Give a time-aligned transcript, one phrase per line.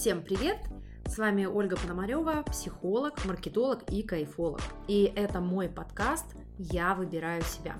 [0.00, 0.58] Всем привет!
[1.06, 4.60] С вами Ольга Пономарева, психолог, маркетолог и кайфолог.
[4.86, 6.24] И это мой подкаст
[6.56, 7.74] «Я выбираю себя».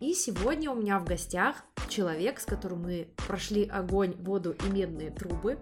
[0.00, 1.56] И сегодня у меня в гостях
[1.90, 5.58] человек, с которым мы прошли огонь, воду и медные трубы,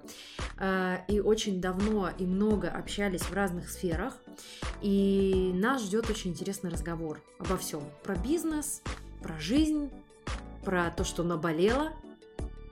[0.61, 4.17] э, и очень давно и много общались в разных сферах.
[4.83, 7.83] И нас ждет очень интересный разговор обо всем.
[8.05, 8.81] Про бизнес,
[9.21, 9.91] про жизнь,
[10.65, 11.91] про то, что наболело,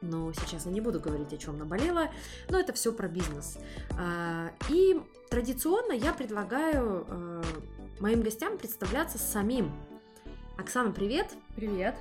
[0.01, 2.11] но сейчас я не буду говорить, о чем наболело,
[2.48, 3.59] но это все про бизнес.
[3.98, 7.43] А, и традиционно я предлагаю э,
[8.01, 9.73] моим гостям представляться самим.
[10.57, 11.33] Оксана, привет!
[11.57, 11.97] Привет!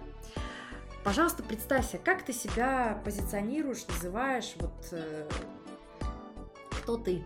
[1.04, 5.30] Пожалуйста, представься, как ты себя позиционируешь, называешь, вот э,
[6.72, 7.23] кто ты?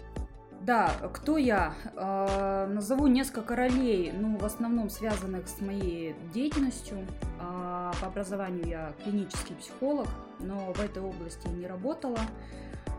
[0.63, 1.73] Да, кто я?
[1.95, 6.99] Э, назову несколько ролей, ну, в основном связанных с моей деятельностью.
[7.39, 10.07] Э, по образованию я клинический психолог,
[10.39, 12.19] но в этой области не работала.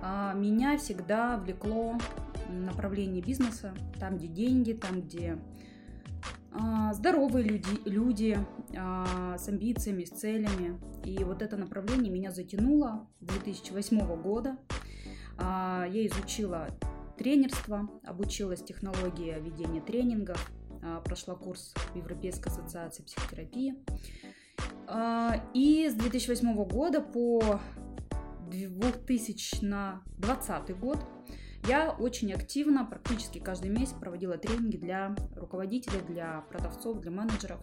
[0.02, 1.98] Э, меня всегда влекло
[2.48, 5.38] направление бизнеса, там, где деньги, там, где
[6.92, 8.38] здоровые люди, люди
[9.38, 10.78] с амбициями, с целями.
[11.02, 14.58] И вот это направление меня затянуло 2008 года.
[15.38, 16.68] Я изучила
[17.22, 20.50] тренерства, обучилась технологии ведения тренингов,
[20.82, 23.76] а, прошла курс в Европейской ассоциации психотерапии.
[24.88, 27.60] А, и с 2008 года по
[28.50, 30.98] 2020 год
[31.68, 37.60] я очень активно, практически каждый месяц проводила тренинги для руководителей, для продавцов, для менеджеров.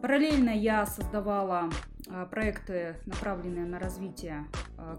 [0.00, 1.70] Параллельно я создавала
[2.08, 4.48] а, проекты, направленные на развитие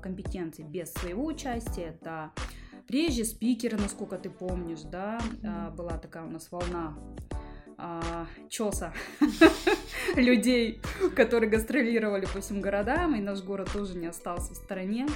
[0.02, 1.98] компетенций без своего участия.
[2.02, 2.32] Это
[2.88, 5.76] Прежде спикеры, насколько ты помнишь, да, mm-hmm.
[5.76, 6.98] была такая у нас волна
[7.78, 8.94] а, чеса
[10.16, 10.82] людей,
[11.16, 15.08] которые гастролировали по всем городам, и наш город тоже не остался в стороне.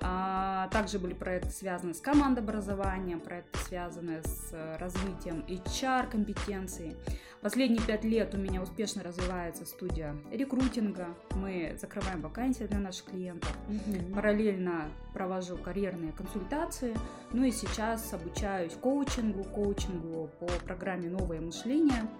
[0.00, 6.96] А, также были проекты, связанные с командообразованием, проекты, связанные с э, развитием HR-компетенций.
[7.46, 11.06] Последние пять лет у меня успешно развивается студия рекрутинга.
[11.36, 13.56] Мы закрываем вакансии для наших клиентов.
[13.68, 14.16] Угу.
[14.16, 16.96] Параллельно провожу карьерные консультации.
[17.32, 22.10] Ну и сейчас обучаюсь коучингу, коучингу по программе «Новое мышление».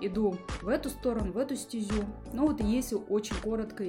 [0.00, 2.06] Иду в эту сторону, в эту стезю.
[2.32, 3.84] Но вот если очень коротко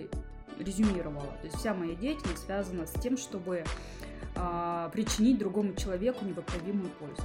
[0.59, 1.31] резюмировала.
[1.40, 3.64] То есть вся моя деятельность связана с тем, чтобы
[4.35, 7.24] а, причинить другому человеку непоправимую пользу.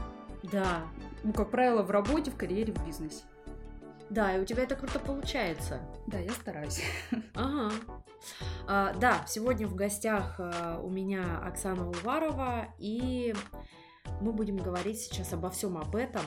[0.52, 0.82] Да.
[1.24, 3.24] Ну, как правило, в работе, в карьере, в бизнесе.
[4.10, 5.80] Да, и у тебя это круто получается.
[6.06, 6.82] Да, я стараюсь.
[7.34, 7.70] Ага.
[8.66, 13.34] А, да, сегодня в гостях а, у меня Оксана Уварова, и
[14.20, 16.22] мы будем говорить сейчас обо всем об этом.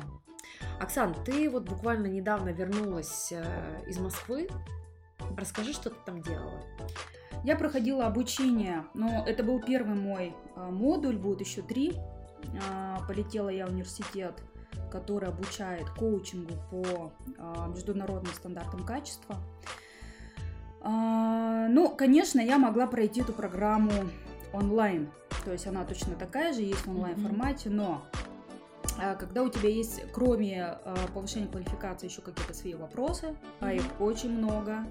[0.79, 4.47] Оксан, ты вот буквально недавно вернулась э, из Москвы.
[5.37, 6.63] Расскажи, что ты там делала.
[7.43, 11.93] Я проходила обучение, но это был первый мой а, модуль, будет еще три.
[12.69, 14.41] А, полетела я в университет,
[14.91, 19.37] который обучает коучингу по а, международным стандартам качества.
[20.85, 23.93] Ну, конечно, я могла пройти эту программу
[24.51, 25.09] онлайн.
[25.45, 28.32] То есть она точно такая же, есть в онлайн формате, но а,
[29.19, 34.31] когда у тебя есть, кроме а, повышения квалификации, еще какие-то свои вопросы, а их очень
[34.31, 34.85] много,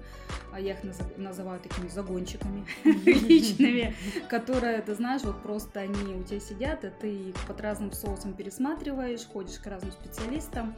[0.51, 0.79] а я их
[1.17, 3.95] называю такими загончиками личными,
[4.29, 8.33] которые, ты знаешь, вот просто они у тебя сидят, и ты их под разным соусом
[8.33, 10.75] пересматриваешь, ходишь к разным специалистам,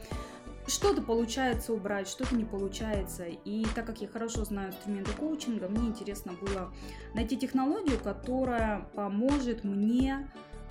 [0.66, 3.24] что-то получается убрать, что-то не получается.
[3.24, 6.72] И так как я хорошо знаю инструменты коучинга, мне интересно было
[7.14, 10.28] найти технологию, которая поможет мне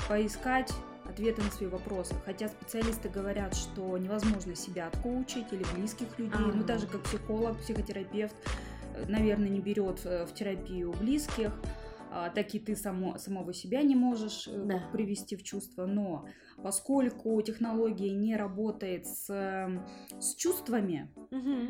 [0.10, 0.74] поискать
[1.16, 2.14] ответы на свои вопросы.
[2.26, 6.36] Хотя специалисты говорят, что невозможно себя откоучить или близких людей.
[6.36, 6.54] А-а-а.
[6.54, 8.36] Ну, даже как психолог, психотерапевт,
[8.96, 11.54] э, наверное, не берет э, в терапию близких.
[12.12, 14.84] А, так и ты само, самого себя не можешь э, да.
[14.92, 15.86] привести в чувство.
[15.86, 16.28] Но
[16.62, 19.28] поскольку технология не работает с,
[20.20, 21.70] с чувствами, угу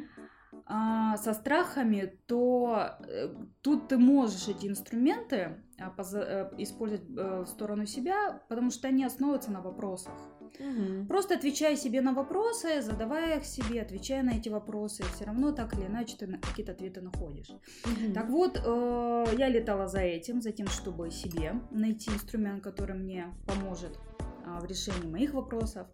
[0.67, 7.85] со страхами, то э, тут ты можешь эти инструменты а, э, использовать э, в сторону
[7.85, 10.13] себя, потому что они основываются на вопросах.
[10.59, 11.07] Угу.
[11.07, 15.73] Просто отвечая себе на вопросы, задавая их себе, отвечая на эти вопросы, все равно так
[15.73, 17.49] или иначе ты какие-то ответы находишь.
[17.49, 18.13] Угу.
[18.13, 23.33] Так вот, э, я летала за этим, за тем, чтобы себе найти инструмент, который мне
[23.45, 23.99] поможет
[24.45, 25.87] в решении моих вопросов.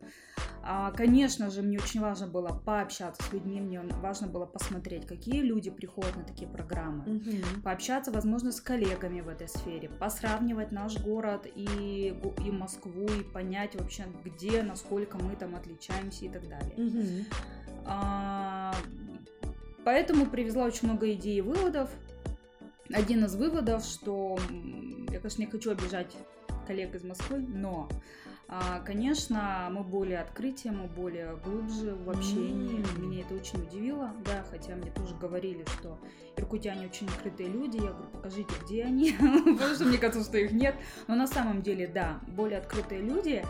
[0.64, 5.42] А, конечно же, мне очень важно было пообщаться с людьми, мне важно было посмотреть, какие
[5.42, 7.62] люди приходят на такие программы, угу.
[7.64, 12.14] пообщаться, возможно, с коллегами в этой сфере, посравнивать наш город и,
[12.46, 16.76] и Москву, и понять вообще, где, насколько мы там отличаемся и так далее.
[16.78, 17.26] Угу.
[17.86, 18.76] А,
[19.84, 21.90] поэтому привезла очень много идей и выводов.
[22.94, 24.38] Один из выводов, что
[25.10, 26.16] я, конечно, не хочу обижать
[26.68, 27.96] коллег из Москвы, но а,
[28.86, 32.80] Конечно, мы более открытие, мы более глубже в общении.
[32.80, 33.00] Mm.
[33.00, 35.98] Меня это очень удивило, да, хотя мне тоже говорили, что
[36.36, 37.78] иркутяне очень открытые люди.
[37.78, 40.76] Я говорю, покажите, где они, потому что мне кажется, что их нет.
[41.08, 43.42] Но на самом деле, да, более открытые люди,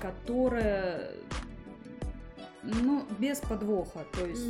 [0.00, 1.10] которые,
[2.62, 4.46] ну, без подвоха, то есть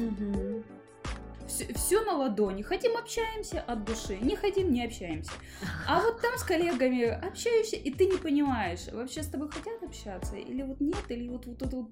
[1.46, 2.62] все, все на ладони.
[2.62, 5.32] Хотим общаемся от души, не хотим не общаемся.
[5.88, 10.36] А вот там с коллегами общаешься, и ты не понимаешь, вообще с тобой хотят общаться,
[10.36, 11.90] или вот нет, или вот, вот это вот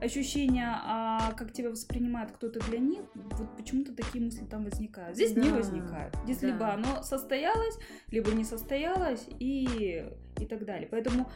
[0.00, 5.16] ощущение, а как тебя воспринимает кто-то для них, вот почему-то такие мысли там возникают.
[5.16, 5.42] Здесь да.
[5.42, 6.16] не возникают.
[6.24, 6.46] Здесь да.
[6.48, 7.78] либо оно состоялось,
[8.10, 10.04] либо не состоялось, и,
[10.38, 10.88] и так далее.
[10.90, 11.30] Поэтому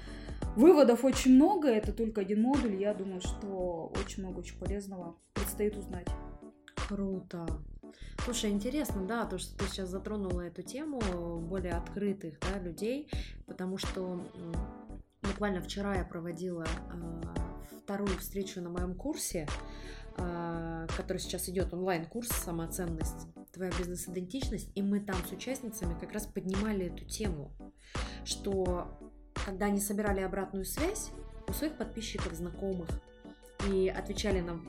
[0.57, 2.77] Выводов очень много, это только один модуль.
[2.77, 6.07] Я думаю, что очень много очень полезного предстоит узнать.
[6.89, 7.47] Круто.
[8.25, 11.01] Слушай, интересно, да, то, что ты сейчас затронула эту тему
[11.41, 13.11] более открытых да, людей,
[13.47, 14.21] потому что
[15.23, 17.23] буквально вчера я проводила э,
[17.83, 19.47] вторую встречу на моем курсе,
[20.17, 23.29] э, который сейчас идет онлайн-курс «Самоценность.
[23.53, 27.53] Твоя бизнес-идентичность», и мы там с участницами как раз поднимали эту тему,
[28.25, 28.89] что
[29.47, 31.11] когда они собирали обратную связь
[31.47, 32.89] у своих подписчиков, знакомых,
[33.71, 34.67] и отвечали нам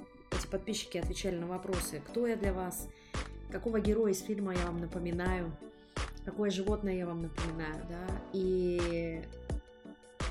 [0.48, 2.88] подписчики отвечали на вопросы, кто я для вас,
[3.52, 5.52] какого героя из фильма я вам напоминаю,
[6.24, 9.24] какое животное я вам напоминаю, да, и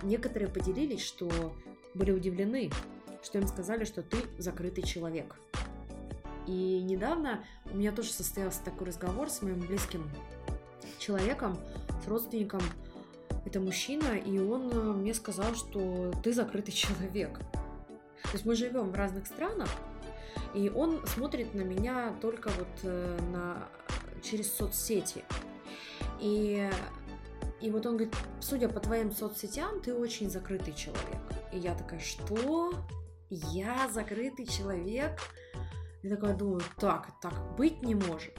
[0.02, 1.54] некоторые поделились, что
[1.94, 2.70] были удивлены,
[3.22, 5.36] что им сказали, что ты закрытый человек.
[6.46, 10.10] И недавно у меня тоже состоялся такой разговор с моим близким
[10.98, 11.56] человеком,
[12.04, 12.60] с родственником.
[13.46, 17.38] Это мужчина, и он э, мне сказал, что ты закрытый человек.
[18.22, 19.68] То есть мы живем в разных странах,
[20.54, 23.68] и он смотрит на меня только вот э, на,
[24.22, 25.24] через соцсети.
[26.20, 26.70] И,
[27.60, 31.20] и вот он говорит, судя по твоим соцсетям, ты очень закрытый человек.
[31.52, 32.74] И я такая, что?
[33.30, 35.20] Я закрытый человек?
[36.02, 38.38] И такая думаю, так, так быть не может.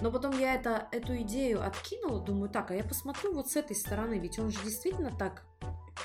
[0.00, 3.76] Но потом я это, эту идею откинула, думаю, так, а я посмотрю вот с этой
[3.76, 5.44] стороны, ведь он же действительно так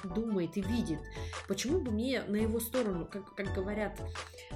[0.04, 1.00] думает и видит.
[1.48, 4.00] Почему бы мне на его сторону, как, как говорят,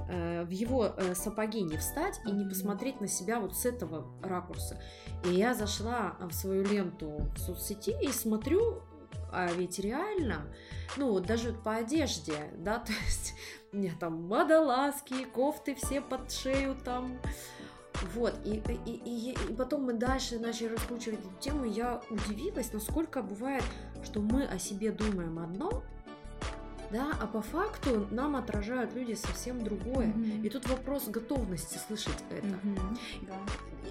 [0.10, 4.08] э, в его э, сапоги не встать и не посмотреть на себя вот с этого
[4.22, 4.82] ракурса?
[5.26, 8.82] И я зашла в свою ленту в соцсети и смотрю,
[9.32, 10.48] а ведь реально,
[10.98, 13.34] ну, вот даже по одежде, да, то есть
[13.72, 17.20] у меня там водолазки, кофты все под шею там,
[18.14, 22.72] вот, и, и, и, и потом мы дальше начали раскручивать эту тему, и я удивилась,
[22.74, 23.64] насколько бывает,
[24.04, 25.84] что мы о себе думаем одно,
[26.92, 30.08] да, а по факту нам отражают люди совсем другое.
[30.08, 30.46] Mm-hmm.
[30.46, 32.46] И тут вопрос готовности слышать это.
[32.46, 33.28] Mm-hmm.
[33.28, 33.36] Да.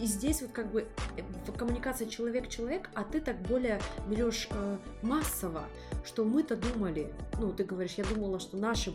[0.00, 0.86] И здесь вот как бы
[1.16, 1.22] э,
[1.56, 5.64] коммуникация человек-человек, а ты так более берешь э, массово,
[6.04, 8.92] что мы-то думали, ну, ты говоришь, я думала, что наши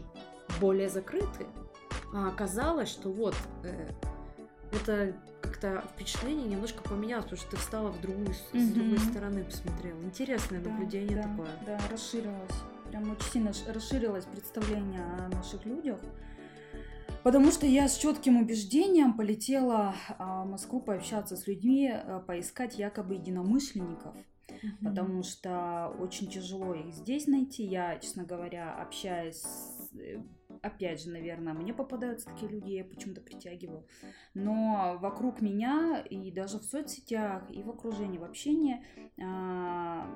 [0.61, 1.45] более закрыты,
[2.13, 3.89] а оказалось, что вот э,
[4.71, 8.59] это как-то впечатление немножко поменялось, потому что ты встала в другую, mm-hmm.
[8.59, 10.01] с другой стороны посмотрела.
[10.03, 11.49] Интересное да, наблюдение да, такое.
[11.65, 12.55] Да, расширилось.
[12.89, 15.99] Прям очень сильно расширилось представление о наших людях.
[17.23, 22.77] Потому что я с четким убеждением полетела а, в Москву пообщаться с людьми, а, поискать
[22.80, 24.15] якобы единомышленников.
[24.47, 24.89] Mm-hmm.
[24.89, 27.63] Потому что очень тяжело их здесь найти.
[27.63, 29.44] Я, честно говоря, общаясь
[29.99, 30.21] э,
[30.68, 33.86] опять же, наверное, мне попадаются такие люди, я почему-то притягиваю.
[34.33, 38.83] Но вокруг меня и даже в соцсетях, и в окружении, в общении
[39.21, 40.07] а,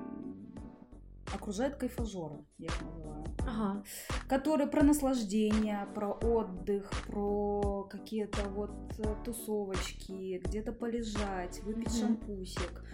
[1.34, 3.24] окружают кайфажоры, я их называю.
[3.40, 3.84] Ага.
[4.28, 12.00] Которые про наслаждение, про отдых, про какие-то вот э, тусовочки, где-то полежать, выпить mm-hmm.
[12.00, 12.84] шампусик,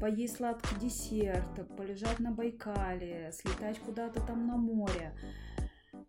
[0.00, 5.14] поесть сладкий десерт, полежать на Байкале, слетать куда-то там на море.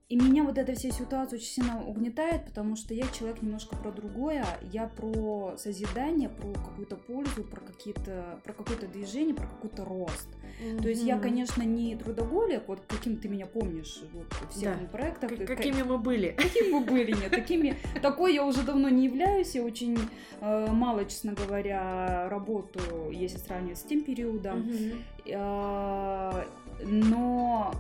[0.10, 3.92] И меня вот эта вся ситуация очень сильно угнетает, потому что я человек немножко про
[3.92, 4.44] другое.
[4.72, 10.28] Я про созидание, про какую-то пользу, про какие-то, про какое-то движение, про какой-то рост.
[10.64, 10.82] Mm-hmm.
[10.82, 14.88] То есть я, конечно, не трудоголик, вот каким ты меня помнишь вот, в всех да.
[14.88, 15.30] проектах.
[15.30, 16.30] К- какими мы были.
[16.32, 17.30] Какими мы были, нет.
[17.30, 19.54] Такими, такой я уже давно не являюсь.
[19.54, 19.96] Я очень
[20.42, 24.62] э, мало, честно говоря, работаю, если сравнивать с тем периодом.
[24.62, 25.04] Mm-hmm.
[25.28, 26.46] Э,
[26.88, 27.76] но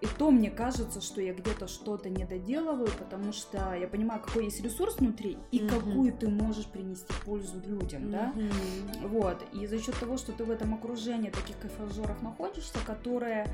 [0.00, 4.44] и то мне кажется, что я где-то что-то не доделываю, потому что я понимаю, какой
[4.44, 5.68] есть ресурс внутри и mm-hmm.
[5.68, 8.10] какую ты можешь принести пользу людям, mm-hmm.
[8.10, 9.08] да.
[9.08, 9.44] Вот.
[9.52, 13.46] И за счет того, что ты в этом окружении таких кайфажеров находишься, которые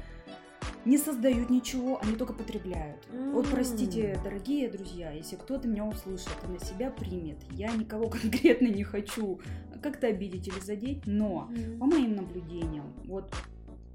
[0.85, 3.07] не создают ничего, они только потребляют.
[3.33, 8.69] Вот простите, дорогие друзья, если кто-то меня услышит и на себя примет, я никого конкретно
[8.69, 9.41] не хочу
[9.83, 11.51] как-то обидеть или задеть, но
[11.81, 13.33] по моим наблюдениям, вот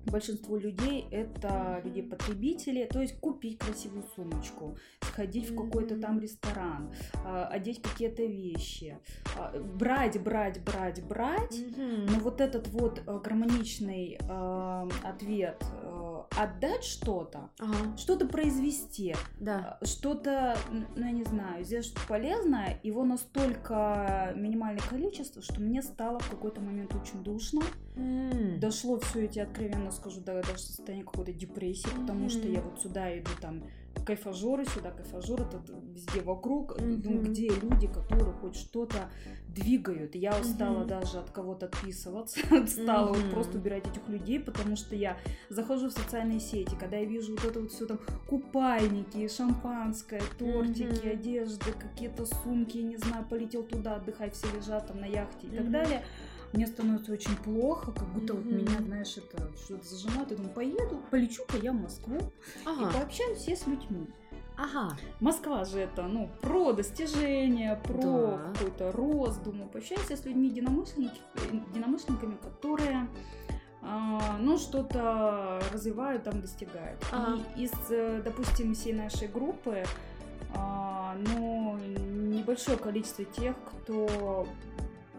[0.05, 6.91] большинство людей это люди-потребители, то есть купить красивую сумочку, сходить в какой-то там ресторан,
[7.23, 8.97] а, одеть какие-то вещи,
[9.37, 16.83] а, брать, брать, брать, брать, но вот этот вот э, гармоничный э, ответ э, отдать
[16.83, 17.97] что-то, Ага.
[17.97, 19.77] что-то произвести, Да.
[19.81, 25.81] а, что-то, ну я не знаю, сделать что-то полезное, его настолько минимальное количество, что мне
[25.81, 27.61] стало в какой-то момент очень душно.
[27.95, 28.59] М.
[28.59, 33.17] Дошло все эти, откровенно скажу, до даже состояния какой-то депрессии, потому что я вот сюда
[33.19, 33.63] иду там
[34.05, 37.23] кайфажоры, сюда кайфажоры, тут везде вокруг, ну, Мгм.
[37.23, 39.09] где люди, которые хоть что-то
[39.47, 40.15] двигают.
[40.15, 40.87] Я устала Мгм.
[40.87, 43.31] даже от кого-то отписываться, стала вот Мгм.
[43.31, 45.17] просто убирать этих людей, потому что я
[45.49, 51.05] захожу в социальные сети, когда я вижу вот это вот все там купальники, шампанское, тортики,
[51.05, 51.11] Мгм.
[51.11, 55.49] одежды, какие-то сумки, я не знаю, полетел туда отдыхать, все лежат там на яхте и
[55.51, 55.71] так Мгм.
[55.71, 56.03] далее.
[56.53, 58.57] Мне становится очень плохо, как будто вот Мгм.
[58.57, 60.31] меня, знаешь, это что-то зажимает.
[60.31, 62.21] Я думаю, поеду, полечу-ка я в Москву и
[62.65, 62.91] Ага.
[62.93, 64.07] пообщаюсь я с людьми.
[64.57, 64.97] Ага.
[65.21, 68.01] Москва же это, ну, про достижения, про
[68.37, 68.51] Да.
[68.53, 69.41] какой-то рост.
[69.43, 73.07] Думаю, пообщаюсь я с людьми единомышленниками, которые
[73.83, 77.03] а, ну, что-то развивают, там достигают.
[77.11, 77.39] Ага.
[77.55, 79.83] И из, э, допустим, всей нашей группы,
[80.55, 84.47] а, ну, небольшое количество тех, кто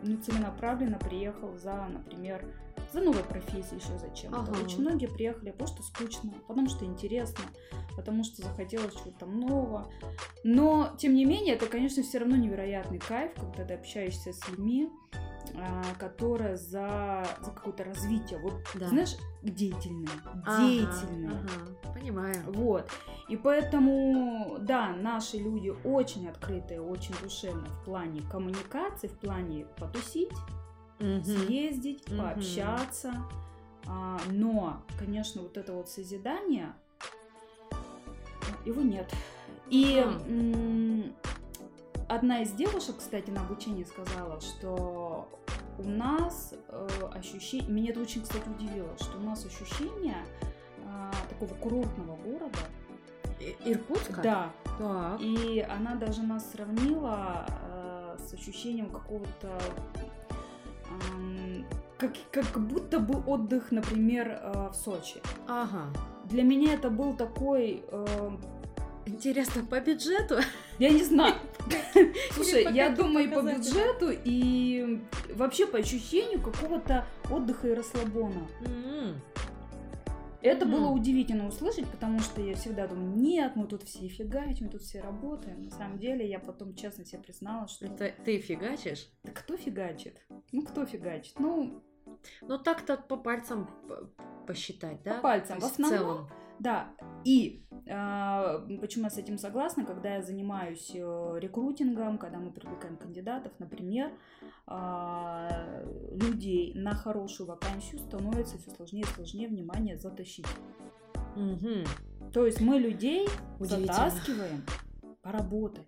[0.03, 2.45] ну, целенаправленно приехал за, например,
[2.93, 4.41] за новой профессией еще зачем-то.
[4.41, 4.65] Ага.
[4.65, 7.45] Очень многие приехали, потому что скучно, потому что интересно,
[7.97, 9.91] потому что захотелось чего-то нового.
[10.45, 14.91] Но, тем не менее, это, конечно, все равно невероятный кайф, когда ты общаешься с людьми,
[15.55, 18.89] а, которые за, за какое-то развитие, вот, Да.
[18.89, 21.39] знаешь, деятельные, Ага, деятельные.
[21.41, 21.93] ага.
[21.95, 22.35] Понимаю.
[22.47, 22.91] Вот.
[23.29, 30.33] И поэтому, да, наши люди очень открытые, очень душевные в плане коммуникации, в плане потусить,
[30.99, 31.23] Мгм.
[31.25, 32.19] съездить, Мгм.
[32.19, 33.15] пообщаться.
[33.87, 36.73] А, но, конечно, вот это вот созидание,
[38.65, 39.13] его нет.
[39.69, 40.23] И Ага.
[42.09, 45.29] Одна из девушек, кстати, на обучении сказала, что
[45.79, 46.55] у нас
[47.13, 50.17] ощущение, меня это очень, кстати, удивило, что у нас ощущение
[50.87, 52.59] а, такого курортного города.
[53.65, 54.23] Иркутска?
[54.23, 55.21] Да, Так.
[55.21, 59.59] и она даже нас сравнила э, с ощущением какого-то
[60.89, 61.65] ам,
[61.99, 65.21] как, как будто бы отдых, например, э, в Сочи.
[65.49, 65.87] Ага.
[66.25, 68.31] Для меня это был такой, э,
[69.07, 70.37] Интересно, по бюджету?
[70.79, 71.35] я не знаю.
[72.33, 75.01] Слушай, я думаю по бюджету и
[75.35, 78.47] вообще по ощущению какого-то отдыха и расслабона.
[80.41, 84.73] Это было удивительно услышать, потому что я всегда думаю, нет, мы тут все фигачим, мы
[84.73, 85.63] тут все работаем.
[85.63, 89.09] На самом деле я потом честно себе признала, что Это ты фигачишь?
[89.23, 90.17] Да кто фигачит?
[90.51, 91.39] Ну, кто фигачит?
[91.39, 91.81] Ну,
[92.41, 93.71] Ну так-то по пальцам
[94.47, 95.15] посчитать, да?
[95.15, 95.61] По пальцам.
[95.61, 96.29] В основном-
[96.59, 96.89] да.
[97.25, 102.97] И а, почему я с этим согласна, когда я занимаюсь э, рекрутингом, когда мы привлекаем
[102.97, 104.13] кандидатов, например,
[104.67, 105.83] а,
[106.13, 110.47] людей на хорошую вакансию становится все сложнее и сложнее внимание затащить.
[111.35, 111.85] Мгм.
[112.33, 113.29] То есть мы людей
[113.59, 114.65] затаскиваем
[115.23, 115.87] поработать.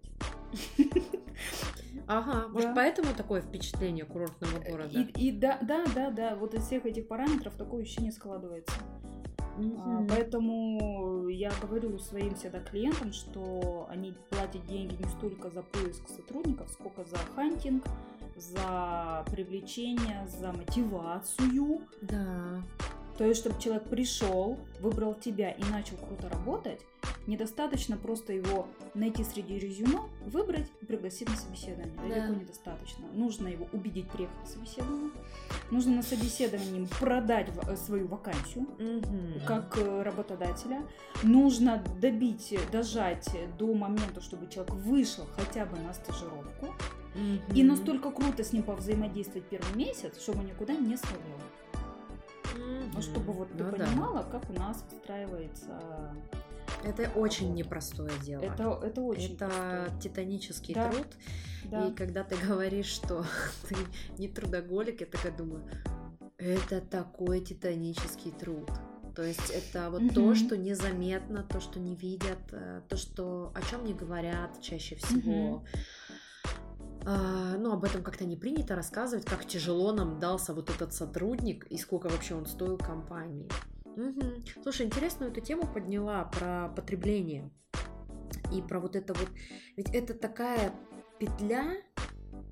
[2.06, 2.74] Ага, может Да.
[2.74, 4.98] поэтому такое впечатление курортного города?
[4.98, 8.74] И, и да, да, да, да, вот из всех этих параметров такое ощущение складывается.
[9.56, 10.06] Мгм.
[10.08, 16.70] Поэтому я говорю своим всегда клиентам, что они платят деньги не столько за поиск сотрудников,
[16.70, 17.84] сколько за хантинг,
[18.36, 21.82] за привлечение, за мотивацию.
[22.02, 22.62] Да.
[23.16, 26.80] То есть, чтобы человек пришел, выбрал тебя и начал круто работать,
[27.28, 31.94] недостаточно просто его найти среди резюме, выбрать и пригласить на собеседование.
[31.96, 32.08] Да.
[32.08, 33.06] Далеко недостаточно.
[33.12, 35.10] Нужно его убедить приехать на собеседование.
[35.70, 39.46] Нужно на собеседовании продать э, свою вакансию Мгм.
[39.46, 40.82] как э, работодателя.
[41.22, 43.28] Нужно добить, э, дожать
[43.58, 46.74] до момента, чтобы человек вышел хотя бы на стажировку.
[47.54, 47.68] И Мгм.
[47.68, 51.38] настолько круто с ним повзаимодействовать первый месяц, чтобы никуда не свалил.
[52.54, 52.90] Мгм.
[52.94, 53.84] Ну, чтобы вот ты Ну да.
[53.86, 56.14] понимала, как у нас выстраивается...
[56.82, 58.42] Это очень непростое дело.
[58.42, 60.00] Это, это очень Это простое.
[60.00, 60.90] титанический Да.
[60.90, 61.06] труд.
[61.64, 61.86] Да.
[61.86, 63.24] И когда ты говоришь, что
[63.68, 63.76] ты
[64.18, 65.62] не трудоголик, я такая думаю,
[66.38, 68.68] это такой титанический труд.
[69.14, 70.34] То есть это вот то, Мгм.
[70.34, 75.62] что незаметно, то, что не видят, э, то, что о чем не говорят чаще всего.
[75.72, 76.03] А,
[77.04, 81.76] ну, об этом как-то не принято рассказывать, как тяжело нам дался вот этот сотрудник и
[81.76, 83.48] сколько вообще он стоил компании.
[83.84, 84.62] Угу.
[84.62, 87.50] Слушай, интересную эту тему подняла про потребление.
[88.52, 89.28] И про вот это вот...
[89.76, 90.72] Ведь это такая
[91.18, 91.74] петля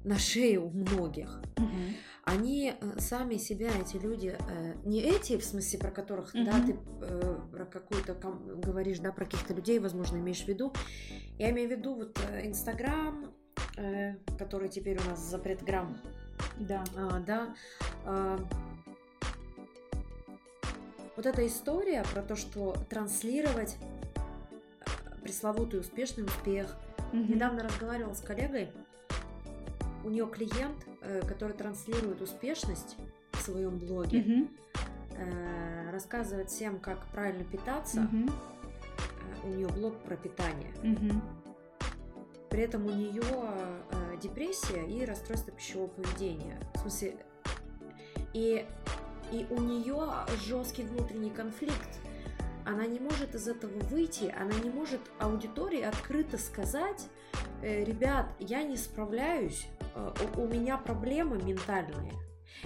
[0.04, 1.40] на шее у многих.
[1.56, 1.94] Мгм.
[2.24, 6.66] Они э, сами себя, эти люди, э, не эти, в смысле, про которых, да, Мгм.
[6.66, 10.72] ты э, про какую-то говоришь, да, про каких-то людей, возможно, имеешь в виду.
[11.38, 13.34] Я имею в виду вот Инстаграм,
[13.76, 15.96] э, который теперь у нас запрет грамм,
[16.58, 16.84] Да.
[16.96, 17.54] а, да.
[18.04, 18.38] а,
[21.16, 23.76] вот эта история про то, что транслировать
[24.16, 26.74] э, пресловутый успешный успех.
[27.12, 27.32] Мгм.
[27.32, 28.70] Недавно разговаривала с коллегой.
[30.04, 32.96] У нее клиент, э, который транслирует успешность
[33.32, 34.48] в своем блоге,
[35.16, 38.08] э, рассказывает всем, как правильно питаться.
[38.10, 40.70] Э, У нее блог про питание.
[40.82, 41.20] Мгм.
[42.52, 46.60] При этом у нее э, депрессия и расстройство пищевого поведения.
[46.74, 47.16] В смысле,
[48.34, 48.66] и,
[49.32, 50.06] и у нее
[50.44, 51.98] жесткий внутренний конфликт.
[52.66, 57.08] Она не может из этого выйти, она не может аудитории открыто сказать,
[57.62, 62.12] «Э, ребят, я не справляюсь, э, у, меня проблемы ментальные.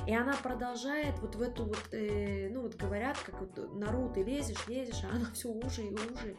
[0.09, 4.25] И она продолжает вот в эту вот, э, ну вот говорят, как вот нару ты
[4.25, 6.37] лезешь, лезешь, а она все уже и уже.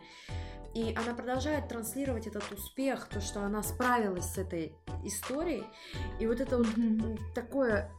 [0.74, 5.63] И она продолжает транслировать этот успех, то, что она справилась с этой историей.
[6.19, 7.89] И вот это вот м, такое,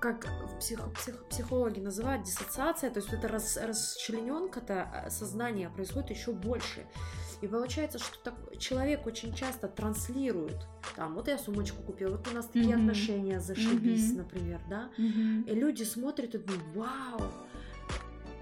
[0.00, 6.10] как в психо- психо- психологи называют диссоциация, то есть вот эта рас, расчлененка-то сознания происходит
[6.10, 6.86] еще больше.
[7.42, 10.56] И получается, что так- человек очень часто транслирует,
[10.96, 12.88] там, вот я сумочку купила, вот у нас такие Мгм.
[12.88, 14.16] отношения, зашибись, Мгм.
[14.18, 15.42] например, да, Мгм.
[15.42, 17.30] и люди смотрят и думают, вау,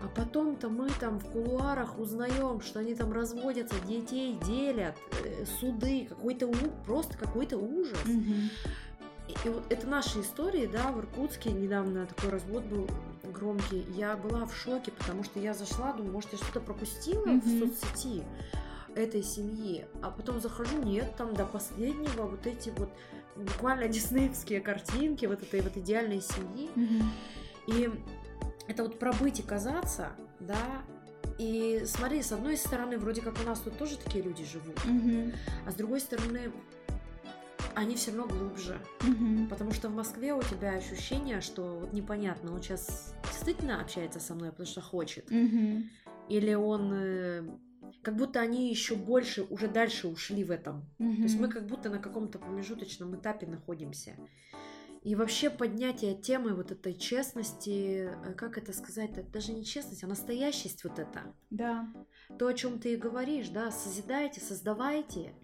[0.05, 4.95] а потом-то мы там в кулуарах узнаем, что они там разводятся, детей делят,
[5.25, 6.53] э, суды, какой-то
[6.85, 8.05] просто какой-то ужас.
[8.05, 8.51] Мгм.
[9.29, 12.87] И, и вот это наши истории, да, в Иркутске недавно такой развод был
[13.33, 13.87] громкий.
[13.97, 17.71] Я была в шоке, потому что я зашла, думаю, может, я что-то пропустила в Мгм.
[17.71, 18.23] соцсети
[18.95, 19.87] этой семьи.
[20.03, 22.91] А потом захожу, нет, там до последнего вот эти вот
[23.37, 26.69] буквально диснеевские картинки вот этой вот идеальной семьи.
[26.75, 27.11] Мгм.
[27.69, 27.91] И
[28.69, 30.83] это вот про быть и казаться, да.
[31.39, 35.33] И смотри, с одной стороны, вроде как у нас тут тоже такие люди живут, Мгм.
[35.67, 36.53] а с другой стороны,
[37.75, 38.79] они все равно глубже.
[39.03, 39.49] Мгм.
[39.49, 44.35] Потому что в Москве у тебя ощущение, что вот непонятно, он сейчас действительно общается со
[44.35, 45.29] мной, потому что хочет.
[45.31, 45.91] Мгм.
[46.29, 46.93] Или он...
[46.95, 47.43] э,
[48.03, 50.85] Как будто они еще больше, уже дальше ушли в этом.
[50.99, 54.13] То есть мы как будто на каком-то промежуточном этапе находимся.
[55.05, 60.03] И вообще поднятие темы вот этой честности, э, как это сказать, это даже не честность,
[60.03, 61.25] а настоящесть вот это.
[61.51, 61.87] Да.
[62.39, 65.35] То, о чем ты и говоришь, да, созидайте, создавайте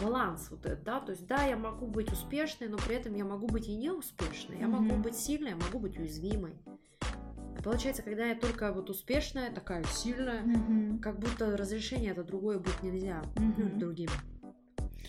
[0.00, 3.26] баланс вот этот, да, то есть да, я могу быть успешной, но при этом я
[3.26, 5.02] могу быть и неуспешной, я могу Мгм.
[5.02, 6.54] быть сильной, я могу быть уязвимой.
[7.02, 10.98] А получается, когда я только вот успешная, такая сильная, Мгм.
[11.00, 13.78] как будто разрешение это другое быть нельзя, ну, Мгм.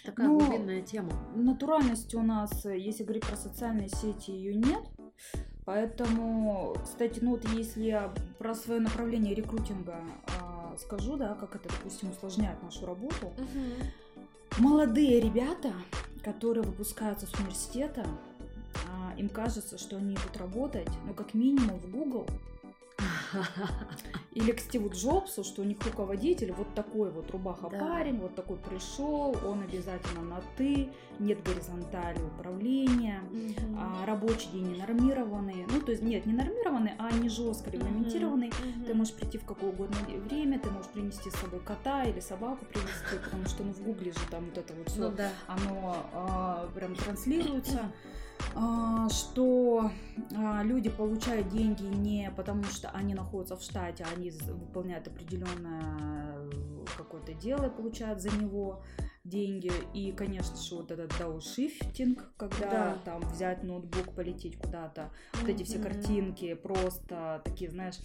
[0.05, 1.11] Такая Ну, глубинная тема.
[1.35, 4.83] Натуральности у нас, э, если говорить про социальные сети, ее нет.
[5.65, 10.01] Поэтому, кстати, ну вот если я про свое направление рекрутинга
[10.39, 13.31] а, скажу, да, как это, допустим, усложняет нашу работу.
[14.57, 15.71] Молодые ребята,
[16.23, 18.05] которые выпускаются с университета,
[18.89, 22.27] а, им кажется, что они идут работать, ну, как минимум в Google
[24.33, 27.79] или к Стиву Джобсу, что у них руководитель вот такой вот рубаха Да.
[27.79, 30.89] парень, вот такой пришел, он обязательно на ты,
[31.19, 33.77] нет горизонтали управления, Мгм.
[33.79, 38.47] а, рабочий день не нормированный, ну то есть нет, не нормированный, а не жестко регламентированный.
[38.75, 38.85] Мгм.
[38.85, 42.65] Ты можешь прийти в какое угодно время, ты можешь принести с собой кота или собаку
[42.65, 45.31] привезти, потому что ну в гугле же там вот это вот все Ну да.
[45.47, 47.91] оно а, прям транслируется,
[49.09, 49.91] что
[50.35, 56.35] а, люди получают деньги не потому, что они находятся в штате, а они выполняют определенное
[56.37, 58.81] э, какое-то дело и получают за него
[59.23, 59.71] деньги.
[59.93, 62.97] И, конечно же, вот этот дауншифтинг, когда Да.
[63.05, 67.95] там взять ноутбук, полететь куда-то, вот эти все картинки просто такие, знаешь,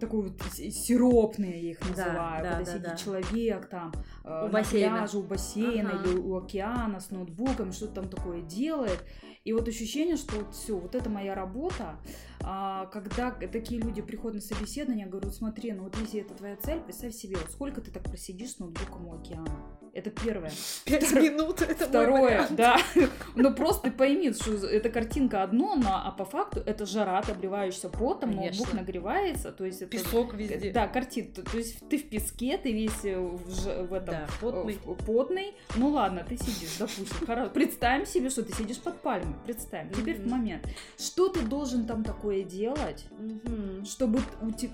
[0.00, 2.96] такой вот сиропные я их называю, да, когда да, сидит да.
[2.96, 3.92] человек там
[4.24, 4.96] э, У на бассейна.
[4.98, 6.08] пляже, у бассейна Ага.
[6.10, 9.04] или у океана с ноутбуком, что-то там такое делает.
[9.44, 11.96] И вот ощущение, что вот все, вот это моя работа.
[12.42, 16.56] А, когда такие люди приходят на собеседование, я говорю, смотри, ну вот если это твоя
[16.56, 19.48] цель, представь себе, вот сколько ты так просидишь с ноутбуком у океана.
[19.92, 20.50] Это первое.
[20.84, 22.76] Пять Второе- минут это Второе, да.
[23.36, 27.88] Ну просто пойми, что эта картинка одно, но, а по факту это жара, ты обливаешься
[27.88, 28.64] потом, Конечно.
[28.64, 29.90] ноутбук нагревается, то есть это...
[29.92, 30.72] Песок везде.
[30.72, 31.32] Да, картин.
[31.32, 33.38] То, есть ты в песке, ты весь э, в,
[33.86, 34.78] в этом Да, потный.
[34.84, 35.54] э, потный.
[35.76, 37.50] Ну ладно, ты сидишь, допустим.
[37.50, 39.36] Представим себе, что ты сидишь под пальмой.
[39.44, 39.92] Представим.
[39.92, 40.66] Теперь момент.
[40.98, 43.06] Что ты должен там такое делать?
[43.10, 43.84] Мгм.
[43.84, 44.20] чтобы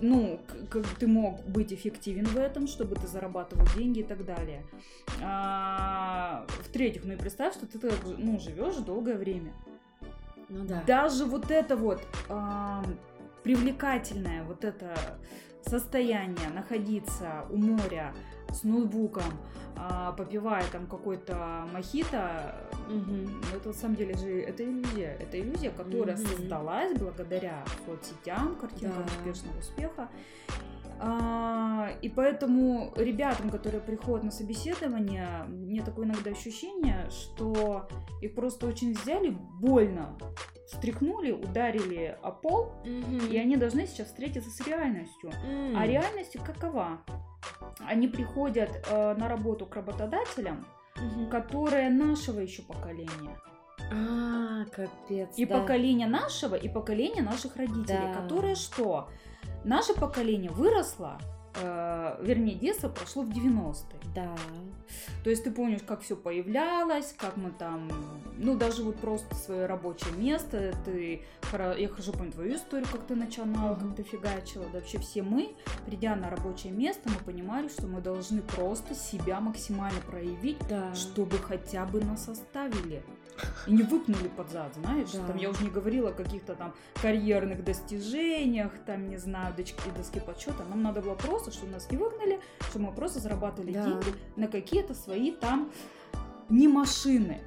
[0.01, 4.65] ну, как ты мог быть эффективен в этом, чтобы ты зарабатывал деньги и так далее.
[5.23, 7.79] А, в-третьих, ну и представь, что ты
[8.17, 9.53] ну, живешь долгое время.
[10.49, 10.83] Ну да.
[10.87, 12.85] Даже вот это вот ам,
[13.43, 14.95] привлекательное вот это
[15.67, 18.15] состояние находиться у моря
[18.51, 19.25] с ноутбуком,
[19.77, 22.57] а, попивая там какой-то мохито,
[22.89, 25.17] ну, это на самом деле же это иллюзия.
[25.21, 26.27] Это иллюзия, которая Мгм.
[26.27, 29.13] создалась благодаря соцсетям, картинкам Да.
[29.31, 30.09] успешного успеха.
[31.03, 37.89] А, и поэтому ребятам, которые приходят на собеседование, мне такое иногда ощущение, что
[38.21, 40.19] их просто очень взяли больно,
[40.67, 45.33] стряхнули, ударили о пол, и они должны сейчас встретиться с реальностью.
[45.75, 47.01] А реальность какова?
[47.79, 50.67] Они приходят э, на работу к работодателям,
[51.31, 53.39] которые нашего еще поколения.
[53.91, 55.31] А, капец.
[55.37, 55.61] И да.
[55.61, 58.21] поколение нашего, и поколение наших родителей, Да.
[58.21, 59.09] которое что?
[59.65, 61.19] Наше поколение выросло,
[61.57, 64.01] э, вернее, детство прошло в 90-е.
[64.15, 64.35] Да.
[65.23, 67.89] То есть ты помнишь, как все появлялось, как мы там,
[68.39, 71.23] ну даже вот просто свое рабочее место, ты,
[71.79, 75.55] я хорошо помню твою историю, как ты начинала, как ты фигачила, да вообще все мы,
[75.87, 80.93] придя на рабочее место, мы понимали, что мы должны просто себя максимально проявить, Да.
[80.95, 83.03] чтобы хотя бы нас оставили.
[83.67, 85.11] И не выпнули под зад, знаешь?
[85.13, 85.27] Да.
[85.27, 90.21] Там я уже не говорила о каких-то там карьерных достижениях, там, не знаю, дочки, доски
[90.21, 90.65] подсчета.
[90.69, 93.85] Нам надо было просто, чтобы нас не выгнали, чтобы мы просто зарабатывали Да.
[93.85, 95.71] деньги на какие-то свои там
[96.49, 97.41] не машины,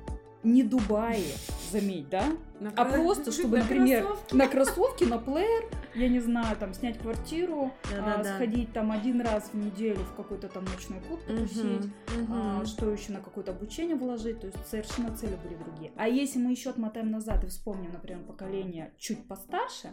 [0.44, 1.24] не Дубаи,
[1.72, 2.26] заметь, да?
[2.60, 4.36] На А кро- просто, чтобы, на например, кроссовки.
[4.36, 9.50] на кроссовки, на плеер, я не знаю, там, снять квартиру, а, сходить там один раз
[9.52, 11.86] в неделю в какой-то там ночной клуб потусить,
[12.18, 12.28] Мгм.
[12.34, 15.92] а, что еще на какое-то обучение вложить, то есть совершенно цели были другие.
[15.96, 19.92] А если мы еще отмотаем назад и вспомним, например, поколение чуть постарше,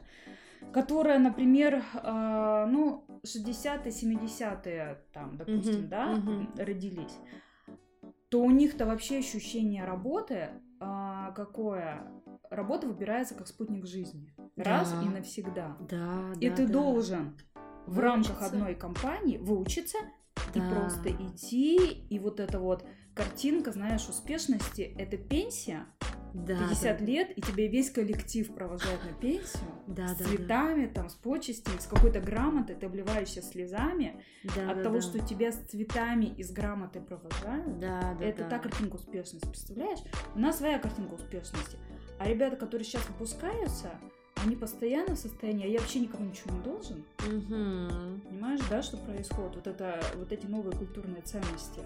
[0.72, 6.50] которое, например, а, ну, 60-е, 70-е, там, допустим, Мгм, да, мгм.
[6.58, 7.16] родились,
[8.30, 10.48] то у них-то вообще ощущение работы
[10.82, 12.10] а, какое?
[12.48, 14.32] Работа выбирается как спутник жизни.
[14.56, 15.02] Раз Да.
[15.02, 15.76] и навсегда.
[15.80, 16.72] Да, И да, ты да.
[16.72, 17.36] должен
[17.86, 18.56] в рамках Выучиться.
[18.56, 19.98] одной компании выучиться
[20.54, 20.70] и Да.
[20.70, 21.76] просто идти,
[22.08, 22.84] и вот эта вот
[23.14, 25.86] картинка, знаешь, успешности, это пенсия,
[26.32, 27.04] Да, 50 да.
[27.04, 30.30] лет, и тебе весь коллектив провожает на пенсию, Да, с да, да.
[30.30, 35.00] цветами, там, с почестями, с какой-то грамотой, ты обливаешься слезами Да, от да, того, да.
[35.02, 37.78] что тебя с цветами и с грамотой провожают.
[37.80, 38.50] Да, да, это да.
[38.50, 39.98] та картинка успешности, представляешь?
[40.34, 41.78] У нас своя картинка успешности.
[42.18, 43.90] А ребята, которые сейчас выпускаются,
[44.44, 47.04] они постоянно в состоянии, а я вообще никому ничего не должен.
[47.26, 48.20] Мгм.
[48.28, 49.56] Понимаешь, да, что происходит?
[49.56, 51.80] Вот, это, вот эти новые культурные ценности.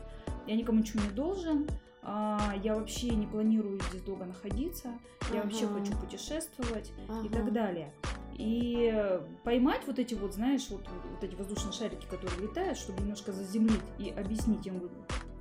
[0.46, 1.66] Я никому ничего не должен,
[2.02, 4.98] а, я вообще не планирую здесь долго находиться,
[5.32, 5.80] я вообще Ага.
[5.80, 7.28] хочу путешествовать и Ага.
[7.30, 7.92] так далее.
[8.34, 13.32] И поймать вот эти вот, знаешь, вот, вот эти воздушные шарики, которые летают, чтобы немножко
[13.32, 14.90] заземлить и объяснить им.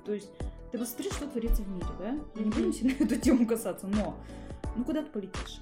[0.04, 0.30] То есть
[0.70, 2.12] ты посмотри, что творится в мире, да?
[2.34, 4.14] Мы не будем сильно эту тему касаться, но
[4.76, 5.60] ну куда ты полетишь?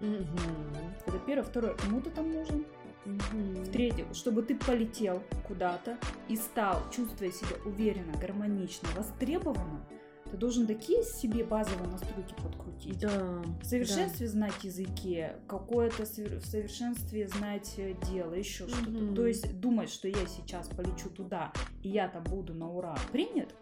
[0.00, 1.44] Это первое.
[1.44, 2.64] Второе, кому ты там нужен?
[3.06, 3.64] Мгм.
[3.64, 9.84] В-третьих, чтобы ты полетел куда-то и стал, чувствуя себя уверенно, гармонично, востребованным,
[10.30, 12.98] ты должен такие себе базовые настройки подкрутить.
[12.98, 13.42] Да.
[13.62, 19.14] В совершенстве знать языки, какое-то в совершенстве знать э, дело, еще что-то.
[19.14, 23.54] То есть думать, что я сейчас полечу туда, и я там буду на ура принят,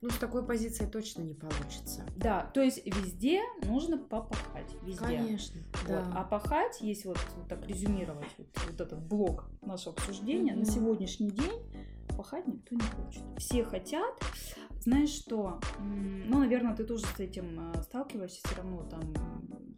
[0.00, 2.06] Ну, с такой позиции точно не получится.
[2.16, 5.00] да, то есть везде нужно попахать, везде.
[5.04, 5.60] Конечно.
[5.86, 6.04] Вот.
[6.04, 6.12] Да.
[6.14, 10.60] А пахать, если вот, вот так резюмировать вот, вот этот блок нашего обсуждения, Мгм.
[10.60, 11.60] на сегодняшний день
[12.16, 13.22] пахать никто не хочет.
[13.38, 14.14] Все хотят.
[14.80, 15.60] Знаешь что?
[15.80, 19.02] Ну, наверное, ты тоже с этим э, сталкиваешься все равно, там,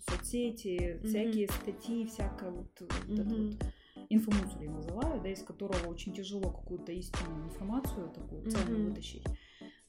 [0.07, 1.09] соцсети, Мгм.
[1.09, 3.51] всякие статьи, всякое вот, вот это Мгм.
[3.53, 8.89] вот инфомусор я называю, да, из которого очень тяжело какую-то истинную информацию такую ценную Мгм.
[8.91, 9.25] вытащить.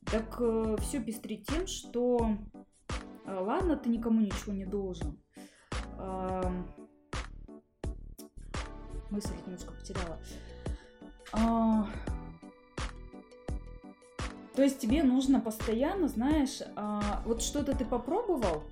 [0.06, 0.42] Так
[0.82, 2.36] все пестрит тем, что
[3.26, 5.20] э, ладно, ты никому ничего не должен.
[5.98, 6.68] Ам,
[9.12, 10.18] Мысль немножко потеряла.
[11.34, 11.88] А,
[14.56, 18.64] То есть тебе нужно постоянно, знаешь, а, вот что-то ты попробовал,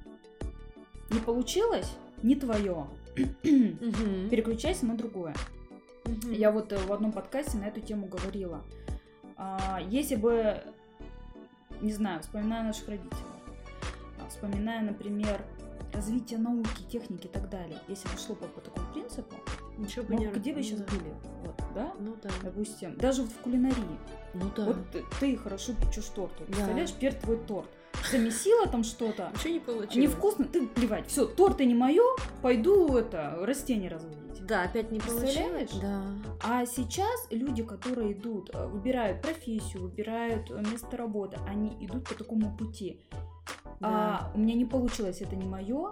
[1.10, 1.92] не получилось,
[2.24, 2.88] не твое.
[3.44, 5.36] Переключайся на другое.
[6.24, 8.63] Я вот э, в одном подкасте на эту тему говорила.
[9.36, 10.63] А, Если бы
[11.82, 13.22] не знаю, вспоминаю наших родителей,
[14.20, 15.42] а, вспоминаю, например,
[15.94, 17.78] развитие науки, техники и так далее.
[17.88, 19.36] Если бы шло бы по такому принципу,
[19.78, 20.86] Ничего бы ну, не где ну сейчас да.
[20.94, 21.13] были?
[21.46, 21.94] Вот, да?
[22.00, 22.30] Ну да.
[22.44, 24.00] Допустим, даже вот в кулинарии.
[24.34, 24.65] Ну да.
[24.65, 24.78] Вот
[25.20, 26.34] ты, хорошо печешь торт.
[26.39, 26.46] Да.
[26.46, 27.70] Представляешь, теперь твой торт.
[28.12, 29.96] Замесила там что-то, Ничего не получилось.
[29.96, 31.08] невкусно, ты плевать.
[31.08, 32.04] Все, торт не мое,
[32.42, 34.18] пойду это растение разводить.
[34.49, 35.71] Да, опять не получилось.
[35.79, 36.03] Да.
[36.43, 42.15] А сейчас люди, которые идут, э, выбирают профессию, выбирают э, место работы, они идут по
[42.15, 42.99] такому пути.
[43.81, 45.91] А, у меня не получилось, это не мое.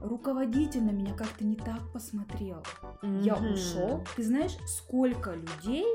[0.00, 2.62] Руководитель на меня как-то не так посмотрел.
[3.02, 3.52] Я Мгм.
[3.54, 4.04] ушел.
[4.16, 5.86] Ты знаешь, сколько людей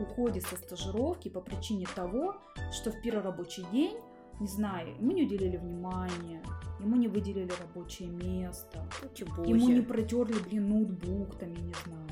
[0.00, 2.36] уходит со стажировки по причине того,
[2.72, 3.96] что в первый рабочий день,
[4.40, 6.42] не знаю, ему не уделили внимания,
[6.80, 12.08] ему не выделили рабочее место, Будьте ему не протерли, блин, ноутбук, там, я не знаю.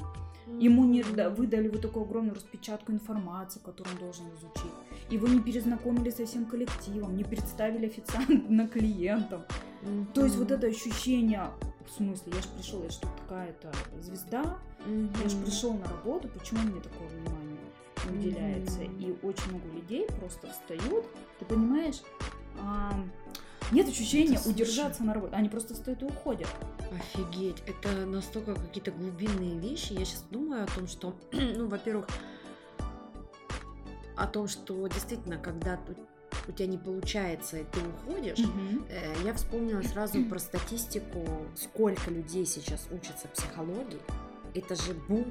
[0.61, 4.73] Ему не выдали вот такую огромную распечатку информации, которую он должен изучить.
[5.11, 9.43] Его не перезнакомили со всем коллективом, не представили официально клиентам.
[10.15, 11.51] То есть вот это ощущение,
[11.85, 14.59] в смысле, я же пришел, я же тут какая-то звезда,
[15.23, 17.46] я же пришел на работу, почему мне такое внимание
[18.11, 18.81] уделяется?
[18.81, 19.01] Мгм.
[19.01, 21.07] И очень много людей просто встают,
[21.39, 22.03] ты понимаешь,
[22.61, 22.93] а,
[23.73, 24.55] нет ощущения Это слушай.
[24.55, 26.49] удержаться на работе, они просто встают и уходят.
[26.93, 29.93] Офигеть, это настолько какие-то глубинные вещи.
[29.93, 32.07] Я сейчас думаю о том, что, ну, во-первых,
[34.17, 35.79] о том, что действительно, когда
[36.49, 38.39] у, тебя не получается, и ты уходишь,
[38.89, 44.01] э, я вспомнила сразу про статистику, сколько людей сейчас учатся психологии.
[44.55, 45.27] Это же бум.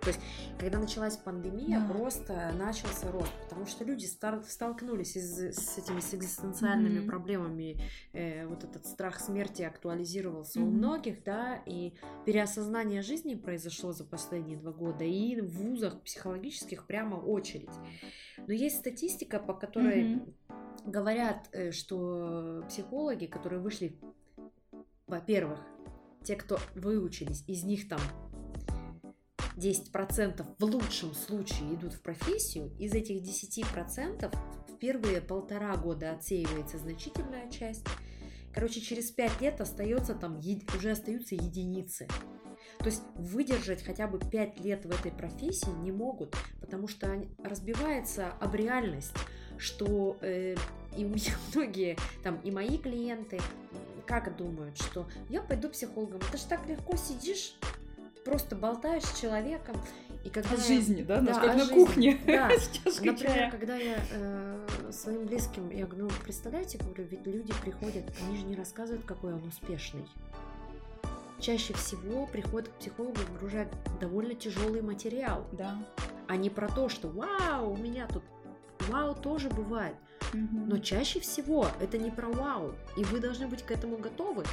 [0.00, 0.20] То есть,
[0.58, 1.92] когда началась пандемия, Да.
[1.92, 7.08] просто начался рост, потому что люди стар- столкнулись из- с этими с экзистенциальными Мгм.
[7.08, 7.80] проблемами.
[8.12, 10.76] Э, вот этот страх смерти актуализировался у Мгм.
[10.78, 17.16] многих, да, и переосознание жизни произошло за последние два года, и в вузах психологических прямо
[17.16, 17.68] очередь.
[18.46, 20.34] Но есть статистика, по которой Мгм.
[20.86, 23.98] говорят, э, что психологи, которые вышли,
[25.06, 25.58] во-первых,
[26.22, 28.00] те, кто выучились, из них там
[29.58, 34.34] 10% в лучшем случае идут в профессию, из этих 10%
[34.68, 37.84] в первые полтора года отсеивается значительная часть.
[38.54, 40.40] Короче, через 5 лет остается там,
[40.76, 42.06] уже остаются единицы.
[42.78, 48.28] То есть выдержать хотя бы 5 лет в этой профессии не могут, потому что разбивается
[48.40, 49.14] об реальность,
[49.58, 50.54] что э,
[50.96, 53.40] и у меня многие, там, и мои клиенты,
[54.06, 57.56] как думают, что я пойду психологом, это же так легко сидишь,
[58.28, 59.76] просто болтаешь с человеком,
[60.24, 61.20] и когда О я- жизни, да?
[61.20, 61.74] Да, как на жизни.
[61.74, 62.20] кухне.
[62.26, 62.50] Да.
[62.58, 63.50] с чашкой Например, чая.
[63.50, 68.44] когда я э, своим близким, я говорю, ну, представляете, говорю, ведь люди приходят, они же
[68.44, 70.06] не рассказывают, какой он успешный.
[71.40, 73.68] Чаще всего приходят к психологу и выгружают
[74.00, 75.78] довольно тяжелый материал, Да.
[76.26, 78.24] а не про то, что вау, у меня тут
[78.88, 79.94] вау тоже бывает.
[80.32, 80.68] Мгм.
[80.68, 84.44] Но чаще всего это не про вау, и вы должны быть к этому готовы.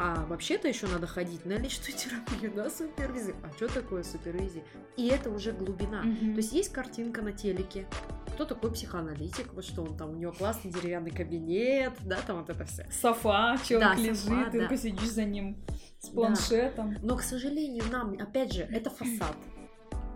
[0.00, 3.34] А вообще-то еще надо ходить на личную терапию, на супервизию.
[3.42, 4.62] А что такое супервизия?
[4.96, 6.02] И это уже глубина.
[6.02, 6.34] Мгм.
[6.34, 7.86] То есть есть картинка на телеке.
[8.34, 9.52] Кто такой психоаналитик?
[9.54, 12.86] Вот что он там, у него классный деревянный кабинет, да, там вот это все.
[12.92, 14.76] Софа, человек Да, лежит, софа, ты да.
[14.76, 15.56] сидишь за ним
[15.98, 16.14] с Да.
[16.14, 16.94] планшетом.
[17.02, 19.34] Но, к сожалению, нам, опять же, это фасад.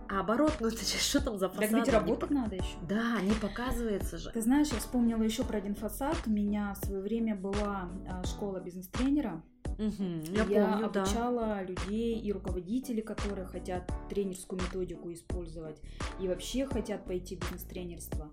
[0.07, 1.69] А оборот, ну это что там за фасад?
[1.69, 2.77] Так ведь Не работать по- надо еще.
[2.87, 4.31] Да, не показывается же.
[4.31, 6.15] Ты знаешь, я вспомнила еще про один фасад.
[6.25, 9.43] У меня в свое время была а, школа бизнес-тренера.
[9.77, 11.01] Мгм, И Я помню, да.
[11.03, 15.81] обучала людей и руководителей, которые хотят тренерскую методику использовать
[16.19, 18.31] и вообще хотят пойти в бизнес-тренерство.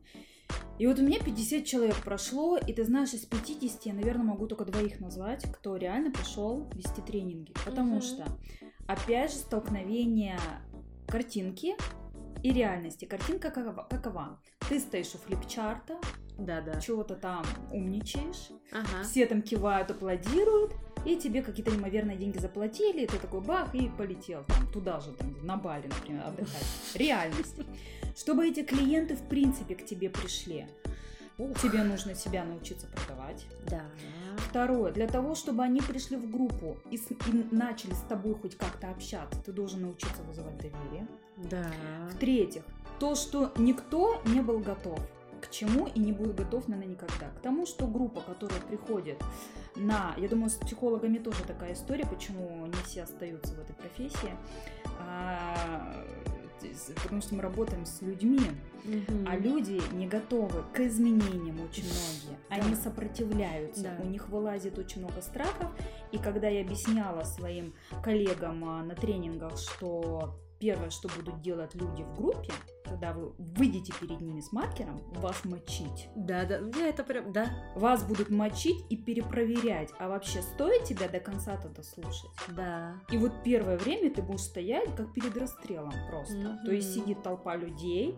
[0.78, 4.46] И вот у меня 50 человек прошло, и ты знаешь, из 50 я, наверное, могу
[4.46, 7.52] только двоих назвать, кто реально пошел вести тренинги.
[7.64, 8.02] Потому Мгм.
[8.02, 8.26] что,
[8.86, 10.38] опять же, столкновение
[11.06, 11.76] картинки
[12.42, 13.04] и реальности.
[13.04, 13.86] Картинка какова?
[13.90, 14.40] какова?
[14.68, 15.98] Ты стоишь у флипчарта,
[16.38, 16.80] Да-да.
[16.80, 19.02] чего-то там умничаешь, Ага.
[19.04, 20.74] все там кивают, аплодируют,
[21.06, 25.12] и тебе какие-то неимоверные деньги заплатили, и ты такой бах, и полетел там, туда же,
[25.12, 26.64] там, на Бали, например, отдыхать.
[26.94, 27.56] Реальность.
[28.16, 30.66] Чтобы эти клиенты, в принципе, к тебе пришли,
[31.38, 33.46] Ух, тебе нужно себя научиться продавать.
[33.70, 33.82] да.
[34.50, 38.56] Второе, для того, чтобы они пришли в группу и, с- и начали с тобой хоть
[38.56, 41.06] как-то общаться, ты должен научиться вызывать доверие.
[41.38, 41.70] Да.
[42.10, 42.62] В-третьих,
[42.98, 44.98] то, что никто не был готов
[45.40, 47.28] к чему и не будет готов, наверное, никогда.
[47.30, 49.22] К тому, что группа, которая приходит
[49.76, 50.14] на...
[50.16, 54.34] Я думаю, с психологами тоже такая история, почему не все остаются в этой профессии.
[55.00, 56.04] А,
[57.02, 58.40] потому что мы работаем с людьми,
[58.84, 59.26] Мгм.
[59.28, 62.38] а люди не готовы к изменениям очень многие.
[62.48, 62.80] Они Да.
[62.82, 63.96] сопротивляются, Да.
[64.02, 65.70] у них вылазит очень много страхов.
[66.12, 72.02] И когда я объясняла своим коллегам а, на тренингах, что первое, что будут делать люди
[72.02, 72.52] в группе,
[72.84, 76.08] когда вы выйдете перед ними с маркером, вас мочить.
[76.14, 77.46] Да, да, я это прям, да.
[77.74, 82.30] Вас будут мочить и перепроверять, а вообще стоит тебя до конца тогда слушать?
[82.48, 83.00] Да.
[83.10, 86.36] И вот первое время ты будешь стоять как перед расстрелом просто.
[86.36, 86.64] Мгм.
[86.64, 88.16] То есть сидит толпа людей,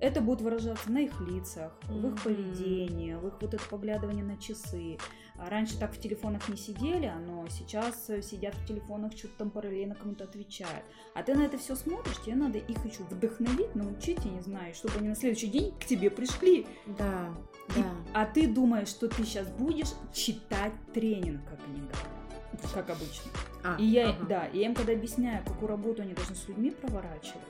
[0.00, 2.14] это будет выражаться на их лицах, в Мгм.
[2.14, 4.98] их поведении, в их вот это поглядывание на часы.
[5.36, 9.50] А раньше так в телефонах не сидели, но сейчас э, сидят в телефонах, что-то там
[9.50, 10.84] параллельно кому-то отвечают.
[11.14, 14.74] А ты на это все смотришь, тебе надо их еще вдохновить, научить, я не знаю,
[14.74, 16.66] чтобы они на следующий день к тебе пришли.
[16.98, 17.30] Да,
[17.76, 17.90] И- да.
[18.14, 23.30] а ты думаешь, что ты сейчас будешь читать тренинг, как они говорят, как обычно.
[23.64, 24.26] А, И я, ага.
[24.26, 27.42] да, я им когда объясняю, какую работу они должны с людьми проворачивать,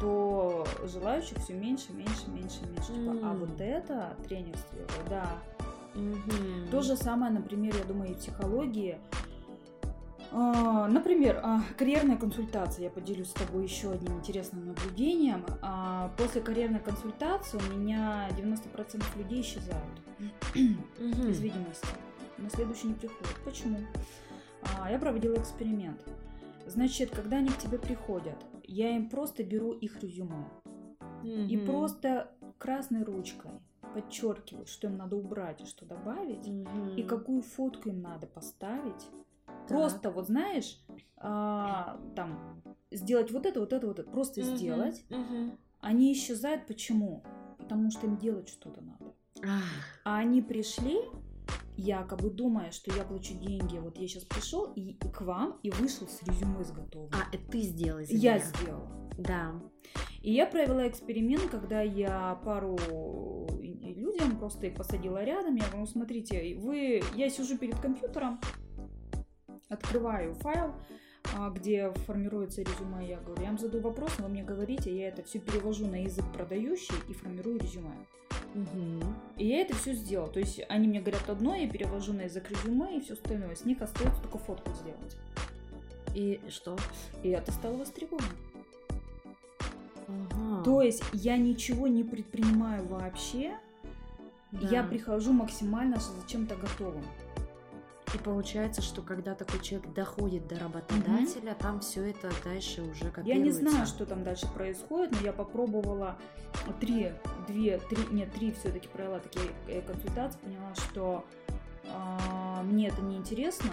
[0.00, 2.92] то желающих все меньше, меньше, меньше, меньше.
[2.92, 5.38] Типа, а вот это тренерство, да.
[5.94, 6.68] Мгм.
[6.70, 8.98] То же самое, например, я думаю, и в психологии.
[10.30, 12.84] А, Например, а, карьерная консультация.
[12.84, 15.44] Я поделюсь с тобой еще одним интересным наблюдением.
[15.62, 19.84] А, После карьерной консультации у меня 90% людей исчезают
[20.54, 21.30] Мгм.
[21.30, 21.88] из видимости.
[22.36, 23.36] На следующий не приходят.
[23.44, 23.78] Почему?
[24.90, 26.00] Я проводила эксперимент.
[26.66, 30.44] Значит, когда они к тебе приходят, я им просто беру их резюме
[31.24, 31.66] и Мгм.
[31.66, 33.50] просто красной ручкой
[33.94, 36.96] подчеркиваю, что им надо убрать и что добавить, Мгм.
[36.96, 39.08] и какую фотку им надо поставить.
[39.46, 39.68] Так.
[39.68, 40.80] Просто вот знаешь,
[41.16, 44.56] а, там сделать вот это, вот это, вот это, просто Мгм.
[44.56, 45.04] сделать.
[45.10, 45.58] Мгм.
[45.80, 46.66] Они исчезают.
[46.66, 47.22] Почему?
[47.58, 49.14] Потому что им делать что-то надо.
[49.44, 49.62] Ах,
[50.04, 50.98] А они пришли,
[51.76, 53.78] якобы думая, что я плачу деньги.
[53.78, 57.10] Вот я сейчас пришел и к вам и вышел с резюме с готовым.
[57.12, 59.10] А, это ты сделай за я сделала.
[59.16, 59.60] Да.
[60.20, 62.76] И я провела эксперимент, когда я пару
[63.60, 65.54] людям просто их посадила рядом.
[65.56, 68.40] Я говорю, «Ну, смотрите, вы, я сижу перед компьютером,
[69.68, 70.74] открываю файл,
[71.54, 73.06] где формируется резюме.
[73.08, 76.24] Я говорю, я вам задаю вопрос, вы мне говорите, я это все перевожу на язык
[76.32, 77.92] продающий и формирую резюме.
[78.54, 79.14] Мгм.
[79.36, 80.28] И я это все сделала.
[80.28, 83.54] То есть они мне говорят одно, я перевожу на язык резюме и все остальное.
[83.54, 85.16] С них остается только фотку сделать.
[86.14, 86.76] И что?
[87.22, 88.28] И это стало востребовано.
[90.08, 90.62] Ага.
[90.64, 93.52] То есть я ничего не предпринимаю вообще.
[94.50, 94.68] Да.
[94.68, 97.04] Я прихожу максимально с чем-то готовым.
[98.14, 103.10] И получается, что когда такой человек доходит до работодателя, там все это дальше уже Я
[103.10, 103.44] копируется.
[103.44, 106.16] не знаю, что там дальше происходит, но я попробовала
[106.80, 107.12] три,
[107.46, 111.24] две, три, нет, три все-таки провела такие э, консультации, поняла, что
[111.90, 113.70] а, мне это не интересно.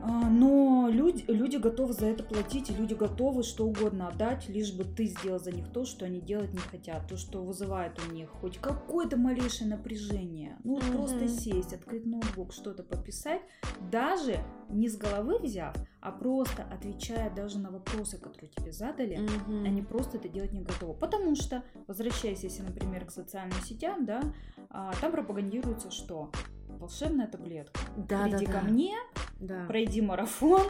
[0.00, 4.72] А, Но люди, люди готовы за это платить, и люди готовы что угодно отдать, лишь
[4.72, 8.12] бы ты сделал за них то, что они делать не хотят, то, что вызывает у
[8.12, 10.56] них хоть какое-то малейшее напряжение.
[10.64, 10.92] Ну, Мгм.
[10.92, 13.42] просто сесть, открыть ноутбук, что-то пописать,
[13.90, 14.38] даже
[14.70, 19.64] не с головы взяв, а просто отвечая даже на вопросы, которые тебе задали, Мгм.
[19.64, 20.94] они просто это делать не готовы.
[20.94, 24.22] Потому что, возвращаясь, если, например, к социальным сетям, да,
[24.70, 26.30] а, там пропагандируется что?
[26.78, 27.80] Волшебная таблетка.
[27.96, 28.64] Да, Приди да, ко да.
[28.68, 28.94] мне,
[29.38, 29.66] Да.
[29.66, 30.66] пройди марафон,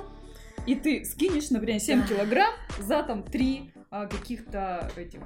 [0.66, 2.06] и ты скинешь, например, 7 Да.
[2.06, 5.20] килограмм за там 3 каких-то этих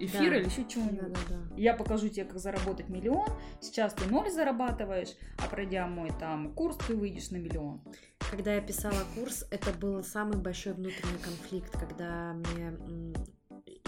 [0.00, 0.36] эфира Да.
[0.38, 1.12] или еще чего-нибудь.
[1.12, 1.54] Да, да, да.
[1.56, 3.28] Я покажу тебе, как заработать миллион.
[3.60, 7.80] Сейчас ты ноль зарабатываешь, а пройдя мой там курс, ты выйдешь на миллион.
[8.30, 12.72] Когда я писала курс, это был самый большой внутренний конфликт, когда мне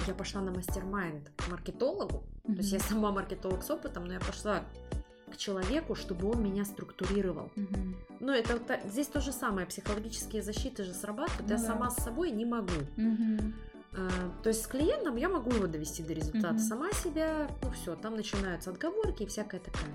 [0.06, 2.24] я пошла на мастер-майнд к маркетологу.
[2.44, 4.64] То есть я сама маркетолог с опытом, но я пошла
[5.32, 7.50] к человеку, чтобы он меня структурировал.
[7.56, 7.96] Мгм.
[8.20, 11.66] Ну, это здесь то же самое, психологические защиты же срабатывают, Ну я да.
[11.66, 12.70] сама с собой не могу.
[13.94, 14.08] А,
[14.42, 16.58] то есть с клиентом я могу его довести до результата, Мгм.
[16.60, 19.90] сама себя, ну все, там начинаются отговорки и всякая такая.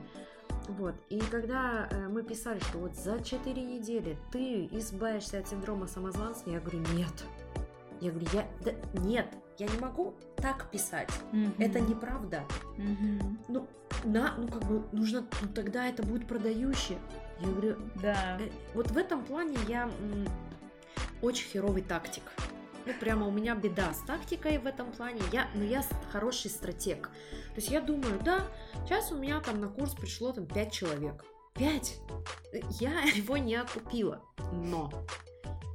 [0.67, 5.87] Вот, и когда э, мы писали, что вот за 4 недели ты избавишься от синдрома
[5.87, 7.13] самозванца, я говорю, нет.
[8.01, 8.71] Я говорю, я, да,
[9.01, 11.09] нет, я не могу так писать.
[11.31, 11.53] Мгм.
[11.57, 12.43] Это неправда.
[12.77, 13.39] Мгм.
[13.47, 13.67] Ну,
[14.03, 16.99] на, ну как бы нужно, ну тогда это будет продающее.
[17.39, 18.37] Я говорю, Да.
[18.39, 20.27] Э, Вот в этом плане я м,
[21.21, 22.23] очень херовый тактик.
[22.85, 25.21] Ну, прямо у меня беда с тактикой в этом плане.
[25.33, 27.09] Я, но я с- хороший стратег.
[27.49, 28.47] То есть я думаю, да,
[28.85, 31.25] сейчас у меня там на курс пришло там 5 человек.
[31.55, 31.97] 5!
[32.79, 34.21] Я его не окупила.
[34.53, 34.89] Но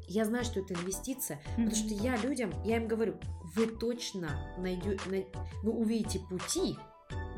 [0.09, 3.17] я знаю, что это инвестиция, потому что я людям, я им говорю,
[3.55, 5.27] вы точно найдете,
[5.63, 6.77] вы увидите пути,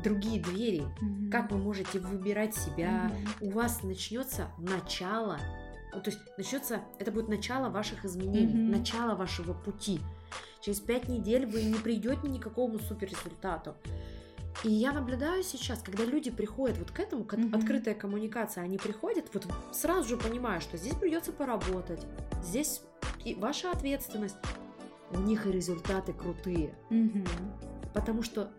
[0.03, 1.31] другие двери, Мгм.
[1.31, 3.49] как вы можете выбирать себя, Мгм.
[3.49, 5.39] у вас начнется начало,
[5.93, 8.71] ну, то есть начнется, это будет начало ваших изменений, Мгм.
[8.71, 9.99] начало вашего пути.
[10.61, 13.75] Через пять недель вы не придете ни к какому суперрезультату.
[14.63, 17.53] И я наблюдаю сейчас, когда люди приходят вот к этому, к Мгм.
[17.53, 22.01] открытая коммуникация, они приходят, вот сразу же понимаю, что здесь придется поработать,
[22.41, 22.81] здесь
[23.25, 24.37] и ваша ответственность,
[25.11, 26.73] у них и результаты крутые.
[26.89, 27.25] Мгм.
[27.93, 28.49] Потому что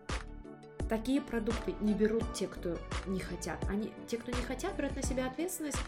[0.89, 3.57] такие продукты не берут те, кто не хотят.
[3.69, 5.79] Они, те, кто не хотят, берут на себя ответственность,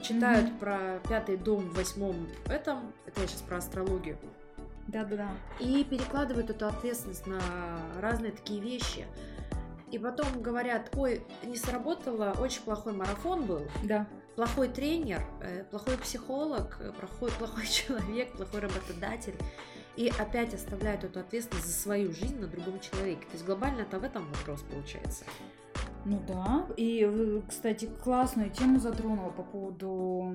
[0.00, 0.58] читают Мгм.
[0.58, 4.16] про пятый дом в восьмом этом, это я сейчас про астрологию,
[4.86, 5.30] Да-да-да.
[5.58, 7.40] и перекладывают эту ответственность на
[8.00, 9.06] разные такие вещи.
[9.90, 14.06] И потом говорят, ой, не сработало, очень плохой марафон был, Да.
[14.36, 19.34] Плохой тренер, э, плохой психолог, э, плохой, плохой человек, плохой работодатель.
[19.96, 23.22] И опять оставляют эту ответственность за свою жизнь на другом человеке.
[23.22, 25.24] То есть глобально это в этом вопрос получается.
[26.04, 26.66] Ну да.
[26.76, 30.32] И, кстати, классную тему затронула по поводу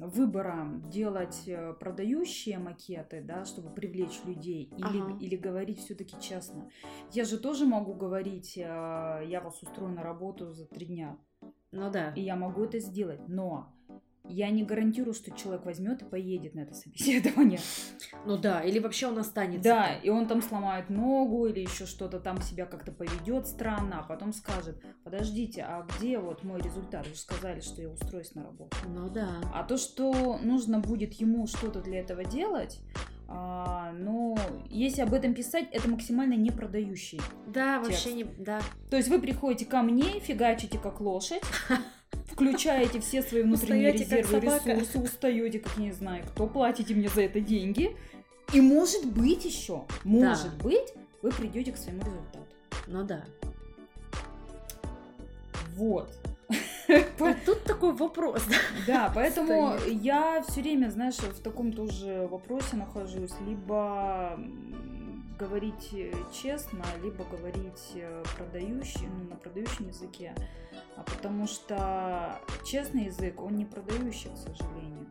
[0.00, 5.18] выбора делать э, продающие макеты, да, чтобы привлечь людей, или, Ага.
[5.20, 6.68] или говорить все-таки честно.
[7.12, 11.16] Я же тоже могу говорить, я вас устрою на работу за три дня,
[11.74, 12.12] Ну да.
[12.14, 13.74] и я могу это сделать, но
[14.26, 17.60] я не гарантирую, что человек возьмет и поедет на это собеседование.
[18.26, 19.68] Ну да, или вообще он останется.
[19.68, 20.02] Да, там.
[20.02, 24.32] и он там сломает ногу или еще что-то там себя как-то поведет странно, а потом
[24.32, 27.06] скажет, подождите, а где вот мой результат?
[27.06, 28.74] Вы же сказали, что я устроюсь на работу.
[28.88, 29.28] Ну да.
[29.52, 32.80] А то, что нужно будет ему что-то для этого делать,
[33.28, 34.36] а, но
[34.68, 37.20] если об этом писать, это максимально не продающий.
[37.46, 37.90] Да, Текст.
[37.90, 38.24] вообще не...
[38.38, 38.60] Да.
[38.90, 41.42] То есть вы приходите ко мне, фигачите как лошадь,
[42.26, 46.94] включаете все свои внутренние Устаёте, как резервы, ресурсы, устаете, как я не знаю, кто платите
[46.94, 47.96] мне за это деньги.
[48.52, 52.46] И может быть еще, может быть, вы придете к своему результату.
[52.86, 53.24] Ну да.
[55.76, 56.12] Вот.
[57.18, 58.42] Вот тут такой вопрос.
[58.86, 59.10] да.
[59.14, 60.02] Поэтому Стоит.
[60.02, 63.32] я все время, знаешь, в таком тоже вопросе нахожусь.
[63.46, 64.38] Либо
[65.38, 70.34] говорить э, честно, либо говорить э, продающий, ну, на продающем языке.
[70.96, 75.06] А потому что честный язык, он не продающий, к сожалению.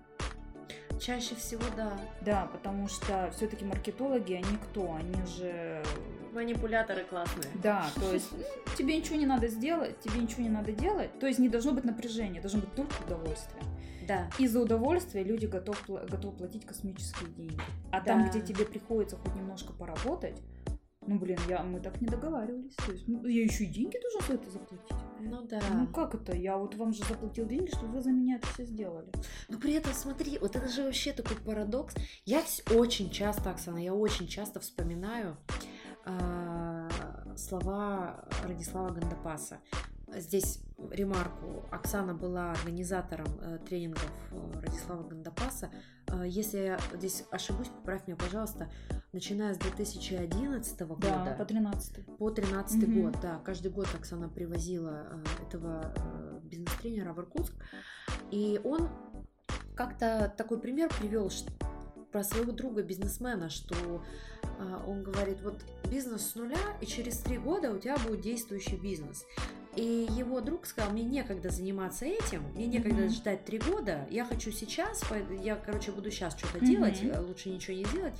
[1.03, 1.91] Чаще всего да.
[2.21, 4.93] Да, потому что все-таки маркетологи, они кто?
[4.93, 5.83] Они же
[6.31, 7.45] Манипуляторы классные.
[7.61, 8.43] Да, то есть ну,
[8.77, 11.19] тебе ничего не надо сделать, тебе ничего не надо делать.
[11.19, 13.61] То есть не должно быть напряжения, должно быть только удовольствие.
[14.07, 14.29] Да.
[14.39, 17.59] И за удовольствие люди готов, готовы платить космические деньги.
[17.91, 18.29] А там, Да.
[18.29, 20.41] где тебе приходится хоть немножко поработать,
[21.07, 22.75] ну блин, я, мы так не договаривались.
[22.75, 24.97] То есть, ну, я еще и деньги должен за это заплатить.
[25.19, 25.61] Ну да.
[25.73, 26.35] Ну как это?
[26.35, 29.07] Я вот вам же заплатил деньги, что вы за меня это все сделали.
[29.49, 31.95] Но при этом, смотри, вот это же вообще такой парадокс.
[32.25, 32.43] Я
[32.75, 35.37] очень часто, Оксана, я очень часто вспоминаю
[36.05, 36.89] а,
[37.37, 39.59] слова Радислава Гандапаса.
[40.18, 40.59] Здесь
[40.91, 41.66] ремарку.
[41.72, 45.70] Оксана была организатором э, тренингов э, Радислава Гандапаса.
[46.07, 48.70] Э, если я здесь ошибусь, поправь меня, пожалуйста.
[49.11, 53.01] Начиная с 2011 Да, года по 13 по 13 Мгм.
[53.01, 55.93] год, да, каждый год Оксана привозила этого
[56.43, 57.53] бизнес-тренера в Иркутск,
[58.32, 58.89] и он
[59.76, 61.30] как-то такой пример привел
[62.14, 63.76] про своего друга бизнесмена, что
[64.43, 65.59] э, он говорит, вот
[65.89, 69.26] бизнес с нуля, и через три года у тебя будет действующий бизнес.
[69.76, 73.09] И его друг сказал, мне некогда заниматься этим, мне некогда Мгм.
[73.09, 75.03] ждать три года, я хочу сейчас,
[75.41, 76.66] я, короче, буду сейчас что-то Мгм.
[76.68, 78.14] делать, э, лучше ничего не делать.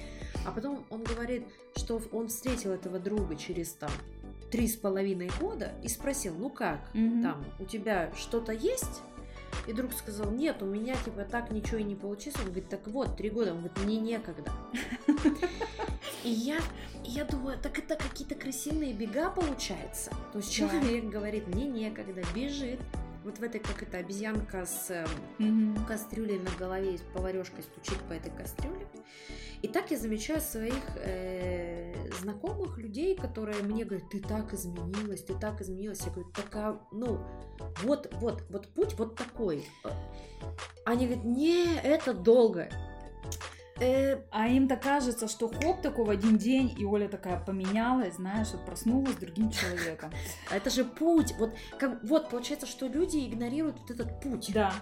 [0.44, 1.46] А потом он говорит,
[1.78, 3.91] что он встретил этого друга через там
[4.52, 7.22] три с половиной года и спросил, ну как, Мгм.
[7.22, 9.04] там, у тебя что-то есть?
[9.68, 12.39] И друг сказал, нет, у меня типа так ничего и не получилось.
[12.39, 13.51] Он говорит, так вот, три года.
[13.51, 14.51] Он говорит, мне некогда.
[16.24, 16.60] И я,
[17.04, 20.12] я думаю, так это какие-то крысиные бега получается.
[20.32, 22.80] То есть человек говорит, мне некогда, бежит.
[23.24, 25.05] Вот в этой, как это, обезьянка с
[25.39, 25.86] Мгм.
[25.86, 28.88] кастрюлей на голове, и с поварешкой стучит по этой кастрюле.
[29.61, 35.34] И так я замечаю своих э, знакомых людей, которые мне говорят, ты так изменилась, ты
[35.36, 36.01] так изменилась.
[36.05, 37.19] Я говорю, так, а, ну,
[37.84, 39.65] вот, вот, вот путь вот такой.
[40.86, 42.69] Они говорят, не, это долго.
[43.80, 48.51] Э, А им-то кажется, что хоп, такой в один день, и Оля такая поменялась, знаешь,
[48.51, 50.11] вот проснулась другим человеком.
[50.51, 51.34] а это же путь.
[51.39, 54.51] Вот, как, вот получается, что люди игнорируют вот этот путь.
[54.53, 54.74] Да.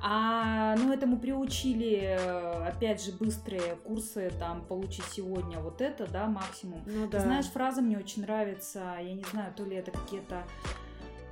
[0.00, 6.26] А, ну, этому приучили, э, опять же, быстрые курсы, там, получить сегодня вот это, да,
[6.26, 6.82] максимум.
[6.86, 10.44] Ну Ты Знаешь, фраза мне очень нравится, я не знаю, то ли это какие-то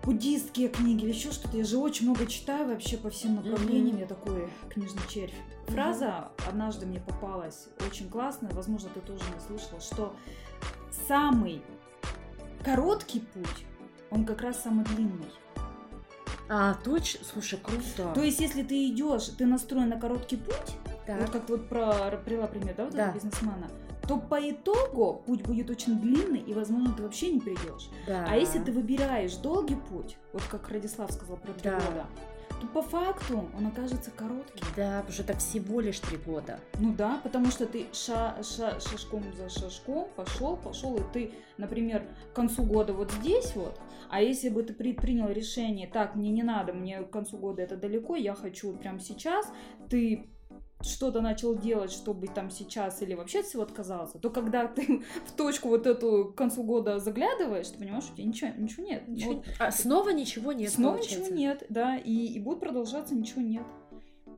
[0.06, 1.56] буддистские книги или еще что-то.
[1.58, 3.98] Я же очень много читаю вообще по всем направлениям, Мгм.
[3.98, 5.34] я такой книжный червь.
[5.66, 10.14] Фраза однажды мне попалась очень классная, возможно, ты тоже не слышала, что
[11.08, 11.60] самый
[12.64, 13.66] короткий путь,
[14.10, 15.28] он как раз самый длинный.
[16.48, 17.24] А, точно?
[17.24, 18.12] Слушай, круто.
[18.14, 21.20] То есть, если ты идешь, ты настроен на короткий путь, Так.
[21.20, 23.08] вот как вот про привела пример, да, вот Да.
[23.08, 23.68] этого бизнесмена,
[24.08, 27.90] то по итогу путь будет очень длинный, и, возможно, ты вообще не придешь.
[28.06, 28.24] Да.
[28.28, 31.80] А если ты выбираешь долгий путь, вот как Радислав сказал про три Да.
[31.80, 32.06] года,
[32.60, 34.64] то по факту он окажется коротким.
[34.76, 36.58] Да, потому что это всего лишь три года.
[36.80, 42.06] Ну да, потому что ты ша, ша, шажком за шажком пошел, пошел, и ты, например,
[42.32, 43.78] к концу года вот здесь вот,
[44.08, 47.76] а если бы ты предпринял решение, так, мне не надо, мне к концу года это
[47.76, 49.52] далеко, я хочу прямо сейчас,
[49.90, 50.30] ты
[50.82, 55.32] что-то начал делать, чтобы там сейчас или вообще от всего отказался, то когда ты в
[55.32, 59.08] точку вот эту к концу года заглядываешь, ты понимаешь, что у тебя ничего, ничего нет.
[59.08, 59.34] Ничего...
[59.34, 60.70] Вот, а снова ничего нет.
[60.70, 61.24] снова получается.
[61.24, 63.64] ничего нет, да, и, и будет продолжаться ничего нет.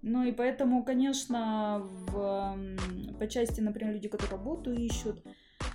[0.02, 2.56] Ну и поэтому, конечно, в,
[3.18, 5.22] по части, например, люди, которые работу ищут,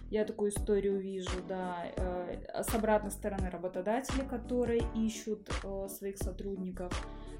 [0.09, 6.93] я такую историю вижу, да, э, с обратной стороны работодатели, которые ищут э, своих сотрудников.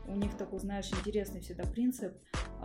[0.08, 2.14] У них такой, знаешь, интересный всегда принцип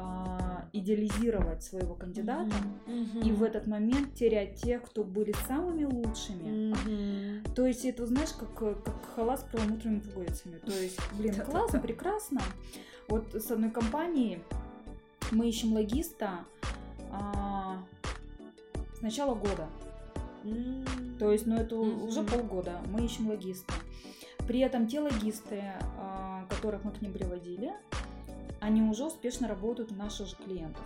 [0.01, 2.55] а, идеализировать своего кандидата
[2.87, 3.21] Мгм.
[3.21, 6.73] и в этот момент терять тех, кто были самыми лучшими.
[6.73, 7.55] Мгм.
[7.55, 10.59] То есть это, знаешь, как, как халат с перламутровыми пуговицами.
[10.59, 12.41] То есть, блин, классно, прекрасно.
[13.09, 14.41] Вот с одной компании
[15.33, 16.45] мы ищем логиста
[17.11, 17.85] а,
[18.99, 19.69] с начала года.
[21.19, 23.73] То есть, ну это уже полгода мы ищем логиста.
[24.47, 25.63] При этом те логисты,
[25.99, 27.75] а, которых мы к ним приводили,
[28.61, 30.83] они уже успешно работают у наших же клиентов.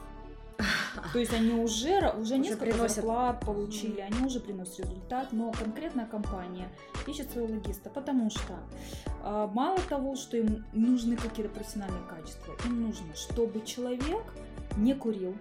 [1.12, 2.96] То есть они уже, ра- уже, несколько приносят.
[2.96, 6.68] зарплат получили, они уже приносят результат, но конкретная компания
[7.06, 8.58] ищет своего логиста, потому что
[9.22, 14.22] а, мало того, что им нужны какие-то профессиональные качества, им нужно, чтобы человек
[14.76, 15.34] не курил,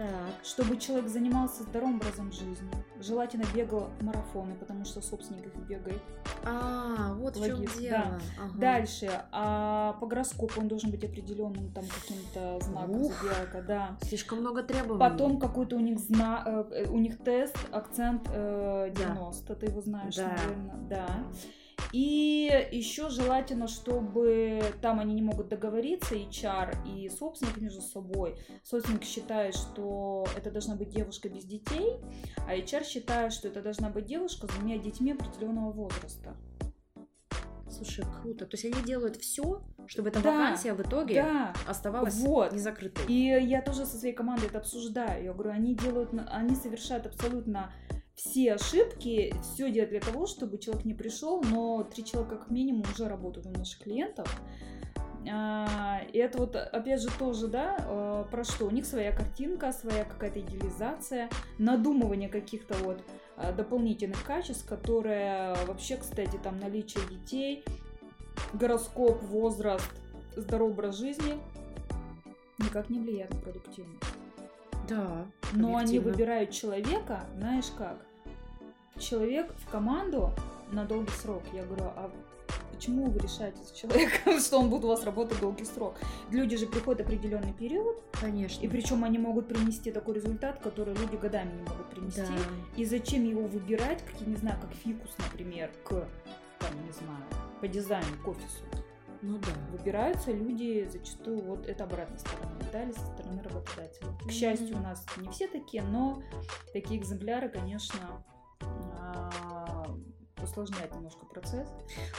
[0.00, 0.44] Так.
[0.44, 2.70] чтобы человек занимался здоровым образом жизни,
[3.00, 6.00] желательно бегал марафоны, потому что собственник их бегает.
[6.44, 7.90] А, вот в чем дело.
[7.90, 8.18] да.
[8.42, 8.58] Ага.
[8.58, 13.12] Дальше, а по гороскопу он должен быть определенным там каким-то знаком Ух.
[13.12, 13.98] зодиака, да.
[14.02, 14.98] Слишком много требований.
[15.00, 16.42] Потом какой-то у них зна...
[16.46, 19.14] э, э, у них тест, акцент э, Да.
[19.14, 20.28] 90, ты его знаешь, Да.
[20.28, 21.06] наверное, да.
[21.92, 28.36] И еще желательно, чтобы там они не могут договориться, HR и собственник между собой.
[28.64, 31.96] Собственник считает, что это должна быть девушка без детей,
[32.46, 36.36] а HR считает, что это должна быть девушка с двумя детьми определенного возраста.
[37.70, 38.46] Слушай, круто.
[38.46, 42.52] То есть они делают все, чтобы эта Да, вакансия в итоге Да, оставалась Вот.
[42.52, 43.06] незакрытой.
[43.06, 45.24] И я тоже со своей командой это обсуждаю.
[45.24, 47.72] Я говорю, они делают, они совершают абсолютно
[48.14, 52.84] все ошибки, все делают для того, чтобы человек не пришел, но три человека как минимум
[52.92, 54.28] уже работают у наших клиентов.
[55.30, 58.66] А, И это вот, опять же, тоже, да, э, про что?
[58.66, 63.02] У них своя картинка, своя какая-то идеализация, надумывание каких-то вот
[63.36, 67.64] э, дополнительных качеств, которые вообще, кстати, там наличие детей,
[68.54, 69.90] гороскоп, возраст,
[70.36, 71.38] здоровый образ жизни
[72.58, 74.04] никак не влияет на продуктивность.
[74.90, 75.26] Да.
[75.52, 78.04] Но они выбирают человека, знаешь как?
[78.98, 80.32] Человек в команду
[80.72, 81.42] на долгий срок.
[81.54, 82.10] Я говорю, а
[82.72, 85.96] почему вы решаете с человеком, что он будет у вас работать долгий срок?
[86.30, 88.62] Люди же приходят определенный период, Конечно.
[88.62, 92.22] и причем они могут принести такой результат, который люди годами не могут принести.
[92.22, 92.76] Да.
[92.76, 95.90] И зачем его выбирать, как, я не знаю, как фикус, например, к,
[96.58, 97.24] там, не знаю,
[97.60, 98.64] по дизайну, к офису.
[99.22, 99.76] Ну да.
[99.76, 104.08] Выбираются люди зачастую, вот это обратная сторона медали со стороны работодателя.
[104.26, 106.22] К счастью, у нас не все такие, но
[106.72, 108.24] такие экземпляры, конечно,
[108.62, 109.86] а,
[110.42, 111.68] усложняют немножко процесс.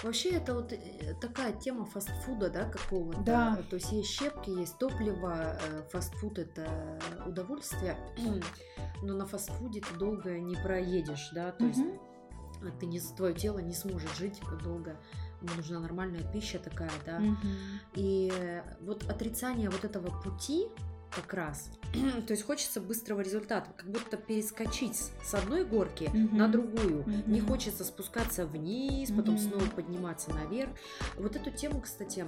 [0.04, 3.22] Вообще это вот э, такая тема фастфуда, да, какого-то.
[3.22, 3.60] Да.
[3.70, 7.98] То есть есть щепки, есть топливо, э, фастфуд это удовольствие,
[9.02, 12.00] но на фастфуде ты долго не проедешь, да, то есть Мгм.
[12.62, 14.98] а, ты не, твое тело не сможет жить долго.
[15.42, 17.22] Ему нужна нормальная пища такая, да.
[17.96, 18.32] И
[18.82, 20.68] вот отрицание вот этого пути
[21.14, 21.70] как раз,
[22.28, 26.38] то есть хочется быстрого результата, как будто перескочить с- одной горки Мгм.
[26.38, 27.04] на другую.
[27.06, 27.24] Мгм.
[27.34, 29.44] Не хочется спускаться вниз, потом Мгм.
[29.44, 30.70] снова подниматься наверх.
[31.18, 32.26] Вот эту тему, кстати,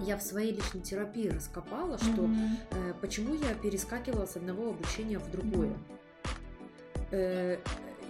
[0.00, 2.58] я в своей личной терапии раскопала, что Мгм.
[2.72, 5.68] э, почему я перескакивала с одного обучения в другое.
[7.10, 7.58] Мгм.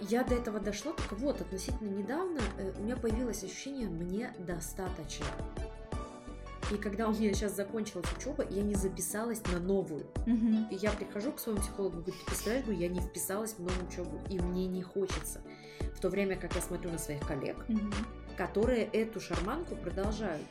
[0.01, 5.25] Я до этого дошла только вот относительно недавно э, у меня появилось ощущение мне достаточно.
[6.71, 10.05] И когда у меня сейчас закончилась учеба, я не записалась на новую.
[10.27, 10.67] Мгм.
[10.69, 14.19] И я прихожу к своему психологу, говорю, ты представляешь, я не вписалась в новую учебу,
[14.29, 15.41] и мне не хочется.
[15.95, 17.91] В то время как я смотрю на своих коллег, Мгм.
[18.37, 20.45] которые эту шарманку продолжают.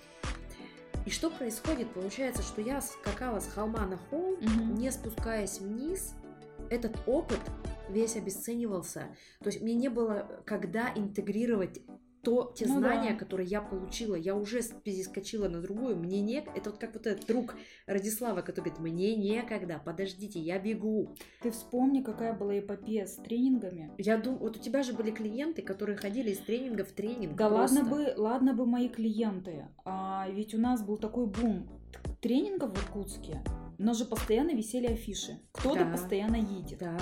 [1.07, 1.89] И что происходит?
[1.93, 4.75] Получается, что я скакала с холма на холм, Мгм.
[4.75, 6.15] не спускаясь вниз,
[6.71, 7.41] этот опыт
[7.89, 9.09] весь обесценивался.
[9.41, 11.81] То есть мне не было когда интегрировать
[12.23, 13.17] то, те Ну знания, да.
[13.17, 16.39] которые я получила, я уже перескочила на другую, мне не...
[16.39, 17.55] Это вот как вот этот друг
[17.87, 21.15] Радислава, который говорит, мне некогда, подождите, я бегу.
[21.43, 23.93] Ты вспомни, какая была эпопея с тренингами.
[23.99, 27.37] Я думаю, вот у тебя же были клиенты, которые ходили из тренинга в тренинг.
[27.37, 27.77] Да просто.
[27.77, 29.67] ладно бы, ладно бы мои клиенты.
[29.85, 31.69] А ведь у нас был такой бум
[32.21, 33.43] тренингов в Иркутске.
[33.79, 35.39] У нас же постоянно висели афиши.
[35.53, 35.93] Кто-то Да.
[35.93, 36.81] постоянно едет.
[36.81, 36.99] Да,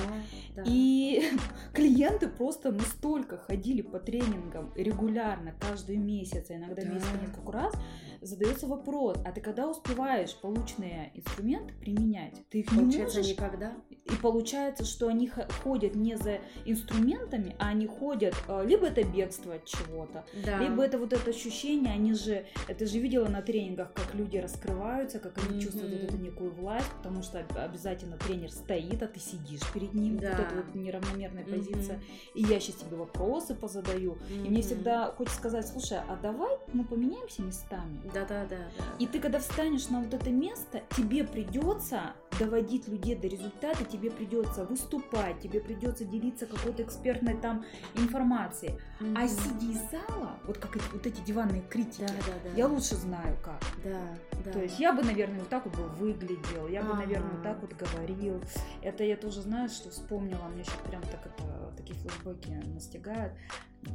[0.55, 0.63] да.
[0.67, 1.23] И
[1.73, 6.89] клиенты просто настолько ходили по тренингам регулярно, каждый месяц, а иногда Да.
[6.89, 7.73] месяц несколько раз,
[8.21, 12.35] задается вопрос, а ты когда успеваешь полученные инструменты применять?
[12.51, 13.73] Ты их не Получается, можешь никогда.
[13.91, 15.29] И получается, что они
[15.63, 20.59] ходят не за инструментами, а они ходят, э, либо это бегство от чего-то, Да.
[20.59, 25.19] либо это вот это ощущение, они же, это же видела на тренингах, как люди раскрываются,
[25.19, 29.21] как они чувствуют вот эту некую власть, потому что об- обязательно тренер стоит, а ты
[29.21, 30.31] сидишь перед ним, Да.
[30.31, 31.51] вот эта вот неравномерная Мгм.
[31.53, 32.01] позиция,
[32.35, 36.85] и я сейчас тебе вопросы позадаю, и мне всегда хочется сказать, слушай, а давай мы
[36.85, 38.01] поменяемся местами?
[38.13, 38.85] Да, да, да, да.
[38.99, 44.11] И ты, когда встанешь на вот это место, тебе придется доводить людей до результата, тебе
[44.11, 47.65] придется выступать, тебе придется делиться какой-то экспертной там
[47.95, 48.79] информацией.
[49.01, 49.29] А Мгм.
[49.29, 52.57] сиди из зала, вот как эти, вот эти диванные критики, Да, да, да.
[52.57, 53.61] я лучше знаю как.
[53.85, 54.53] Да, да.
[54.53, 56.99] То есть я бы, наверное, вот так вот бы выглядел, я бы, Ага.
[57.03, 58.41] наверное, вот так вот говорил.
[58.83, 63.33] Это я тоже, знаю, что вспомнила, мне сейчас прям так это, такие флешбеки настигают.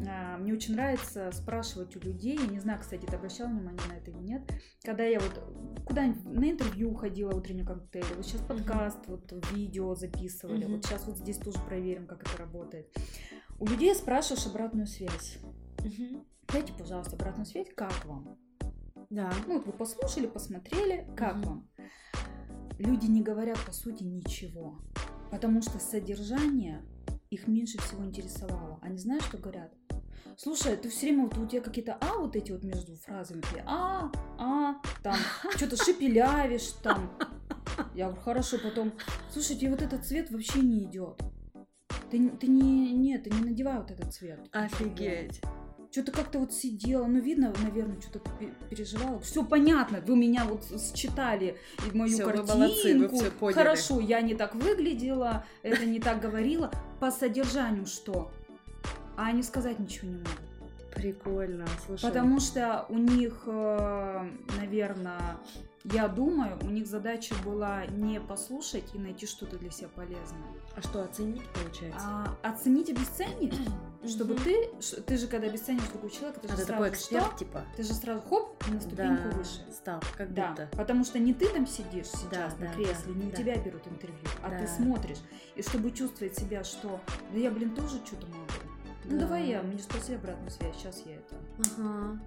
[0.07, 4.11] А, Мне очень нравится спрашивать у людей, не знаю, кстати, ты обращал внимание на это
[4.11, 4.41] или нет,
[4.83, 10.65] когда я вот куда-нибудь на интервью ходила утренний коктейль, вот сейчас подкаст, вот видео записывали,
[10.65, 12.87] вот сейчас вот здесь тоже проверим, как это работает.
[13.59, 15.37] У людей спрашиваешь обратную связь.
[16.51, 18.37] Дайте, пожалуйста, обратную связь, как вам?
[19.09, 19.31] Да.
[19.45, 21.69] Ну вот вы послушали, посмотрели, как вам?
[22.79, 24.79] Люди не говорят по сути ничего,
[25.29, 26.83] потому что содержание
[27.31, 28.77] их меньше всего интересовало.
[28.81, 29.73] Они знают, что говорят?
[30.37, 33.63] Слушай, ты все время вот у тебя какие-то а вот эти вот между фразами, ты
[33.65, 35.15] а, а, там
[35.55, 37.11] что-то шепелявишь, там.
[37.95, 38.91] Я говорю, хорошо, потом,
[39.31, 41.21] слушай, тебе вот этот цвет вообще не идет.
[42.09, 44.39] Ты, ты не, нет, ты не надевай вот этот цвет.
[44.51, 45.41] Офигеть.
[45.91, 48.21] Что-то как-то вот сидела, ну видно, наверное, что-то
[48.69, 49.19] переживала.
[49.19, 50.63] Все понятно, вы меня вот
[50.95, 52.53] считали и мою вы картинку.
[52.53, 53.57] молодцы, вы всё поняли.
[53.57, 56.71] Хорошо, я не так выглядела, это не так говорила.
[57.01, 58.31] По содержанию что?
[59.17, 60.95] А они сказать ничего не могут.
[60.95, 61.67] Прикольно.
[61.85, 62.03] Слушай.
[62.03, 65.37] Потому что у них, наверное,
[65.83, 70.41] я думаю, у них задача была не послушать и найти что-то для себя полезное,
[70.75, 71.99] А что, оценить получается?
[72.01, 73.55] а оценить, обесценить,
[74.07, 74.69] чтобы ты,
[75.05, 77.37] ты же когда обесценишь другого человека, ты А же ты сразу такой эксперт, что?
[77.37, 77.65] типа?
[77.75, 79.65] Ты же сразу хоп и на Да, ступеньку выше.
[79.73, 80.69] стал, как Да, будто.
[80.77, 83.37] потому что не ты там сидишь сейчас Да, на да, кресле, да, не у да.
[83.37, 84.67] тебя берут интервью, а ты Да.
[84.67, 85.19] смотришь.
[85.55, 86.99] И чтобы чувствовать себя, что
[87.33, 88.39] да я, блин, тоже что-то могу.
[89.05, 89.25] Ну Да.
[89.25, 91.35] давай я, мне спроси обратную связь, сейчас я это
[91.75, 92.19] Ага.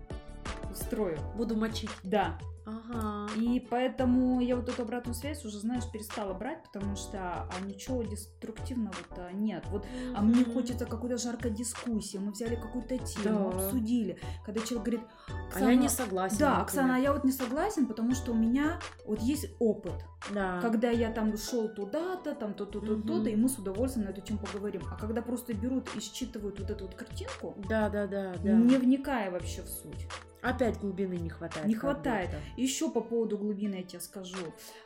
[0.72, 1.18] устрою.
[1.36, 1.90] Буду мочить.
[2.02, 2.36] Да.
[2.66, 3.28] Ага.
[3.36, 8.02] И поэтому я вот эту обратную связь уже, знаешь, перестала брать, потому что а ничего
[8.02, 9.64] деструктивного-то нет.
[9.70, 12.18] Вот а мне хочется какой-то жаркой дискуссии.
[12.18, 13.66] Мы взяли какую-то тему, Да.
[13.66, 14.18] обсудили.
[14.44, 15.06] Когда человек говорит,
[15.54, 16.38] А я не согласен.
[16.38, 16.64] Да, например.
[16.64, 19.94] Оксана, а я вот не согласен, потому что у меня вот есть опыт.
[20.32, 20.58] Да.
[20.60, 23.06] Когда я там шел туда-то, там то-то, то-то, Мгм.
[23.06, 24.82] то-то, и мы с удовольствием на эту тему поговорим.
[24.90, 28.52] А когда просто берут и считывают вот эту вот картинку, Да, да, да, да.
[28.52, 30.08] не вникая вообще в суть.
[30.44, 31.66] Опять глубины не хватает.
[31.66, 32.30] Не хватает.
[32.30, 32.60] будто.
[32.60, 34.36] Еще по поводу глубины я тебе скажу.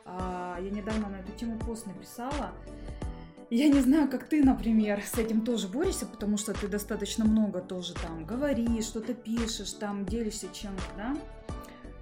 [0.05, 2.53] А, я недавно на эту тему пост написала.
[3.49, 7.59] Я не знаю, как ты, например, с этим тоже борешься, потому что ты достаточно много
[7.59, 11.17] тоже там говоришь, что-то пишешь, там делишься чем-то, да?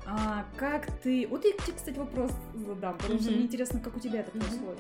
[0.05, 1.25] А как ты...
[1.29, 4.79] Вот я тебе, кстати, вопрос задам, потому что мне интересно, как у тебя это происходит.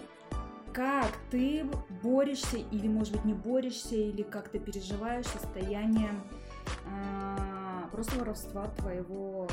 [0.73, 1.65] Как ты
[2.03, 6.11] борешься, или, может быть, не борешься, или как ты переживаешь состояние
[7.87, 9.47] а, просто воровства твоего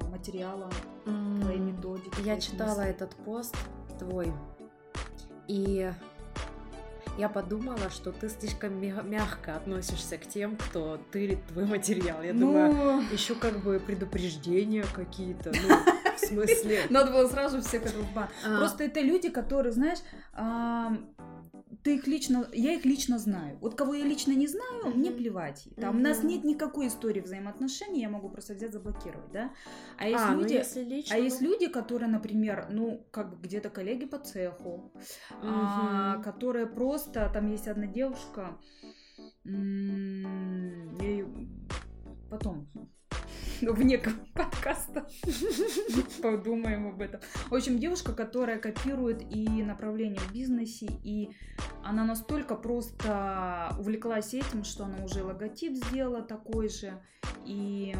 [0.00, 0.70] а, материала,
[1.06, 2.20] М, твоей методики?
[2.24, 2.90] Я читала мыслей?
[2.90, 3.56] этот пост
[3.98, 4.32] твой,
[5.46, 5.90] и
[7.18, 12.22] я подумала, что ты слишком мя- мягко относишься к тем, кто тырит твой материал.
[12.22, 15.50] Я думаю, Ну, еще как бы предупреждения какие-то.
[15.50, 15.74] Ну,
[16.16, 16.82] в смысле.
[16.90, 18.28] надо было сразу всех это.
[18.46, 19.98] А, Просто это люди, которые, знаешь,
[21.82, 23.58] ты их лично, я их лично знаю.
[23.60, 25.18] Вот кого я лично не знаю, мне Мгм.
[25.18, 25.68] плевать.
[25.80, 29.50] Там у нас нет никакой истории взаимоотношений, я могу просто взять заблокировать, да.
[29.98, 33.30] А есть а, ну люди, если лично, а есть ну, люди, которые, например, ну как
[33.30, 34.92] бы где-то коллеги по цеху,
[35.42, 36.22] а, Мгм.
[36.22, 38.58] которые просто, там есть одна девушка,
[39.44, 41.26] м, я её
[42.30, 42.68] потом
[43.60, 43.98] вне
[44.34, 45.06] подкаста.
[46.22, 47.20] Подумаем об этом.
[47.48, 51.30] В общем, девушка, которая копирует и направление в бизнесе, и
[51.84, 57.00] она настолько просто увлеклась этим, что она уже логотип сделала такой же.
[57.44, 57.94] И...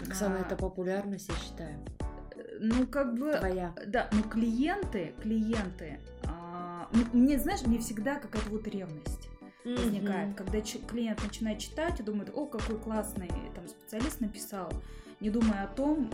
[0.00, 1.78] Оксана, а, это популярность, я считаю.
[2.58, 3.32] Ну, как бы...
[3.34, 3.74] Твоя.
[3.86, 6.00] Да, ну клиенты, клиенты...
[6.24, 9.31] А, мне, знаешь, мне всегда какая-то вот ревность
[9.64, 10.34] возникает, mm-hmm.
[10.34, 14.72] когда клиент начинает читать и думает, о, какой классный там специалист написал,
[15.20, 16.10] не думая о том,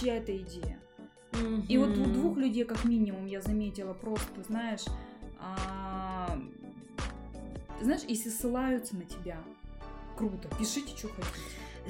[0.00, 0.78] чья это идея.
[1.32, 1.66] Mm-hmm.
[1.68, 4.84] И вот у двух людей, как минимум, я заметила просто, знаешь,
[5.38, 6.38] а,
[7.80, 9.38] знаешь, если ссылаются на тебя,
[10.16, 11.30] круто, пишите, что хотите.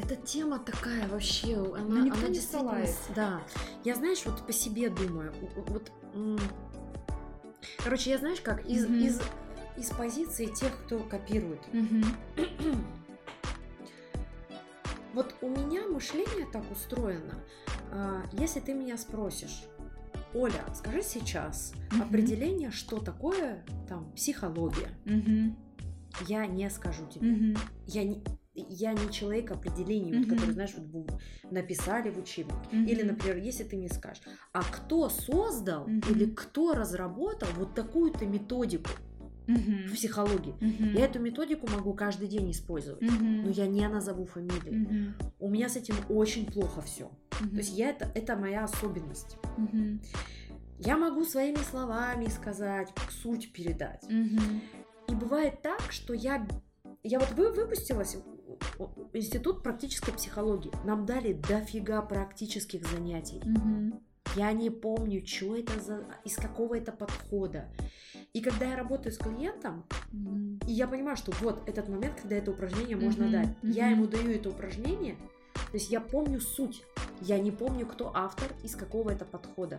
[0.03, 3.13] Эта тема такая вообще, она, Но никто она не ссылается.
[3.15, 3.43] Да,
[3.85, 5.35] я знаешь, вот по себе думаю,
[5.67, 5.93] вот,
[7.85, 9.07] короче, я знаешь как из mm-hmm.
[9.07, 9.21] из
[9.77, 11.61] из позиции тех, кто копирует.
[15.15, 17.35] Вот у меня мышление так устроено.
[17.91, 19.65] А, если ты меня спросишь,
[20.35, 24.89] Оля, скажи сейчас определение, что такое там психология.
[26.27, 27.57] Я не скажу тебе.
[27.87, 28.23] Я не,
[28.55, 30.29] я не человек определений, mm-hmm.
[30.29, 31.21] вот, который, знаешь, вот
[31.51, 32.57] написали в учебнике.
[32.71, 32.87] Mm-hmm.
[32.87, 36.11] Или, например, если ты мне скажешь, а кто создал mm-hmm.
[36.11, 38.91] или кто разработал вот такую-то методику?
[39.47, 39.89] Uh-huh.
[39.89, 40.55] в психологии.
[40.61, 40.99] Uh-huh.
[40.99, 43.43] Я эту методику могу каждый день использовать, uh-huh.
[43.45, 44.73] но я не назову фамилию.
[44.73, 45.33] Uh-huh.
[45.41, 47.11] У меня с этим очень плохо все.
[47.31, 47.51] Uh-huh.
[47.51, 49.37] То есть я это, это моя особенность.
[49.57, 49.99] Uh-huh.
[50.79, 54.05] Я могу своими словами сказать, суть передать.
[54.09, 54.61] Uh-huh.
[55.09, 56.47] И бывает так, что я,
[57.03, 58.17] я вот вы выпустилась
[59.13, 60.73] институт практической психологии.
[60.85, 63.41] Нам дали дофига практических занятий.
[63.41, 64.01] Uh-huh.
[64.37, 67.69] Я не помню, что это за, из какого это подхода.
[68.33, 70.67] И когда я работаю с клиентом, mm-hmm.
[70.67, 73.31] и я понимаю, что вот этот момент, когда это упражнение можно mm-hmm.
[73.31, 73.73] дать, mm-hmm.
[73.73, 75.17] я ему даю это упражнение,
[75.55, 76.83] то есть я помню суть,
[77.21, 79.79] я не помню, кто автор, из какого это подхода.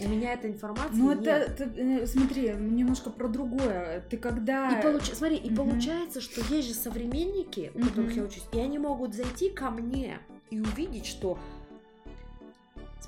[0.00, 1.26] У меня эта информация Ну, нет.
[1.26, 4.04] это, это, э, смотри, немножко про другое.
[4.10, 4.78] Ты когда...
[4.78, 5.04] И получ...
[5.14, 9.48] Смотри, и получается, что есть же современники, у которых я учусь, и они могут зайти
[9.50, 10.18] ко мне
[10.50, 11.38] и увидеть, что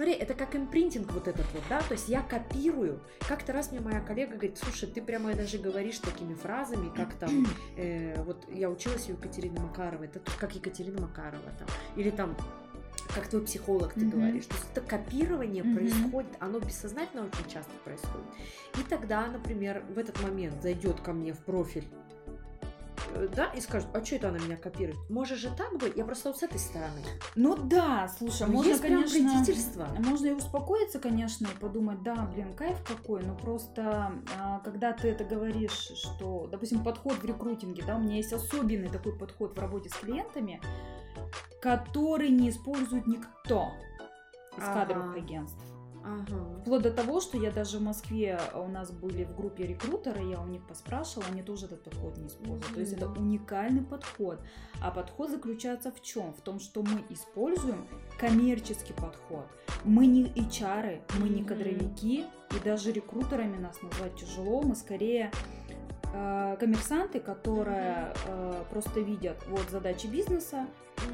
[0.00, 3.00] Смотри, это как импринтинг вот этот вот, да, то есть я копирую.
[3.28, 7.46] Как-то раз мне моя коллега говорит, слушай, ты прямо даже говоришь такими фразами, как там,
[7.76, 12.34] э, вот я училась у Екатерины Макаровой, это как Екатерина Макарова там, или там
[13.14, 14.10] как твой психолог ты mm-hmm.
[14.10, 14.46] говоришь.
[14.46, 15.74] То есть это копирование mm-hmm.
[15.74, 18.26] происходит, оно бессознательно очень часто происходит.
[18.78, 21.84] И тогда, например, в этот момент зайдет ко мне в профиль
[23.34, 24.98] да, и скажут, а что это она меня копирует?
[25.08, 25.96] Может же так быть?
[25.96, 27.02] Я просто вот с этой стороны.
[27.34, 29.88] Ну да, слушай, Но можно, есть конечно, вредительство.
[29.98, 35.08] можно и успокоиться, конечно, и подумать, да, блин, кайф какой, но просто а, когда ты
[35.08, 39.58] это говоришь, что, допустим, подход в рекрутинге, да, у меня есть особенный такой подход в
[39.58, 40.60] работе с клиентами,
[41.60, 43.68] который не использует никто
[44.56, 44.80] из ага.
[44.80, 45.69] кадровых агентств.
[46.04, 46.60] Ага.
[46.62, 50.22] Вплоть до того, что я даже в Москве, а, у нас были в группе рекрутеры,
[50.22, 52.64] я у них поспрашивала, они тоже этот подход не используют.
[52.64, 52.74] Mm-hmm.
[52.74, 54.40] То есть это уникальный подход.
[54.80, 56.32] А подход заключается в чем?
[56.32, 57.86] В том, что мы используем
[58.18, 59.46] коммерческий подход.
[59.84, 65.30] Мы не HR, мы не кадровики, и даже рекрутерами нас назвать тяжело, мы скорее
[66.12, 70.66] э, коммерсанты, которые э, просто видят вот задачи бизнеса,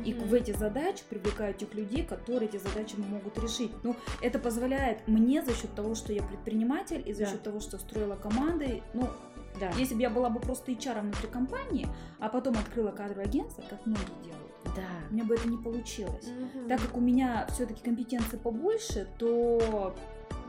[0.04, 3.70] и в эти задачи привлекают тех людей, которые эти задачи могут решить.
[3.82, 7.30] Ну, это позволяет мне за счет того, что я предприниматель, и за да.
[7.30, 9.08] счет того, что строила команды, ну,
[9.60, 9.70] да.
[9.78, 11.88] Если бы я была бы просто HR внутри компании,
[12.18, 14.82] а потом открыла кадровое агентство, как многие делают, да.
[15.10, 16.26] у меня бы это не получилось.
[16.26, 16.68] Угу.
[16.68, 19.94] Так как у меня все-таки компетенции побольше, то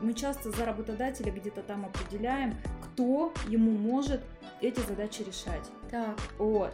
[0.02, 2.54] мы часто за работодателя где-то там определяем,
[2.98, 4.20] кто ему может
[4.60, 5.70] эти задачи решать.
[5.88, 6.18] Так.
[6.36, 6.72] Вот.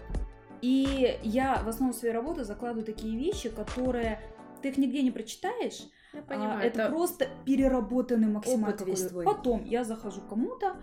[0.62, 4.22] И я в основу своей работы закладываю такие вещи, которые
[4.62, 5.82] ты их нигде не прочитаешь.
[6.14, 8.68] Я понимаю, а, это, это просто переработанный максимально.
[8.68, 9.26] Опыт весь твой.
[9.26, 10.76] Потом я захожу кому-то,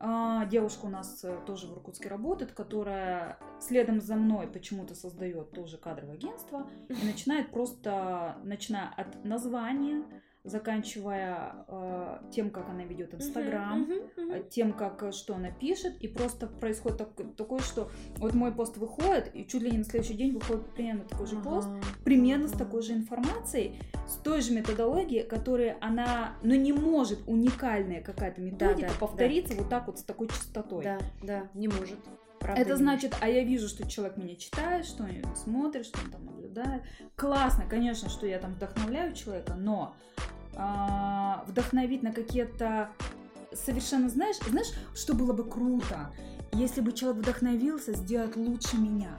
[0.00, 5.50] а, девушка у нас э, тоже в Иркутске работает, которая следом за мной почему-то создает
[5.52, 10.04] тоже кадровое агентство и начинает просто, начиная от названия,
[10.44, 14.48] заканчивая э, тем, как она ведет Инстаграм, uh-huh, uh-huh, uh-huh.
[14.48, 18.76] тем, как э, что она пишет, и просто происходит так, такое, что вот мой пост
[18.76, 21.68] выходит, и чуть ли не на следующий день выходит примерно такой же uh-huh, пост,
[22.04, 22.54] примерно uh-huh.
[22.54, 28.40] с такой же информацией, с той же методологией, которая она, ну не может уникальная какая-то
[28.40, 29.62] методика да, да, повториться да.
[29.62, 30.84] вот так вот с такой частотой.
[30.84, 31.98] Да, да, не может.
[32.40, 36.10] Правда это значит, а я вижу, что человек меня читает, что он смотрит, что он
[36.10, 36.82] там наблюдает.
[37.16, 39.96] Классно, конечно, что я там вдохновляю человека, но
[40.54, 42.90] а, вдохновить на какие-то
[43.52, 46.12] совершенно, знаешь, знаешь, что было бы круто,
[46.52, 49.18] если бы человек вдохновился сделать лучше меня.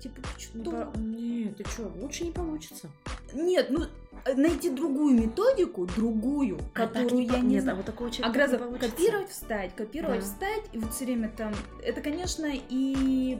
[0.00, 0.58] Типа, что?
[0.92, 2.88] по- Не, ты что, лучше не получится.
[3.32, 3.84] Нет, ну
[4.24, 7.74] э, найти другую методику, другую, А которую не я по- не Нет, знаю.
[7.74, 8.90] а вот такого А человека гроза не получится.
[8.90, 10.24] копировать, встать, копировать, Да.
[10.26, 11.52] встать, и вот все время там...
[11.82, 13.38] Это, конечно, и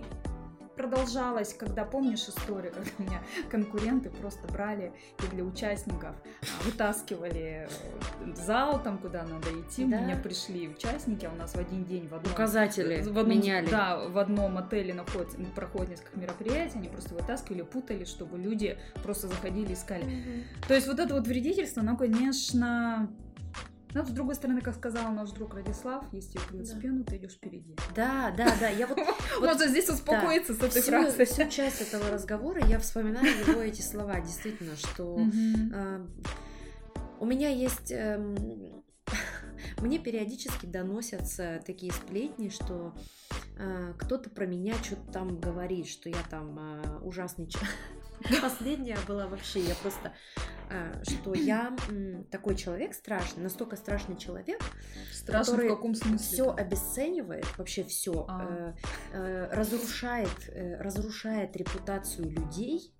[0.76, 4.92] продолжалось, когда, помнишь историю, когда у меня конкуренты просто брали
[5.24, 9.84] и для участников а, вытаскивали э, зал, там, куда надо идти.
[9.84, 9.98] Да.
[9.98, 12.32] У меня пришли участники, а у нас в один день в одном...
[12.32, 13.68] Указатели в одном, меняли.
[13.68, 19.28] Да, в одном отеле находится, проходит несколько мероприятий, они просто вытаскивали, путали, чтобы люди просто
[19.28, 20.04] заходили, искали.
[20.04, 20.44] Мгм.
[20.68, 23.08] То есть вот это вот вредительство, оно, конечно...
[23.96, 26.76] Но с другой стороны, как сказал наш друг Радислав, если клюет Да.
[26.78, 27.74] спину, ты идешь впереди.
[27.94, 28.68] Да, да, да.
[28.68, 28.98] Я вот
[29.40, 31.24] Можно здесь успокоиться с этой всю, фразой.
[31.24, 36.06] всю часть этого разговора я вспоминаю его эти слова, действительно, что э,
[37.20, 37.90] у меня есть...
[37.90, 38.84] эм,
[39.80, 42.92] Мне периодически доносятся такие сплетни, что
[43.58, 47.70] э, кто-то про меня что-то там говорит, что я там э, ужасный человек.
[48.42, 50.12] Последняя была вообще, я просто,
[50.70, 51.76] э, что я
[52.30, 54.60] такой человек страшный, настолько страшный человек,
[55.12, 56.18] Страшно в который каком смысле?
[56.18, 58.74] все обесценивает, вообще все, А.
[59.52, 62.92] разрушает, э, разрушает репутацию людей.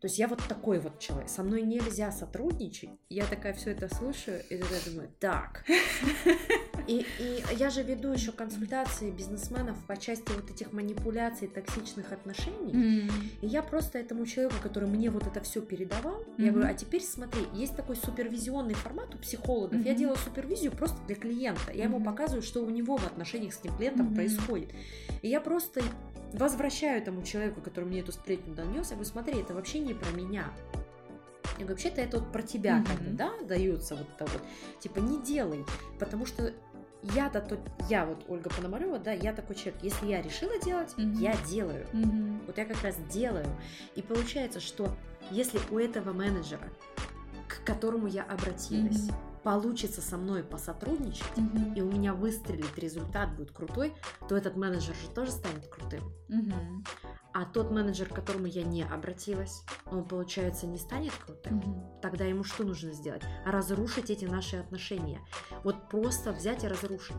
[0.00, 1.28] То есть я вот такой вот человек.
[1.28, 2.90] Со мной нельзя сотрудничать.
[3.08, 5.64] Я такая все это слушаю и такая думаю, так.
[6.86, 12.72] И, и я же веду еще консультации бизнесменов по части вот этих манипуляций, токсичных отношений.
[12.72, 13.10] М.
[13.40, 16.54] И я просто этому человеку, который мне вот это все передавал, я Мгм.
[16.54, 19.84] говорю, а теперь смотри, есть такой супервизионный формат у психологов.
[19.84, 19.98] Я Мгм.
[19.98, 21.72] делаю супервизию просто для клиента.
[21.72, 22.06] Я ему Мгм.
[22.06, 24.14] показываю, что у него в отношениях с этим клиентом Мгм.
[24.14, 24.70] происходит.
[25.22, 25.82] И я просто
[26.32, 30.10] возвращаю этому человеку, который мне эту сплетню донес, я говорю, смотри, это вообще не про
[30.10, 30.44] меня.
[31.58, 34.42] Я говорю, вообще-то это вот про тебя, как бы, да, дается вот это вот.
[34.80, 35.64] Типа, не делай,
[35.98, 36.52] потому что
[37.14, 41.18] я-то, тот, я вот Ольга Пономарева, да, я такой человек, если я решила делать, Мгм.
[41.18, 41.86] я делаю.
[41.92, 42.40] Мгм.
[42.46, 43.46] Вот я как раз делаю.
[43.94, 44.88] И получается, что
[45.30, 46.68] если у этого менеджера,
[47.48, 49.16] к которому я обратилась, Мгм.
[49.46, 51.74] Получится со мной посотрудничать, Мгм.
[51.74, 53.94] и у меня выстрелит, результат будет крутой,
[54.28, 56.02] то этот менеджер же тоже станет крутым.
[56.26, 56.84] Мгм.
[57.32, 61.58] А тот менеджер, к которому я не обратилась, он, получается, не станет крутым.
[61.58, 62.00] Мгм.
[62.02, 63.22] Тогда ему что нужно сделать?
[63.44, 65.20] Разрушить эти наши отношения.
[65.62, 67.16] Вот просто взять и разрушить.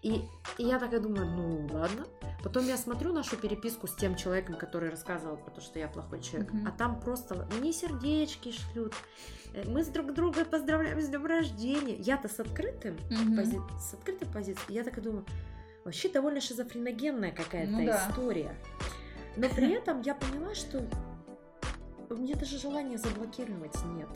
[0.00, 0.22] И,
[0.56, 2.06] и я такая думаю, ну ладно.
[2.42, 6.22] Потом я смотрю нашу переписку с тем человеком, который рассказывал про то, что я плохой
[6.22, 6.52] человек.
[6.54, 6.68] Мгм.
[6.68, 8.94] А там просто мне сердечки шлют.
[9.64, 11.94] Мы с друг друга поздравляем с днем рождения.
[11.96, 13.38] Я-то с открытым Мгм.
[13.38, 14.60] пози- с открытой позиции.
[14.72, 15.24] Я такая думаю,
[15.84, 18.08] вообще довольно шизофреногенная какая-то Ну да.
[18.10, 18.54] история.
[19.36, 20.84] Но при этом я поняла, что
[22.10, 24.08] у меня даже желания заблокировать нет.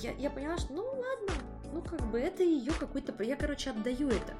[0.00, 1.32] Я, я поняла, что ну ладно,
[1.72, 3.20] ну как бы это ее какой-то...
[3.22, 4.34] Я, короче, отдаю это.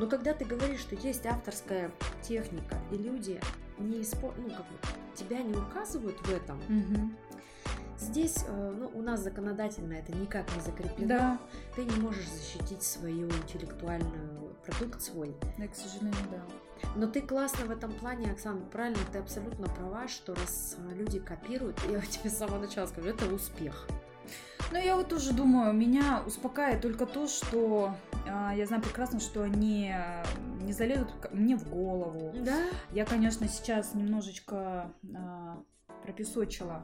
[0.00, 1.90] Но когда ты говоришь, что есть авторская
[2.22, 3.40] техника, и люди
[3.78, 4.32] не испо...
[4.36, 4.78] ну, как бы,
[5.14, 7.16] тебя не указывают в этом, Мгм.
[7.98, 11.08] Здесь э, ну, у нас законодательно это никак не закреплено.
[11.08, 11.38] Да,
[11.74, 15.34] Ты не можешь защитить свою интеллектуальную продукт свой.
[15.58, 16.42] да, к сожалению, да.
[16.94, 21.18] Но ты классно в этом плане, Оксана, правильно, ты абсолютно права, что раз а, люди
[21.18, 23.86] копируют, я тебе с самого начала скажу, это успех.
[24.72, 27.94] Ну, я вот тоже думаю, меня успокаивает только то, что
[28.28, 30.24] а, я знаю прекрасно, что они а,
[30.62, 32.34] не залезут мне в голову.
[32.44, 32.58] Да?
[32.92, 35.62] Я, конечно, сейчас немножечко а,
[36.02, 36.82] пропесочила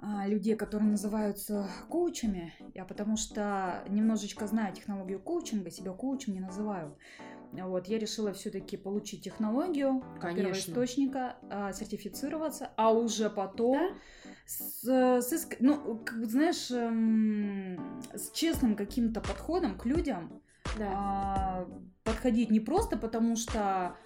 [0.00, 6.96] людей, которые называются коучами, я потому что немножечко знаю технологию коучинга, себя коучем не называю.
[7.52, 13.88] Вот, я решила все-таки получить технологию первоисточника, а, сертифицироваться, а уже потом Да?
[14.46, 20.42] с, с иск- ну, как знаешь, эм, с честным каким-то подходом к людям,
[20.78, 20.92] Да.
[20.94, 21.68] а,
[22.04, 23.96] подходить не просто потому, что, а,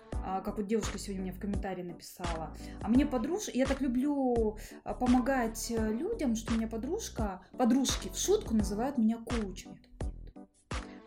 [0.45, 4.95] как вот девушка сегодня мне в комментарии написала, а мне подружка, я так люблю а,
[4.95, 9.77] помогать э, людям, что у меня подружка, подружки в шутку называют меня коучем.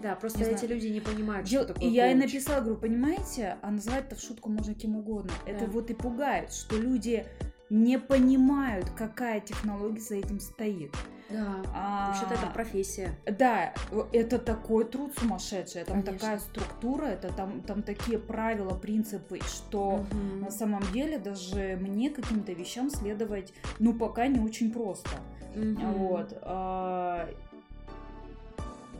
[0.02, 0.76] Да, просто не эти знаю.
[0.76, 2.26] люди не понимают, Дел- что такое И я и коуч.
[2.26, 5.32] написала, говорю, понимаете, а называть-то в шутку можно кем угодно.
[5.48, 5.72] Это Да.
[5.72, 7.26] вот и пугает, что люди
[7.70, 10.94] не понимают, какая технология за этим стоит.
[11.30, 11.64] Да.
[11.74, 13.18] А, Вообще-то это профессия.
[13.26, 13.74] Да,
[14.12, 16.20] это такой труд сумасшедший, там Конечно.
[16.20, 20.42] такая структура, это там, там такие правила, принципы, что Мгм.
[20.42, 25.10] на самом деле даже мне каким-то вещам следовать, ну, пока не очень просто.
[25.56, 25.94] Мгм.
[25.94, 26.38] Вот.
[26.44, 27.28] а,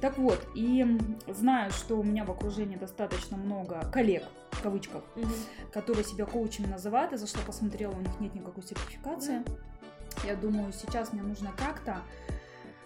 [0.02, 0.86] Так вот, и
[1.28, 5.30] знаю, что у меня в окружении достаточно много коллег, в кавычках, Мгм.
[5.72, 9.44] которые себя коучами называют, и за что посмотрела, у них нет никакой сертификации.
[10.24, 11.98] Я думаю, сейчас мне нужно как-то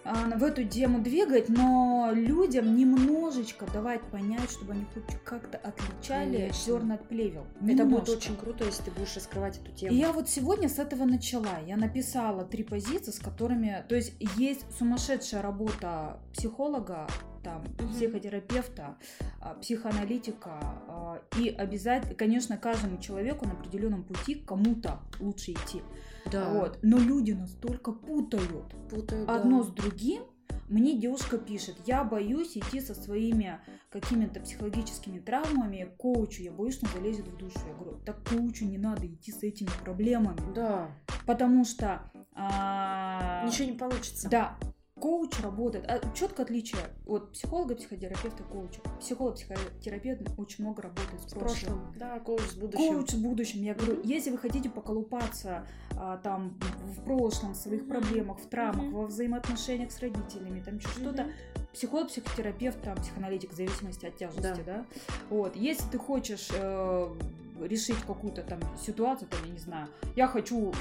[0.04, 6.64] в эту тему двигать, но людям немножечко давать понять, чтобы они хоть как-то отличали Конечно.
[6.64, 7.46] зерна от плевел.
[7.66, 9.92] Это будет очень круто, если ты будешь раскрывать эту тему.
[9.94, 11.60] И я вот сегодня с этого начала.
[11.66, 13.84] Я написала три позиции, с которыми...
[13.88, 17.06] То есть есть сумасшедшая работа психолога,
[17.42, 17.88] там, Мгм.
[17.94, 18.96] психотерапевта,
[19.40, 20.50] а, психоаналитика.
[20.88, 25.82] а, И обязательно, конечно, каждому человеку на определенном пути кому-то лучше идти.
[26.30, 26.78] Да, Вот.
[26.82, 29.68] Но люди настолько путают путаю, одно да.
[29.68, 30.22] с другим.
[30.68, 33.60] Мне девушка пишет, я боюсь идти со своими
[33.90, 37.58] какими-то психологическими травмами к коучу, я боюсь, что он залезет в душу.
[37.66, 40.92] Я говорю, так коучу не надо идти с этими проблемами, Да,
[41.26, 42.02] потому что...
[42.34, 44.28] а, ничего не получится.
[44.30, 44.56] Да,
[45.00, 48.80] коуч работает, а, четко отличие от психолога, психотерапевта, коуча.
[49.00, 51.80] Психолог, психотерапевт очень много работает с С прошлым.
[51.80, 51.94] прошлым.
[51.98, 52.94] Да, коуч с будущим.
[52.94, 53.62] Коуч в будущем.
[53.62, 54.02] Я говорю, Мгм.
[54.08, 56.56] если вы хотите поколупаться а, там
[56.96, 57.90] в прошлом, в своих Мгм.
[57.90, 58.94] проблемах, в травмах, Мгм.
[58.94, 61.32] во взаимоотношениях с родителями, там что-то, Мгм.
[61.72, 64.84] психолог, психотерапевт, там, психоаналитик, в зависимости от тяжести, да.
[65.28, 67.14] Вот, если ты хочешь э,
[67.60, 70.72] решить какую-то там ситуацию, там, я не знаю, я хочу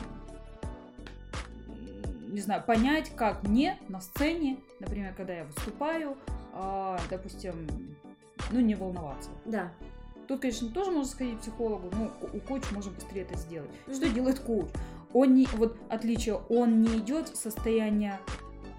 [2.30, 6.18] не знаю, понять, как мне на сцене, например, когда я выступаю,
[6.54, 7.68] а, допустим,
[8.52, 9.30] ну, не волноваться.
[9.46, 9.72] Да.
[10.28, 13.72] Тут, конечно, тоже можно сходить к психологу, но у коуча можно быстрее это сделать.
[13.92, 14.14] Что Мгм.
[14.14, 14.68] делает коуч?
[15.12, 18.20] Он не, вот отличие, он не идет в состояние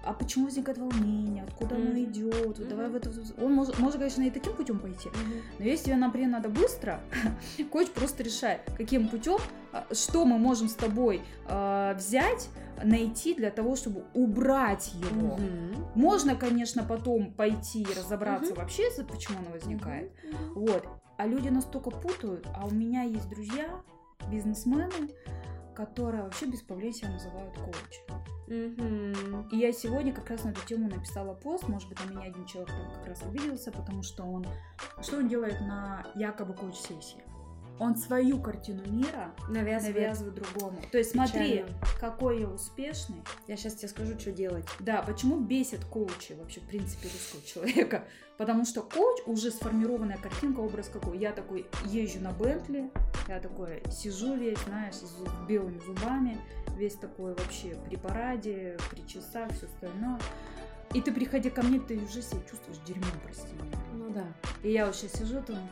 [0.03, 2.03] а почему возникает волнение, откуда оно Мгм.
[2.03, 2.93] идет, вот давай Мгм.
[2.93, 3.11] в это...
[3.43, 5.41] Он может, может, конечно, и таким путем пойти, Мгм.
[5.59, 7.01] но если тебе, например, надо быстро,
[7.71, 9.39] коуч просто решает, каким путем,
[9.71, 12.49] а, что мы можем с тобой а, взять,
[12.83, 15.37] найти для того, чтобы убрать его.
[15.37, 15.85] Мгм.
[15.93, 18.61] Можно, конечно, потом пойти и разобраться Мгм.
[18.61, 20.11] вообще, почему оно возникает.
[20.23, 20.53] Мгм.
[20.55, 20.85] Вот.
[21.17, 23.69] А люди настолько путают, а у меня есть друзья,
[24.31, 24.89] бизнесмены,
[25.75, 28.21] которые вообще без проблем себя называют коуч.
[28.47, 29.47] Мгм.
[29.51, 32.45] И я сегодня как раз на эту тему написала пост, может быть, на меня один
[32.45, 34.45] человек там как раз обиделся, потому что он...
[35.01, 37.23] Что он делает на якобы коуч-сессии?
[37.81, 39.95] Он свою картину мира Навязывает.
[39.95, 40.79] навязывает другому.
[40.91, 41.75] То есть смотри, Печально.
[41.99, 43.23] какой я успешный.
[43.47, 44.65] Я сейчас тебе скажу, что делать.
[44.79, 48.05] Да, почему бесит коучи вообще, в принципе, русского человека?
[48.37, 51.17] Потому что коуч уже сформированная картинка, образ какой.
[51.17, 52.91] Я такой езжу на Бентли,
[53.27, 55.15] я такой сижу весь, знаешь, с
[55.47, 56.37] белыми зубами,
[56.77, 60.19] весь такой вообще при параде, при часах, все остальное.
[60.93, 63.77] И ты приходи ко мне, ты уже себя чувствуешь дерьмом, прости меня.
[63.93, 64.27] Ну да.
[64.61, 65.67] И я вот сейчас сижу, думаю,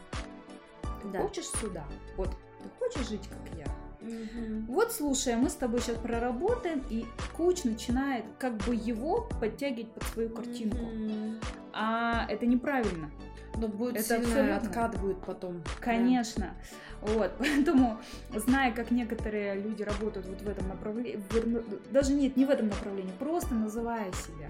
[1.02, 1.22] ты Да.
[1.22, 1.84] хочешь сюда?
[2.18, 3.66] Вот, ты хочешь жить, как я?
[4.02, 4.66] Мгм.
[4.68, 10.04] Вот, слушай, мы с тобой сейчас проработаем, и коуч начинает как бы его подтягивать под
[10.04, 10.78] свою картинку.
[10.86, 11.40] Мгм.
[11.74, 13.12] А это неправильно.
[13.58, 14.56] Но будет Это абсолютно.
[14.58, 15.62] откат будет потом.
[15.82, 16.54] Конечно.
[17.02, 17.32] Вот.
[17.40, 17.98] Поэтому,
[18.34, 22.68] зная, как некоторые люди работают вот в этом направлении, в- даже нет, не в этом
[22.70, 24.48] направлении, просто называя себя.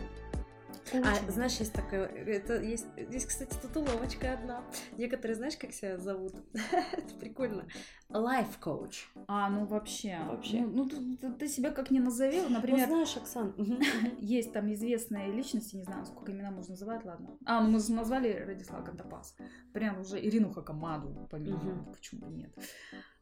[0.93, 4.63] А знаешь, есть такая, это есть, здесь, кстати, татуировочка одна.
[4.97, 6.33] Некоторые, знаешь, как себя зовут?
[6.93, 7.65] Это прикольно.
[8.09, 8.95] Life coach.
[9.27, 10.19] А, ну вообще.
[10.27, 10.61] Вообще.
[10.61, 12.41] Ну, ну, ты, ты- ты себя как не назови.
[12.41, 13.53] Ну, Например, знаешь, Оксан.
[14.19, 17.37] есть там известные личности, не знаю, сколько имена можно называть, ладно.
[17.45, 19.35] А, ну мы же назвали Радислава Кантапас.
[19.73, 21.91] Прям уже Ирину Хакамаду, Мгм.
[21.93, 22.51] почему бы нет.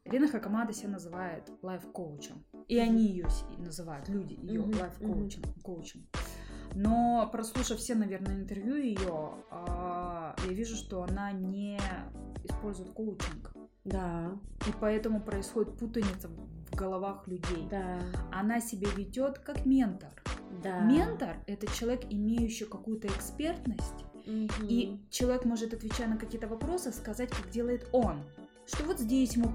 [0.04, 2.42] Ирина Хакамада себя называет лайф-коучем.
[2.66, 3.28] И они ее
[3.58, 5.42] называют, люди ее Мгм, лайф-коучем.
[5.62, 6.06] коучем.
[6.74, 11.78] Но прослушав все, наверное, интервью ее, я вижу, что она не
[12.44, 13.52] использует коучинг.
[13.84, 14.32] Да,
[14.66, 17.66] И поэтому происходит путаница в головах людей.
[17.70, 17.98] да,
[18.32, 20.10] Она себя ведет как ментор.
[20.62, 20.80] да.
[20.80, 24.48] Ментор– это человек, имеющий какую-то экспертность, Мгм.
[24.68, 28.22] и человек может, отвечая на какие-то вопросы, сказать, как делает он.
[28.68, 29.48] Что вот здесь ему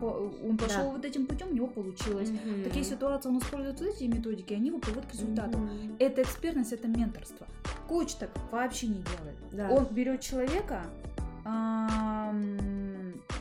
[0.44, 0.90] он пошел Да.
[0.90, 2.30] вот этим путем, у него получилось.
[2.32, 2.62] Мгм.
[2.62, 5.60] В таких ситуациях он использует вот эти методики, они его приводят к результату.
[5.60, 5.96] Мгм.
[6.00, 7.46] Это экспертность, это менторство.
[7.88, 9.38] Коуч так вообще не делает.
[9.52, 9.70] Да.
[9.70, 10.84] Он берет человека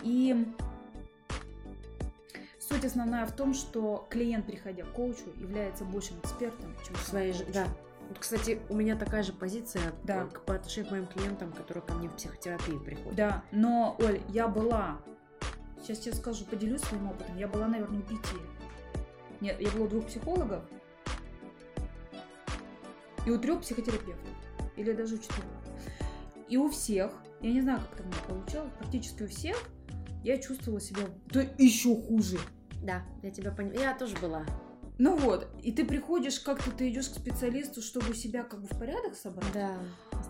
[0.03, 0.47] и
[2.59, 7.45] суть основная в том, что клиент, приходя к коучу, является большим экспертом, чем своей же,
[7.53, 7.67] да.
[8.09, 10.25] Вот, кстати, у меня такая же позиция Да.
[10.27, 13.15] к- по отношению к моим клиентам, которые ко мне в психотерапию приходят.
[13.15, 14.99] Да, но, Оль, я была,
[15.83, 18.37] сейчас тебе скажу, поделюсь своим опытом, я была, наверное, у пяти.
[19.41, 20.63] Нет, я была у двух психологов
[23.27, 24.29] и у трех психотерапевтов,
[24.77, 25.45] или даже у четырех.
[26.49, 29.57] И у всех, я не знаю, как это у меня получалось, практически у всех
[30.23, 32.39] я чувствовала себя да еще хуже.
[32.83, 33.81] Да, я тебя понимаю.
[33.81, 34.47] Я тоже была.
[34.99, 38.79] Ну вот, и ты приходишь, как-то ты идешь к специалисту, чтобы себя как бы в
[38.79, 39.53] порядок собрать.
[39.53, 39.79] Да.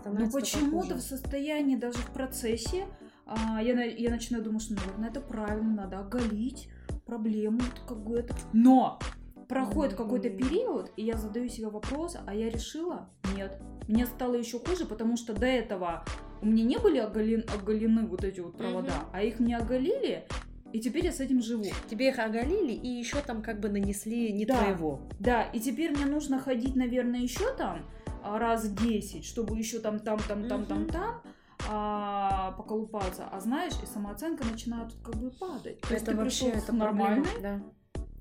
[0.05, 2.85] Но почему-то в состоянии, даже в процессе,
[3.25, 6.69] а, я, я начинаю думать, что, наверное, это правильно, надо оголить
[7.05, 8.35] проблему, как бы это.
[8.53, 8.99] Но
[9.47, 13.09] проходит какой-то период, и я задаю себе вопрос, а я решила?
[13.35, 13.59] Нет.
[13.87, 16.05] Мне стало еще хуже, потому что до этого
[16.41, 19.09] у меня не были оголен- оголены вот эти вот провода, Мгм.
[19.13, 20.25] а их мне оголили,
[20.71, 21.65] и теперь я с этим живу.
[21.89, 24.57] Тебе их оголили и еще там как бы нанесли не Да.
[24.57, 25.01] твоего.
[25.19, 27.85] Да, и теперь мне нужно ходить, наверное, еще там
[28.25, 30.89] а, раз 10, чтобы еще там, там, там, там, там, Мгм.
[30.89, 31.21] там
[31.69, 33.27] а, поколупаться.
[33.31, 35.79] А знаешь, и самооценка начинает как бы падать.
[35.81, 37.61] То есть это ты вообще пришел это с нормальной, Да.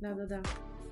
[0.01, 0.43] Да, да, да.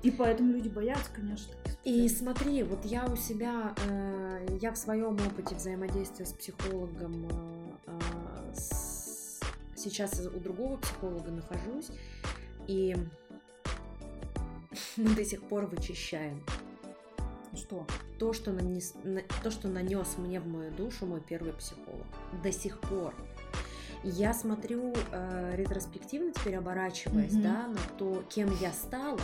[0.03, 1.53] и поэтому люди боятся, конечно.
[1.83, 7.71] И смотри, вот я у себя, э, я в своем опыте взаимодействия с психологом э,
[7.87, 9.39] э, с-
[9.75, 11.89] сейчас у другого психолога нахожусь,
[12.67, 12.95] и
[14.97, 16.41] мы до сих пор вычищаем
[17.55, 17.85] Что?
[18.19, 22.05] то, что нанес, на- то, что нанес мне в мою душу мой первый психолог.
[22.43, 23.13] До сих пор.
[24.03, 27.41] Я смотрю э, ретроспективно теперь оборачиваясь, Мгм.
[27.43, 29.19] да, на то, кем я стала,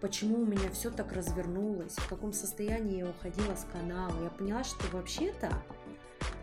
[0.00, 4.12] почему у меня все так развернулось, в каком состоянии я уходила с канала.
[4.22, 5.50] Я поняла, что вообще-то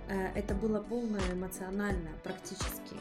[0.07, 2.95] э, это было полное эмоциональное практически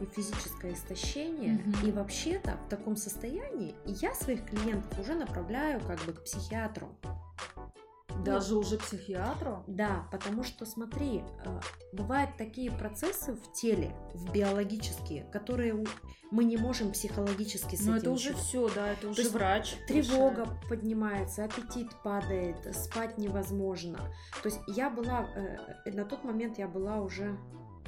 [0.00, 1.62] и физическое истощение.
[1.64, 1.88] Мгм.
[1.88, 6.88] И вообще-то в таком состоянии я своих клиентов уже направляю как бы к психиатру.
[8.24, 9.62] Даже уже психиатру?
[9.66, 11.60] Да, потому что смотри, э,
[11.92, 15.84] бывают такие процессы в теле, в биологические, которые
[16.30, 19.76] мы не можем психологически с Ну этим это уже все, да, это уже есть врач.
[19.86, 20.68] Тревога решает.
[20.68, 23.98] поднимается, аппетит падает, спать невозможно.
[24.42, 27.38] То есть я была, э, э, на тот момент я была уже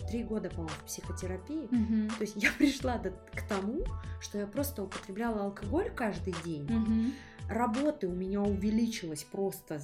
[0.09, 1.69] три года, по-моему, в психотерапии.
[1.71, 2.09] Мгм.
[2.11, 3.85] То есть я пришла до- к тому,
[4.21, 6.65] что я просто употребляла алкоголь каждый день.
[6.65, 7.13] Мгм.
[7.49, 9.81] Работы у меня увеличилось просто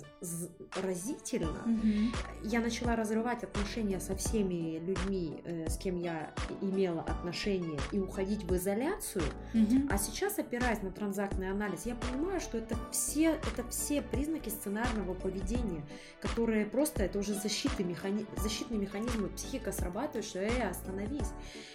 [0.83, 1.63] разительно.
[1.65, 2.13] Мгм.
[2.43, 8.45] Я начала разрывать отношения со всеми людьми, э, с кем я имела отношения, и уходить
[8.45, 9.25] в изоляцию.
[9.55, 9.89] Мгм.
[9.91, 15.15] А сейчас, опираясь на транзактный анализ, я понимаю, что это все, это все признаки сценарного
[15.15, 15.85] поведения,
[16.21, 18.27] которые просто, это уже защитный, механи...
[18.37, 21.31] защитный механизм, психика срабатывает, что «Эй, остановись».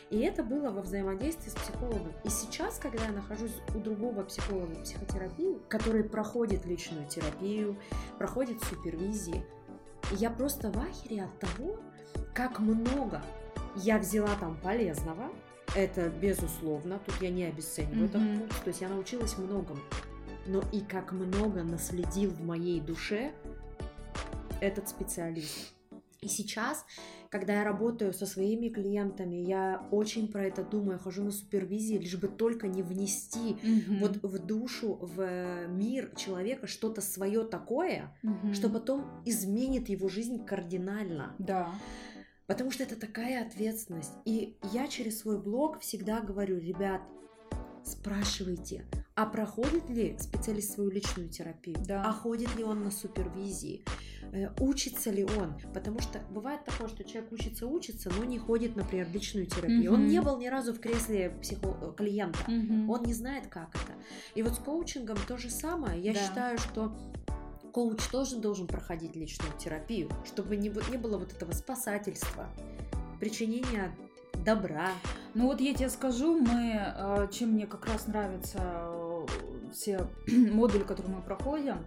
[0.10, 2.14] И это было во взаимодействии с психологом.
[2.24, 7.78] И сейчас, когда я нахожусь у другого психолога психотерапии, который проходит личную терапию,
[8.18, 9.46] проходит супервизии,
[10.12, 11.80] я просто в ахере от того,
[12.34, 13.22] как много
[13.78, 15.30] я взяла там полезного,
[15.76, 18.40] это безусловно, тут я не обесцениваю этот Мгм.
[18.40, 19.80] путь, то есть я научилась многому,
[20.48, 23.32] но и как много наследил в моей душе
[24.60, 25.74] этот специалист.
[26.22, 26.86] И сейчас,
[27.30, 32.18] когда я работаю со своими клиентами, я очень про это думаю, хожу на супервизии, лишь
[32.18, 34.00] бы только не внести Мгм.
[34.00, 38.54] вот в душу, в мир человека что-то свое такое, Мгм.
[38.54, 41.36] что потом изменит его жизнь кардинально.
[41.40, 41.74] Да.
[42.48, 44.14] Потому что это такая ответственность.
[44.26, 47.02] И я через свой блог всегда говорю, ребят,
[47.86, 51.78] спрашивайте, а проходит ли специалист свою личную терапию?
[51.88, 52.04] Да.
[52.06, 53.84] А ходит ли он на супервизии?
[54.32, 55.56] Э, Учится ли он?
[55.74, 59.94] Потому что бывает такое, что человек учится, учится, но не ходит, например, в личную терапию.
[59.94, 60.10] Он Мгм.
[60.10, 62.40] не был ни разу в кресле психо- э, клиента.
[62.48, 62.90] Мгм.
[62.90, 63.94] Он не знает, как это.
[64.36, 66.00] И вот с коучингом то же самое.
[66.02, 66.20] Я Да.
[66.20, 66.96] считаю, что
[67.74, 72.48] коуч тоже должен проходить личную терапию, чтобы не, не было вот этого спасательства,
[73.20, 73.92] причинения
[74.44, 74.90] добра.
[75.34, 79.26] Ну вот я тебе скажу, мы, э, чем мне как раз нравятся э,
[79.74, 81.78] все модули, которые мы проходим,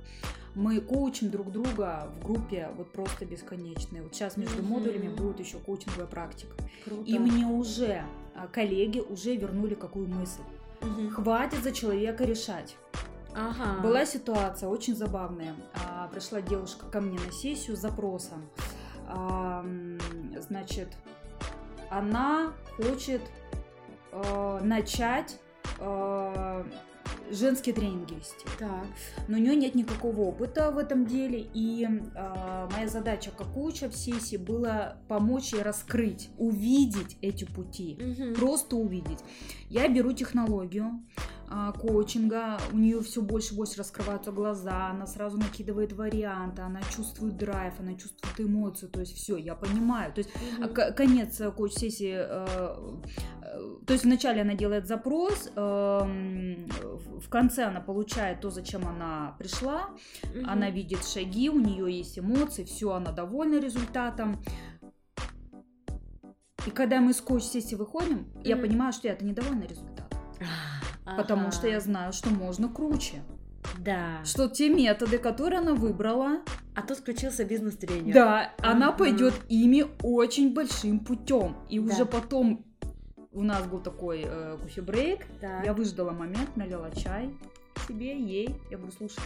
[0.54, 4.02] мы коучим друг друга в группе вот просто бесконечные.
[4.02, 4.72] Вот сейчас между Мгм.
[4.72, 6.54] модулями будет еще коучинговая практика.
[6.84, 7.02] Круто.
[7.04, 10.42] И мне уже э, коллеги уже вернули какую мысль.
[10.82, 11.10] Мгм.
[11.10, 12.76] Хватит за человека решать.
[13.34, 13.80] Ага.
[13.82, 15.54] Была ситуация очень забавная.
[15.74, 18.42] А, Пришла девушка ко мне на сессию с запросом.
[19.08, 19.64] А,
[20.48, 20.88] Значит,
[21.92, 23.20] она хочет
[24.12, 25.38] э, начать
[25.78, 26.64] э,
[27.32, 28.46] женские тренинги вести.
[28.58, 28.84] Так.
[29.28, 33.88] Но у нее нет никакого опыта в этом деле, и э, моя задача как коуча
[33.88, 38.34] в сессии была помочь ей раскрыть, увидеть эти пути Мгм.
[38.34, 39.18] просто увидеть.
[39.68, 41.02] Я беру технологию
[41.54, 46.80] а, коучинга, у нее все больше и больше раскрываются глаза, она сразу накидывает варианты, она
[46.94, 50.12] чувствует драйв, она чувствует эмоцию, то есть все, я понимаю.
[50.14, 50.30] То есть
[50.74, 52.76] к- конец э, коуч-сессии, э,
[53.86, 56.66] то есть вначале она делает запрос, эм,
[57.20, 59.90] в конце она получает то, зачем она пришла,
[60.34, 60.48] Мгм.
[60.48, 64.42] она видит шаги, у нее есть эмоции, все, она довольна результатом.
[66.66, 68.66] И когда мы с коуч-сессии выходим, я Мгм.
[68.66, 70.18] понимаю, что я-то недовольна результатом.
[71.04, 71.16] Ага.
[71.22, 73.22] Потому что я знаю, что можно круче.
[73.78, 74.24] Да.
[74.24, 76.42] Что те методы, которые она выбрала,
[76.74, 78.14] А тут включился бизнес-тренер.
[78.14, 78.98] да, она Ага.
[78.98, 81.56] пойдет ими очень большим путем.
[81.68, 81.92] И Да.
[81.92, 82.64] уже потом
[83.32, 85.26] у нас был такой э, кофе-брейк.
[85.40, 85.64] Так.
[85.64, 87.30] Я выждала момент, налила чай.
[87.88, 89.20] тебе, ей, я буду слушать.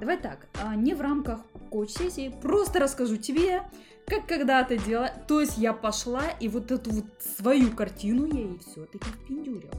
[0.00, 1.40] Давай так, а, не в рамках
[1.70, 3.62] коуч-сессии, просто расскажу тебе,
[4.06, 5.10] как когда-то делала.
[5.26, 7.04] То есть я пошла и вот эту вот
[7.36, 9.74] свою картину я ей все-таки впендюрила.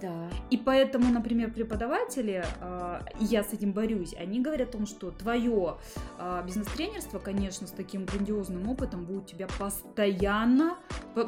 [0.00, 0.28] Да.
[0.50, 5.76] И поэтому, например, преподаватели, э, я с этим борюсь, они говорят о том, что твое
[6.18, 10.76] э, бизнес-тренерство, конечно, с таким грандиозным опытом будет тебя постоянно,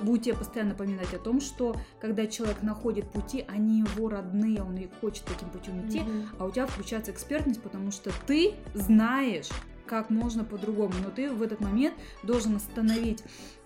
[0.03, 4.77] будет тебе постоянно напоминать о том, что когда человек находит пути, они его родные, он
[4.77, 6.27] и хочет таким путем идти, mm-hmm.
[6.39, 9.49] а у тебя включается экспертность, потому что ты знаешь,
[9.89, 10.95] как можно по-другому.
[11.03, 13.23] Но ты в этот момент должен остановить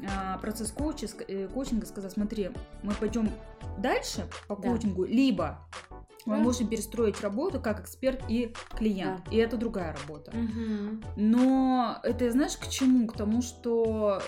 [0.08, 2.50] а, процесс коуча, э, коучинга, сказать, смотри,
[2.82, 3.28] мы пойдем
[3.78, 4.62] дальше по да.
[4.62, 5.58] коучингу, либо
[6.24, 6.42] мы да.
[6.42, 9.24] можем перестроить работу как эксперт и клиент.
[9.26, 9.32] Да.
[9.32, 10.30] И это другая работа.
[10.30, 11.02] Угу.
[11.16, 13.06] Но это знаешь к чему?
[13.08, 14.22] К тому, что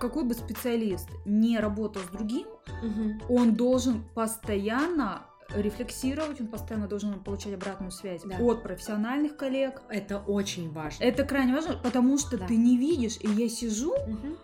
[0.00, 2.46] какой бы специалист не работал с другим,
[2.82, 3.34] угу.
[3.34, 5.22] он должен постоянно
[5.60, 8.36] рефлексировать, он постоянно должен получать обратную связь да.
[8.38, 9.82] от профессиональных коллег.
[9.88, 11.02] Это очень важно.
[11.02, 12.46] Это крайне важно, потому что да.
[12.46, 14.36] ты не видишь, и я сижу, угу.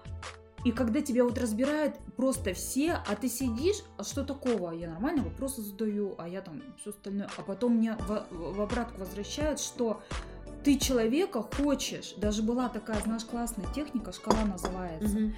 [0.65, 4.73] и когда тебя вот разбирают просто все, а ты сидишь, а что такого?
[4.73, 7.29] Я нормально вопросы задаю, а я там все остальное.
[7.37, 10.03] А потом мне в, в обратку возвращают, что
[10.65, 12.15] ты человека хочешь.
[12.17, 15.17] Даже была такая, знаешь, классная техника, шкала называется.
[15.17, 15.33] Угу.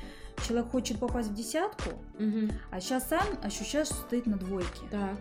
[0.46, 2.50] Человек хочет попасть в десятку, угу.
[2.70, 4.82] а сейчас сам ощущаешь, что стоит на двойке.
[4.90, 5.16] Так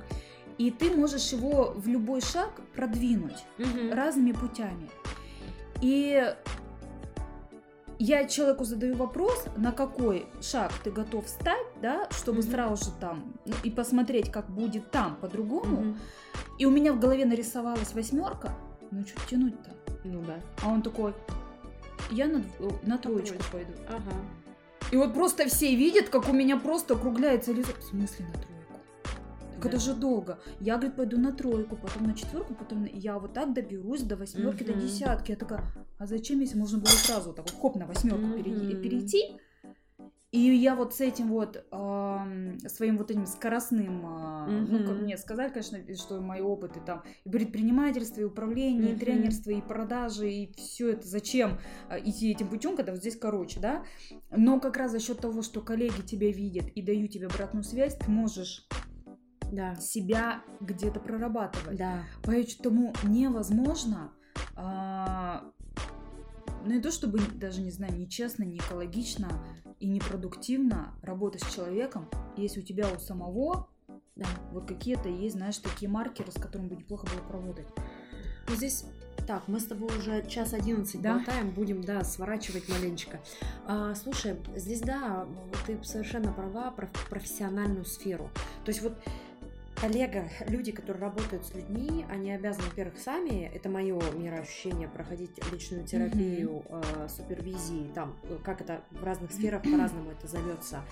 [0.57, 3.93] и ты можешь его в любой шаг продвинуть угу.
[3.93, 4.89] разными путями.
[5.81, 6.33] И
[7.99, 12.49] я человеку задаю вопрос, на какой шаг ты готов встать, да, чтобы угу.
[12.49, 15.79] сразу же там ну, и посмотреть, как будет там по-другому.
[15.79, 15.97] Угу.
[16.59, 18.55] И у меня в голове нарисовалась восьмерка.
[18.91, 19.71] Ну что тянуть-то?
[20.03, 20.39] Ну да.
[20.61, 21.13] А он такой,
[22.11, 22.43] я на,
[22.83, 23.71] на троечку пойду.
[23.87, 24.15] Ага.
[24.91, 27.71] И вот просто все видят, как у меня просто округляется лицо.
[27.79, 28.52] В смысле на тройку?
[29.63, 29.77] Так да.
[29.77, 30.39] это же долго.
[30.59, 34.63] Я, говорит, пойду на тройку, потом на четверку, потом я вот так доберусь до восьмерки,
[34.63, 34.73] угу.
[34.73, 35.31] до десятки.
[35.31, 35.63] Я такая,
[35.97, 38.43] а зачем, если можно было сразу вот так вот, хоп, на восьмерку угу.
[38.43, 39.37] перейти?
[40.33, 44.67] И я вот с этим вот э, своим вот этим скоростным, э, mm-hmm.
[44.67, 48.95] ну как мне сказать, конечно, что мои опыты там и предпринимательство, и управление, mm-hmm.
[48.95, 53.15] и тренерство, и продажи, и все это зачем э, идти этим путем, когда вот здесь
[53.15, 53.83] короче, да?
[54.31, 57.95] Но как раз за счет того, что коллеги тебя видят и дают тебе обратную связь,
[57.95, 58.67] ты можешь
[59.53, 59.75] да.
[59.75, 61.77] себя где-то прорабатывать.
[61.77, 62.03] Да.
[62.23, 64.11] Поэтому невозможно,
[64.55, 65.43] а,
[66.65, 69.29] ну не то чтобы даже, не знаю, нечестно, не экологично
[69.79, 73.67] и непродуктивно работать с человеком, если у тебя у самого
[74.15, 77.65] да, вот какие-то есть, знаешь, такие маркеры, с которыми бы неплохо было поработать.
[78.47, 78.85] Ну, здесь
[79.25, 81.15] так, мы с тобой уже час одиннадцать да?
[81.15, 83.19] болтаем, будем, да, сворачивать маленечко.
[83.65, 85.27] А, слушай, здесь, да,
[85.65, 88.29] ты совершенно права про профессиональную сферу.
[88.65, 88.97] То есть вот
[89.83, 95.85] коллега, люди, которые работают с людьми, они обязаны, во-первых, сами, это мое мироощущение, проходить личную
[95.85, 97.05] терапию, mm-hmm.
[97.05, 98.15] э, супервизии, там,
[98.45, 100.85] как это в разных сферах по-разному это зовется,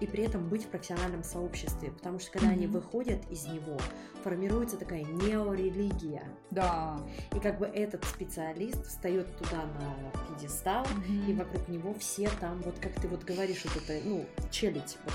[0.00, 2.52] и при этом быть в профессиональном сообществе, потому что когда mm-hmm.
[2.52, 3.78] они выходят из него,
[4.24, 6.22] формируется такая неорелигия.
[6.50, 6.98] Да.
[7.36, 11.30] И как бы этот специалист встает туда на пьедестал, mm-hmm.
[11.30, 15.14] и вокруг него все там, вот как ты вот говоришь, вот это, ну, челядь, вот,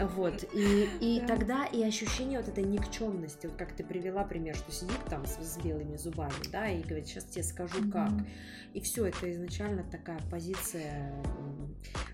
[0.00, 1.26] вот, и, и да.
[1.26, 5.36] тогда и ощущение вот этой никчемности, вот как ты привела пример, что сидит там с,
[5.38, 7.90] с белыми зубами, да, и говорит, сейчас тебе скажу mm-hmm.
[7.90, 8.12] как.
[8.74, 11.14] И все, это изначально такая позиция,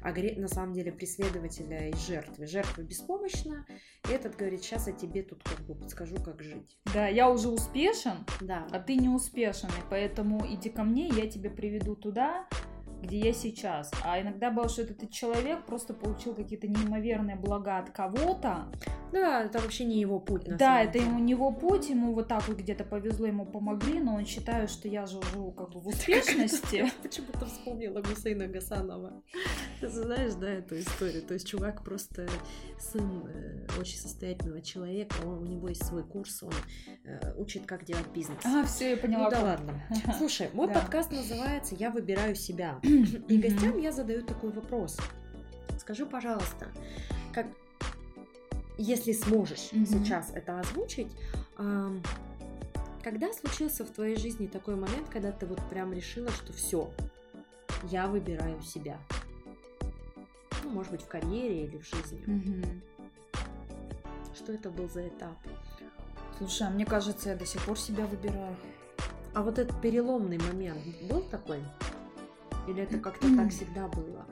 [0.03, 2.47] на самом деле, преследователя и жертвы.
[2.47, 3.67] Жертва беспомощна,
[4.09, 6.79] и этот говорит, сейчас я тебе тут как бы подскажу, как жить.
[6.93, 8.67] Да, я уже успешен, да.
[8.71, 12.47] а ты не успешен, и поэтому иди ко мне, я тебя приведу туда,
[13.05, 13.91] где я сейчас.
[14.03, 18.67] А иногда было, что этот человек просто получил какие-то неимоверные блага от кого-то.
[19.13, 20.49] Да, это вообще не его путь.
[20.49, 24.01] На да, это ему не его путь, ему вот так вот где-то повезло, ему помогли,
[24.01, 26.91] но он считает, что я же живу как бы в успешности.
[27.03, 29.23] Почему-то вспомнила Гусейна Гасанова.
[29.89, 31.23] Знаешь, да, эту историю.
[31.23, 32.29] То есть чувак просто
[32.79, 36.53] сын э, очень состоятельного человека, у него есть свой курс, он
[37.05, 38.39] э, учит, как делать бизнес.
[38.45, 39.25] А, все, я поняла.
[39.25, 39.83] Ну да ладно.
[40.19, 42.79] Слушай, мой подкаст называется «Я выбираю себя».
[42.83, 44.99] И гостям я задаю такой вопрос.
[45.79, 46.69] Скажи, пожалуйста,
[47.33, 47.47] как,
[48.79, 51.09] если сможешь сейчас это озвучить,
[53.05, 56.91] когда случился в твоей жизни такой момент, когда ты вот прям решила, что все,
[57.91, 58.99] я выбираю себя?
[60.75, 62.83] Может быть, в карьере или в жизни.
[64.35, 65.37] Что это был за этап?
[66.37, 68.57] Слушай, а мне кажется, я до сих пор себя выбираю.
[69.35, 71.63] А вот этот переломный момент был такой?
[72.67, 74.27] Или это как-то так всегда было?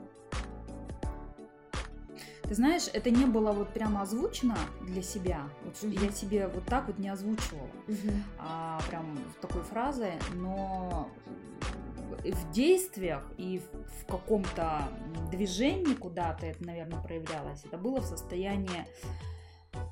[2.41, 5.47] Ты знаешь, это не было вот прямо озвучено для себя.
[5.63, 6.03] Вот Мгм.
[6.03, 7.69] Я себе вот так вот не озвучивала.
[7.87, 8.23] Мгм.
[8.37, 11.09] а, прям такой фразой, но
[12.17, 13.61] в действиях и
[13.99, 14.83] в, каком-то
[15.31, 17.63] движении куда-то это, наверное, проявлялось.
[17.65, 18.85] Это было в состоянии,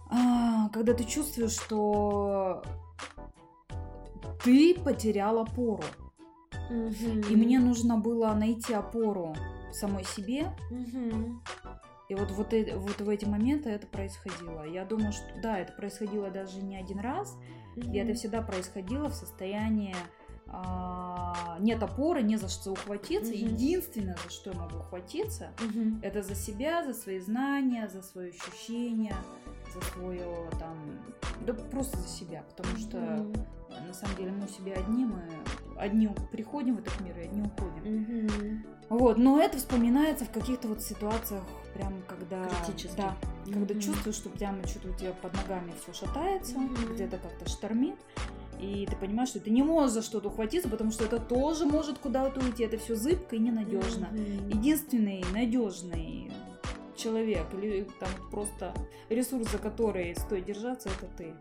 [0.09, 2.63] а, когда ты чувствуешь, что
[4.43, 5.83] ты потерял опору.
[6.69, 7.21] Мгм.
[7.29, 9.35] И мне нужно было найти опору
[9.71, 10.51] самой себе.
[10.69, 11.41] Мгм.
[12.09, 14.65] И вот, вот, э- вот в эти моменты это происходило.
[14.65, 17.37] Я думаю, что да, это происходило даже не один раз.
[17.75, 19.95] И это всегда происходило в состоянии
[21.59, 23.31] нет опоры, не за что ухватиться.
[23.31, 23.39] Мгм.
[23.39, 25.99] Единственное, за что я могу ухватиться, Мгм.
[26.01, 29.15] это за себя, за свои знания, за свои ощущения,
[29.73, 30.77] за свое там,
[31.45, 33.33] да просто за себя, потому что Мгм.
[33.87, 35.23] на самом деле мы у себя одни, мы
[35.77, 37.83] одни приходим в этот мир и одни уходим.
[37.83, 38.65] Мгм.
[38.89, 42.45] Вот, но это вспоминается в каких-то вот ситуациях, прям когда...
[42.65, 42.97] Критических.
[42.97, 43.15] Да,
[43.45, 43.79] когда Мгм.
[43.79, 46.93] чувствуешь, что прямо что-то у тебя под ногами все шатается, Мгм.
[46.93, 47.95] где-то как-то штормит,
[48.61, 51.97] и ты понимаешь, что ты не можешь за что-то ухватиться, потому что это тоже может
[51.97, 54.09] куда-то уйти, это все зыбко и ненадежно.
[54.11, 54.49] Мгм.
[54.49, 56.31] Единственный надежный
[56.95, 58.73] человек или там просто
[59.09, 61.33] ресурс, за который стоит держаться, это ты.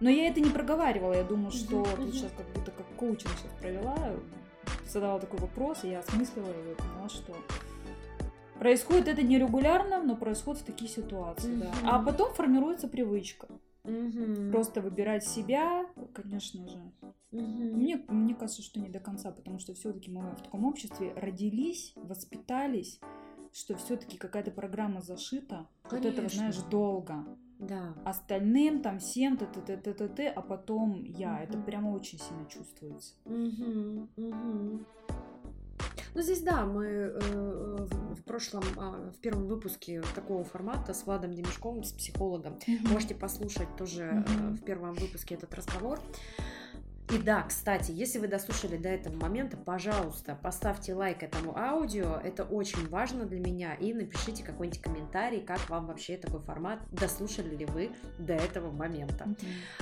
[0.00, 3.32] Но я это не проговаривала, я думаю, что Мгм, тут сейчас как будто как коучинг
[3.38, 3.96] сейчас провела,
[4.86, 7.34] задала такой вопрос, и я осмыслила его и поняла, что
[8.58, 11.72] происходит это нерегулярно, но происходит в такие ситуации, да.
[11.80, 11.88] Мгм.
[11.88, 13.48] А потом формируется привычка.
[13.86, 14.50] Мгм.
[14.50, 16.78] Просто выбирать себя, конечно же.
[17.30, 17.76] Мгм.
[17.76, 21.92] Мне, мне кажется, что не до конца, потому что все-таки мы в таком обществе родились,
[21.96, 23.00] воспитались,
[23.52, 25.66] что все-таки какая-то программа зашита.
[25.84, 26.38] Вот это, вот, Конечно.
[26.38, 27.24] знаешь, долго.
[27.58, 27.94] Да.
[28.04, 31.42] Остальным там всем т т т т т т а потом я.
[31.42, 31.66] Это Мгм.
[31.66, 33.14] прямо очень сильно чувствуется.
[33.24, 34.86] Мгм, мгм.
[36.16, 41.06] Ну, здесь, да, мы э, в в прошлом, а, в первом выпуске такого формата с
[41.06, 42.58] Владом Демешковым, с психологом,
[42.90, 46.00] можете послушать тоже э, в первом выпуске этот разговор.
[47.12, 52.42] И да, кстати, если вы дослушали до этого момента, пожалуйста, поставьте лайк этому аудио, это
[52.44, 57.64] очень важно для меня, и напишите какой-нибудь комментарий, как вам вообще такой формат, дослушали ли
[57.64, 59.28] вы до этого момента.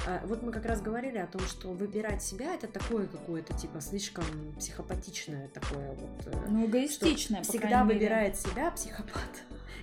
[0.06, 3.80] А, Вот мы как раз говорили о том, что выбирать себя это такое какое-то типа
[3.80, 4.24] слишком
[4.59, 6.26] психопатичное такое вот.
[6.26, 6.68] э, Ну,
[7.38, 7.98] по всегда мере.
[8.01, 9.30] выбирает себя психопат,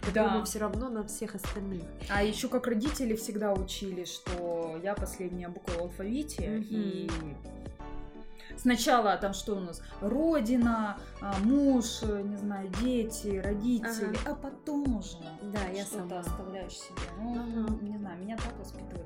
[0.02, 0.08] Да.
[0.24, 1.84] которому все равно на всех остальных.
[2.10, 6.68] А еще как родители всегда учили, что я последняя буква в алфавите, Мгм.
[6.70, 7.10] и
[8.58, 9.82] сначала там что у нас?
[10.02, 16.20] Родина, а, муж, не знаю, дети, родители, а потом уже Да, я сама.
[16.20, 16.98] оставляешь себе.
[17.20, 17.76] Ну, Ага.
[17.82, 19.06] не знаю, меня так воспитывали.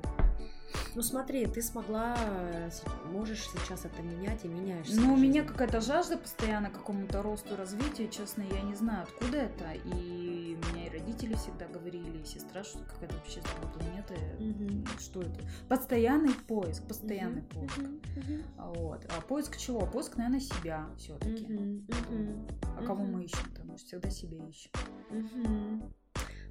[0.96, 2.70] Ну смотри, ты смогла, э,
[3.12, 4.86] можешь сейчас это менять и меняешь.
[4.88, 8.08] Ну, у меня какая-то жажда постоянно к какому-то росту, развитию.
[8.08, 9.72] Честно, я не знаю, откуда это.
[9.74, 13.42] И меня и родители всегда говорили, и сестра, что какая-то вообще
[13.74, 14.14] планеты.
[14.38, 14.86] Мгм.
[14.98, 15.38] Что это?
[15.68, 17.78] Постоянный поиск, постоянный Мгм, поиск.
[17.78, 19.04] мгм, Вот.
[19.14, 19.80] А поиск чего?
[19.80, 21.44] Поиск, наверное, себя все-таки.
[21.46, 22.46] мгм,
[22.78, 23.12] А кого мгм.
[23.18, 23.64] мы ищем-то?
[23.64, 24.70] Мы же всегда себя ищем.
[25.10, 25.92] Мгм.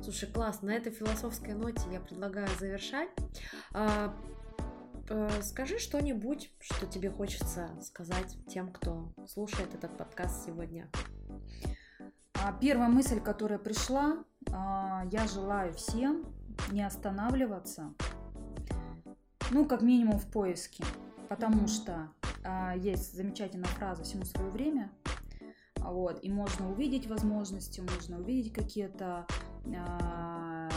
[0.04, 3.10] Слушай, класс, на этой философской ноте я предлагаю завершать.
[5.08, 10.90] Э, скажи что-нибудь, что тебе хочется сказать тем, кто слушает этот подкаст сегодня.
[12.34, 16.26] А первая мысль, которая пришла, а, я желаю всем
[16.72, 17.94] не останавливаться,
[19.52, 20.84] ну, как минимум в поиске,
[21.30, 22.10] потому что
[22.44, 24.92] а, есть замечательная фраза «всему свое время»,
[25.78, 29.28] вот, и можно увидеть возможности, можно увидеть какие-то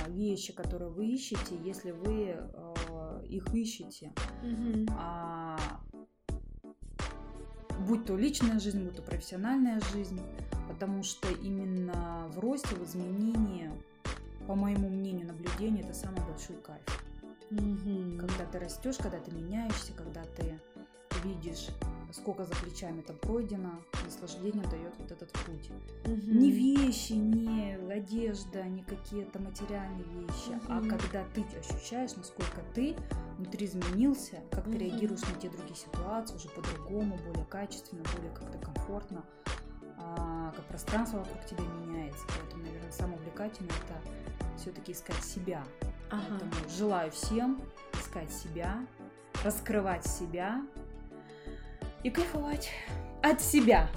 [0.08, 4.12] вещи, которые вы ищете, если вы а, их ищете.
[4.96, 5.58] А,
[7.86, 10.20] будь то личная жизнь, будь то профессиональная жизнь,
[10.68, 13.70] потому что именно в росте, в изменении,
[14.46, 16.82] по моему мнению, наблюдение это самый большой кайф.
[17.50, 18.18] Мгм.
[18.18, 20.60] Когда ты растешь, когда ты меняешься, когда ты
[21.24, 21.68] видишь,
[22.12, 23.72] сколько за плечами там пройдено,
[24.04, 25.70] наслаждение дает вот этот путь.
[26.04, 26.38] Мгм.
[26.38, 30.88] Не вещи, не одежда, не какие-то материальные вещи, а Мгм.
[30.88, 32.96] когда ты ощущаешь, насколько ты
[33.36, 34.78] внутри изменился, как ты Мгм.
[34.78, 39.24] реагируешь на те другие ситуации уже по-другому, более качественно, более как-то комфортно,
[39.98, 42.24] а, как пространство вокруг тебя меняется.
[42.28, 44.00] Поэтому, наверное, самое увлекательное это
[44.58, 45.62] все-таки искать себя.
[46.10, 46.22] Ага.
[46.30, 47.60] Поэтому желаю всем
[48.00, 48.86] искать себя,
[49.44, 50.62] раскрывать себя
[52.02, 52.70] и кайфовать
[53.22, 53.88] от себя.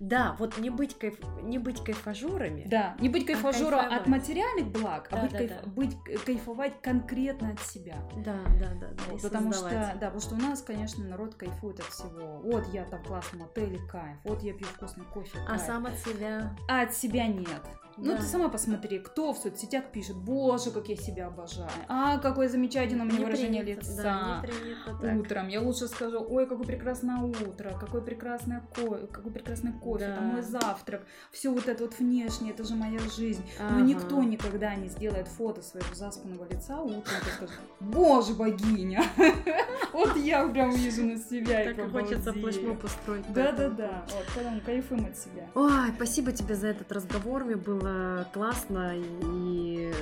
[0.00, 1.14] Да, вот не быть, кайф...
[1.42, 2.64] не быть кайфажурами.
[2.66, 3.92] Да, не быть А кайфовать.
[3.92, 5.70] от материальных благ, а Да, быть, да, кайф- да.
[5.70, 7.94] быть кайфовать конкретно от себя.
[8.16, 8.88] да, да, да.
[8.88, 9.98] да, Вот, потому что, создавать.
[10.00, 12.40] да, потому что у нас, конечно, народ кайфует от всего.
[12.42, 14.16] Вот я там в классном отеле, кайф.
[14.24, 15.62] Вот я пью вкусный кофе, А кайф.
[15.62, 16.56] сам от себя.
[16.68, 17.62] А от себя нет.
[18.02, 22.48] Ну, ты сама посмотри, кто в соцсетях пишет, боже, как я себя обожаю, а, какое
[22.48, 24.02] замечательное у меня Не выражение принято, лица.
[24.02, 25.16] да, не принято так.
[25.16, 30.14] Утром я лучше скажу, ой, какое прекрасное утро, какой прекрасный кофе, какой прекрасный кофе, Да.
[30.16, 33.44] там мой завтрак, все вот это вот внешнее, это же моя жизнь.
[33.58, 33.74] Ага.
[33.74, 37.50] Но никто никогда не сделает фото своего заспанного лица утром и скажет,
[37.80, 39.02] боже, богиня,
[39.92, 42.52] вот я прям вижу на себя и Так и хочется обалдею».
[42.52, 43.26] флешмоб устроить.
[43.26, 43.76] по Да, этому да, поводу.
[43.76, 44.04] да.
[44.16, 45.46] Вот, потом кайфуем от себя.
[45.54, 47.89] Ой, спасибо тебе за этот разговор, мне было
[48.32, 49.92] классно, и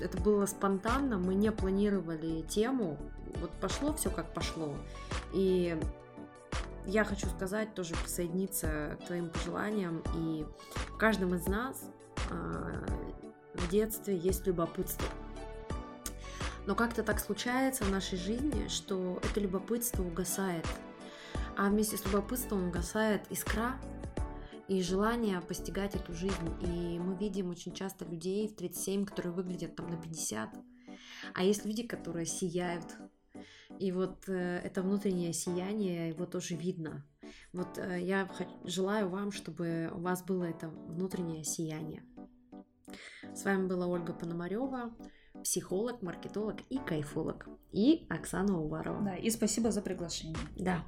[0.00, 2.98] это было спонтанно, мы не планировали тему,
[3.36, 4.74] вот пошло все как пошло,
[5.32, 5.78] и
[6.86, 10.44] я хочу сказать, тоже присоединиться к твоим пожеланиям, и
[10.88, 11.90] в каждом из нас
[12.30, 12.84] а,
[13.54, 15.08] в детстве есть любопытство.
[16.66, 20.66] Но как-то так случается в нашей жизни, что это любопытство угасает.
[21.56, 23.76] А вместе с любопытством угасает искра
[24.68, 26.48] и желание постигать эту жизнь.
[26.62, 30.50] И мы видим очень часто людей в 37, которые выглядят там на 50.
[31.34, 32.96] А есть люди, которые сияют.
[33.78, 37.04] И вот э, это внутреннее сияние, его тоже видно.
[37.52, 38.30] Вот э, я
[38.64, 42.04] желаю вам, чтобы у вас было это внутреннее сияние.
[43.34, 44.94] С вами была Ольга Пономарева,
[45.42, 47.48] психолог, маркетолог и кайфолог.
[47.72, 49.02] И Оксана Уварова.
[49.02, 50.38] Да, и спасибо за приглашение.
[50.56, 50.84] Да.